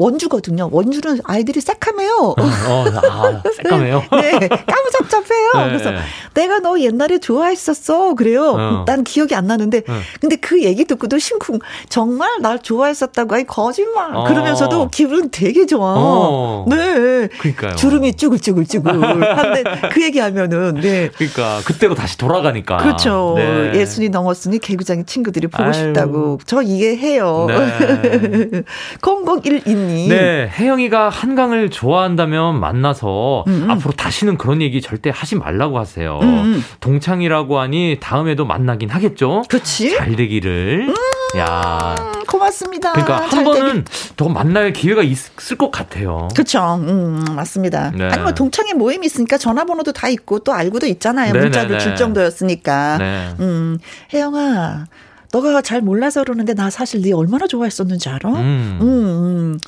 [0.00, 0.70] 원주거든요.
[0.72, 2.34] 원주는 아이들이 새카매요.
[2.38, 4.02] 어, 아, 새까매요.
[4.12, 5.50] 네, 까무잡잡해요.
[5.54, 5.64] 네.
[5.68, 5.90] 그래서
[6.32, 8.14] 내가 너 옛날에 좋아했었어.
[8.14, 8.54] 그래요.
[8.56, 8.84] 어.
[8.86, 9.78] 난 기억이 안 나는데.
[9.88, 10.00] 어.
[10.20, 11.58] 근데 그 얘기 듣고도 심쿵.
[11.90, 13.34] 정말 날 좋아했었다고.
[13.34, 14.16] 아이, 거짓말.
[14.16, 14.24] 어.
[14.24, 15.94] 그러면서도 기분 되게 좋아.
[15.98, 16.64] 어.
[16.68, 17.28] 네.
[17.38, 17.74] 그러니까요.
[17.76, 19.36] 주름이 쭈글쭈글쭈글.
[19.36, 21.10] 한데 그 얘기하면은, 네.
[21.14, 22.78] 그러니까 그때로 다시 돌아가니까.
[22.78, 23.34] 그렇죠.
[23.36, 23.72] 네.
[23.74, 25.72] 예순이 넘었으니 개구장이 친구들이 보고 아유.
[25.74, 26.38] 싶다고.
[26.46, 27.46] 저 이해해요.
[27.48, 28.62] 네.
[29.02, 30.08] 0012 님.
[30.08, 33.70] 네, 혜영이가 한강을 좋아한다면 만나서 음, 음.
[33.70, 36.18] 앞으로 다시는 그런 얘기 절대 하지 말라고 하세요.
[36.22, 36.64] 음, 음.
[36.80, 39.42] 동창이라고 하니 다음에도 만나긴 하겠죠.
[39.48, 39.96] 그치?
[39.96, 40.94] 잘 되기를.
[41.36, 42.92] 야, 음, 고맙습니다.
[42.92, 43.84] 그러니까 한잘 번은
[44.16, 46.28] 더 만날 기회가 있을 것 같아요.
[46.34, 46.80] 그쵸.
[46.80, 47.92] 음, 맞습니다.
[47.92, 48.08] 네.
[48.08, 51.32] 아니, 뭐, 동창회 모임이 있으니까 전화번호도 다 있고 또 알고도 있잖아요.
[51.32, 51.44] 네네네.
[51.44, 52.98] 문자를 줄 정도였으니까.
[52.98, 53.28] 네.
[53.40, 53.78] 음,
[54.12, 54.86] 혜영아,
[55.32, 58.30] 너가 잘 몰라서 그러는데 나 사실 네 얼마나 좋아했었는지 알아?
[58.30, 58.78] 음.
[58.80, 59.58] 음, 음.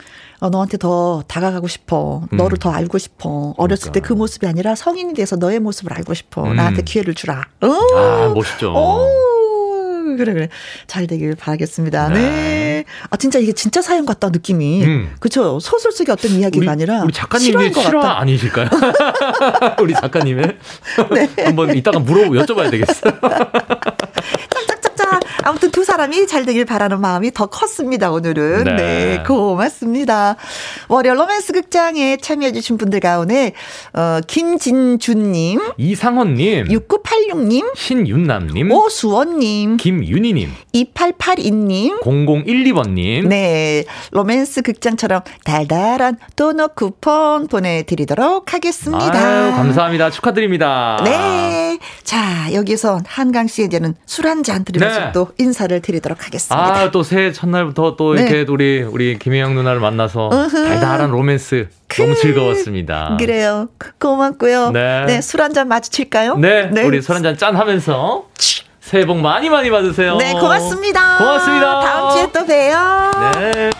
[0.40, 2.22] 어, 너한테 더 다가가고 싶어.
[2.32, 2.58] 너를 음.
[2.58, 3.54] 더 알고 싶어.
[3.56, 4.22] 어렸을 때그 그러니까.
[4.22, 6.42] 모습이 아니라 성인이 돼서 너의 모습을 알고 싶어.
[6.44, 6.56] 음.
[6.56, 7.44] 나한테 기회를 주라.
[7.60, 7.68] 어?
[7.96, 8.72] 아, 멋있죠.
[8.74, 9.06] 오,
[10.16, 10.48] 그래, 그래.
[10.88, 12.08] 잘 되길 바라겠습니다.
[12.08, 12.14] 네.
[12.14, 12.84] 네.
[13.10, 14.84] 아, 진짜 이게 진짜 사연 같다, 느낌이.
[14.84, 15.14] 음.
[15.20, 15.60] 그쵸.
[15.60, 17.02] 소설 속의 어떤 이야기가 우리, 아니라.
[17.04, 17.12] 우리
[17.72, 18.18] 것 실화.
[18.18, 18.68] 아니실까요?
[19.80, 20.58] 우리 작가님의
[21.14, 21.44] 네.
[21.44, 23.12] 한번 이따가 물어 여쭤봐야 되겠어요.
[25.44, 28.64] 아무튼 두 사람이 잘 되길 바라는 마음이 더 컸습니다, 오늘은.
[28.64, 28.76] 네.
[28.76, 29.22] 네.
[29.26, 30.36] 고맙습니다.
[30.88, 33.52] 월요 로맨스 극장에 참여해주신 분들 가운데,
[33.94, 43.26] 어, 김진주님, 이상헌님, 6986님, 신윤남님, 오수원님, 김윤희님, 2882님, 0012번님.
[43.26, 43.84] 네.
[44.12, 49.12] 로맨스 극장처럼 달달한 도넛 쿠폰 보내드리도록 하겠습니다.
[49.12, 50.10] 아유, 감사합니다.
[50.10, 51.00] 축하드립니다.
[51.04, 51.78] 네.
[52.04, 55.12] 자, 여기서 한강 씨에 이제는 술 한 잔 드리면서 네.
[55.12, 56.56] 또 인사를 드리도록 하겠습니다.
[56.74, 58.22] 아, 또 새해 첫날부터 또 네.
[58.22, 60.64] 이렇게 우리, 우리 김혜영 누나를 만나서 으흐.
[60.68, 63.16] 달달한 로맨스 너무 즐거웠습니다.
[63.18, 63.68] 그래요.
[63.98, 64.70] 고맙고요.
[64.70, 65.04] 네.
[65.06, 65.20] 네.
[65.20, 66.36] 술 한 잔 마주칠까요?
[66.36, 68.26] 네, 우리 술 한 잔 짠 하면서
[68.80, 70.16] 새해 복 많이 많이 받으세요.
[70.16, 71.18] 네, 고맙습니다.
[71.18, 71.80] 고맙습니다.
[71.80, 73.30] 다음 주에 또 봬요.
[73.52, 73.70] 네.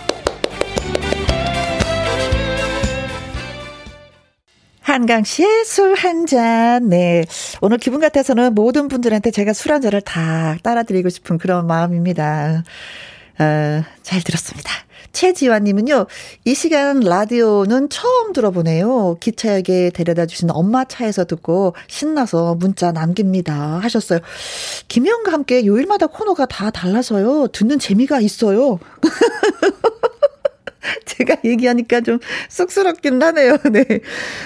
[4.83, 6.89] 한강 씨의 술 한 잔.
[6.89, 7.25] 네.
[7.61, 12.65] 오늘 기분 같아서는 모든 분들한테 제가 술 한 잔을 다 따라드리고 싶은 그런 마음입니다.
[13.39, 14.71] 어, 잘 들었습니다.
[15.13, 16.07] 최지환님은요,
[16.47, 19.19] 이 시간 라디오는 처음 들어보네요.
[19.21, 23.79] 기차역에 데려다 주신 엄마 차에서 듣고 신나서 문자 남깁니다.
[23.83, 24.21] 하셨어요.
[24.89, 27.49] 김혜영과 함께 요일마다 코너가 다 달라서요.
[27.49, 28.79] 듣는 재미가 있어요.
[31.07, 32.19] 제가 얘기하니까 좀
[32.49, 33.57] 쑥스럽긴 하네요.
[33.71, 33.85] 네.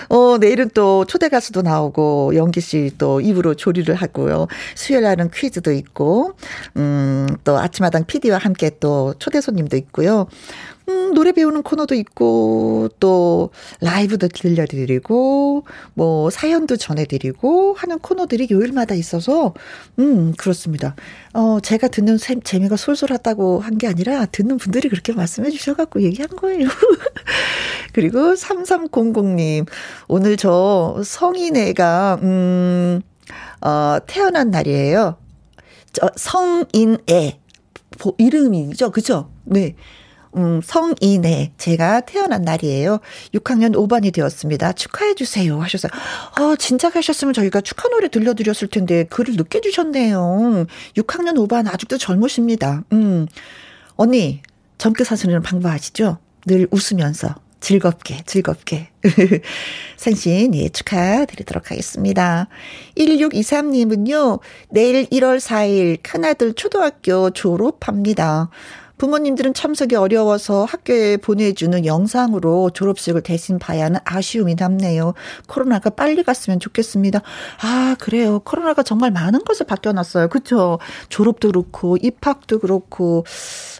[0.09, 4.47] 어, 내일은 또 초대 가수도 나오고, 영기 씨 또 입으로 조리를 하고요.
[4.75, 6.33] 수요일 날은 퀴즈도 있고,
[6.77, 10.27] 음, 또 아침마당 PD와 함께 또 초대 손님도 있고요.
[10.89, 13.51] 음, 노래 배우는 코너도 있고, 또
[13.81, 15.65] 라이브도 들려드리고,
[15.95, 19.53] 뭐 사연도 전해드리고 하는 코너들이 요일마다 있어서,
[19.99, 20.95] 음, 그렇습니다.
[21.35, 26.29] 어, 제가 듣는 셈, 재미가 솔솔하다고 한 게 아니라 듣는 분들이 그렇게 말씀해 주셔갖고 얘기한
[26.31, 26.69] 거예요.
[27.93, 29.67] 그리고 3300님,
[30.09, 33.03] 오늘 저 성인애가, 음,
[33.61, 35.17] 어, 태어난 날이에요.
[35.93, 37.41] 저 성인애.
[37.99, 38.91] 보- 이름이죠.
[38.91, 39.31] 그죠?
[39.45, 39.75] 네.
[40.37, 41.53] 음, 성인애.
[41.57, 42.99] 제가 태어난 날이에요.
[43.35, 44.73] 6학년 5반이 되었습니다.
[44.73, 45.61] 축하해 주세요.
[45.61, 45.91] 하셨어요.
[46.37, 50.67] 아, 진짜 가셨으면 저희가 축하 노래 들려드렸을 텐데, 글을 늦게 주셨네요.
[50.97, 52.85] 6학년 5반 아직도 젊으십니다.
[52.93, 53.27] 음.
[53.97, 54.43] 언니,
[54.79, 56.19] 젊게 사시는 방법 아시죠?
[56.45, 57.35] 늘 웃으면서.
[57.61, 58.91] 즐겁게, 즐겁게.
[59.97, 62.49] 생신, 예, 축하드리도록 하겠습니다.
[62.97, 64.41] 1623님은요,
[64.71, 68.51] 내일 1월 4일 큰아들 초등학교 졸업합니다.
[68.99, 75.13] 부모님들은 참석이 어려워서 학교에 보내주는 영상으로 졸업식을 대신 봐야 하는 아쉬움이 남네요.
[75.49, 77.21] 코로나가 빨리 갔으면 좋겠습니다.
[77.63, 78.39] 아, 그래요.
[78.41, 80.29] 코로나가 정말 많은 것을 바뀌어놨어요.
[80.29, 80.79] 그쵸?
[81.11, 83.25] 졸업도 그렇고, 입학도 그렇고,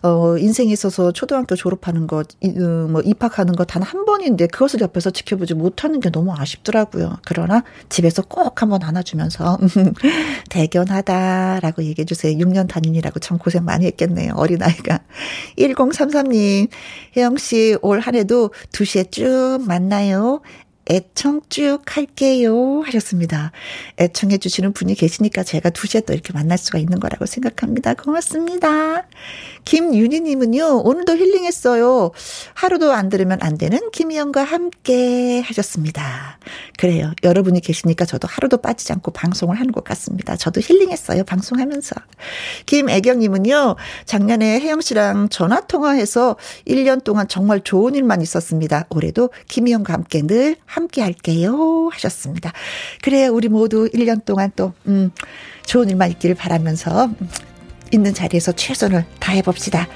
[0.03, 4.81] 어, 인생에 있어서 초등학교 졸업하는 것, 이, 어, 뭐, 입학하는 것 단 한 번인데 그것을
[4.81, 7.19] 옆에서 지켜보지 못하는 게 너무 아쉽더라고요.
[7.25, 9.59] 그러나 집에서 꼭 한번 안아주면서,
[10.51, 12.37] 대견하다라고 얘기해 주세요.
[12.37, 14.33] 6년 단위라고 참 고생 많이 했겠네요.
[14.37, 15.01] 어린 아이가.
[15.59, 16.69] 1033님,
[17.17, 20.41] 혜영씨, 올 한 해도 2시에 쭉 만나요.
[20.89, 22.83] 애청 쭉 할게요.
[22.87, 23.53] 하셨습니다.
[23.99, 27.95] 애청해 주시는 분이 계시니까 제가 2시에 또 이렇게 만날 수가 있는 거라고 생각합니다.
[27.95, 29.07] 고맙습니다.
[29.65, 32.13] 김윤희 님은요, 오늘도 힐링했어요.
[32.55, 36.39] 하루도 안 들으면 안 되는 김희영과 함께 하셨습니다.
[36.79, 37.13] 그래요.
[37.25, 40.37] 여러분이 계시니까 저도 하루도 빠지지 않고 방송을 하는 것 같습니다.
[40.37, 41.25] 저도 힐링했어요.
[41.25, 41.97] 방송하면서.
[42.67, 46.37] 김애경 님은요, 작년에 혜영 씨랑 전화 통화해서
[46.69, 48.87] 1년 동안 정말 좋은 일만 있었습니다.
[48.91, 51.89] 올해도 김희영과 함께 늘 함께 할게요.
[51.91, 52.53] 하셨습니다.
[53.03, 55.11] 그래, 우리 모두 1년 동안 또, 음,
[55.65, 57.31] 좋은 일만 있기를 바라면서, 음,
[57.93, 59.89] 있는 자리에서 최선을 다해 봅시다.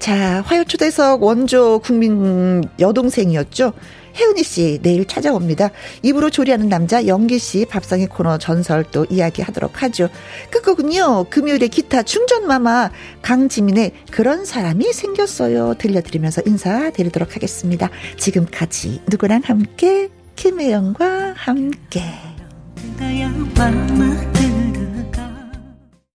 [0.00, 3.72] 자, 화요 초대석 원조 국민 여동생이었죠.
[4.18, 5.70] 혜은이 씨 내일 찾아옵니다.
[6.02, 10.08] 입으로 조리하는 남자 영기 씨 밥상의 코너 전설 또 이야기하도록 하죠.
[10.50, 11.26] 끝곡은요.
[11.30, 12.90] 금요일에 기타 충전 마마
[13.22, 15.74] 강지민의 그런 사람이 생겼어요.
[15.78, 17.90] 들려드리면서 인사드리도록 하겠습니다.
[18.16, 22.02] 지금까지 누구랑 함께 김혜영과 함께.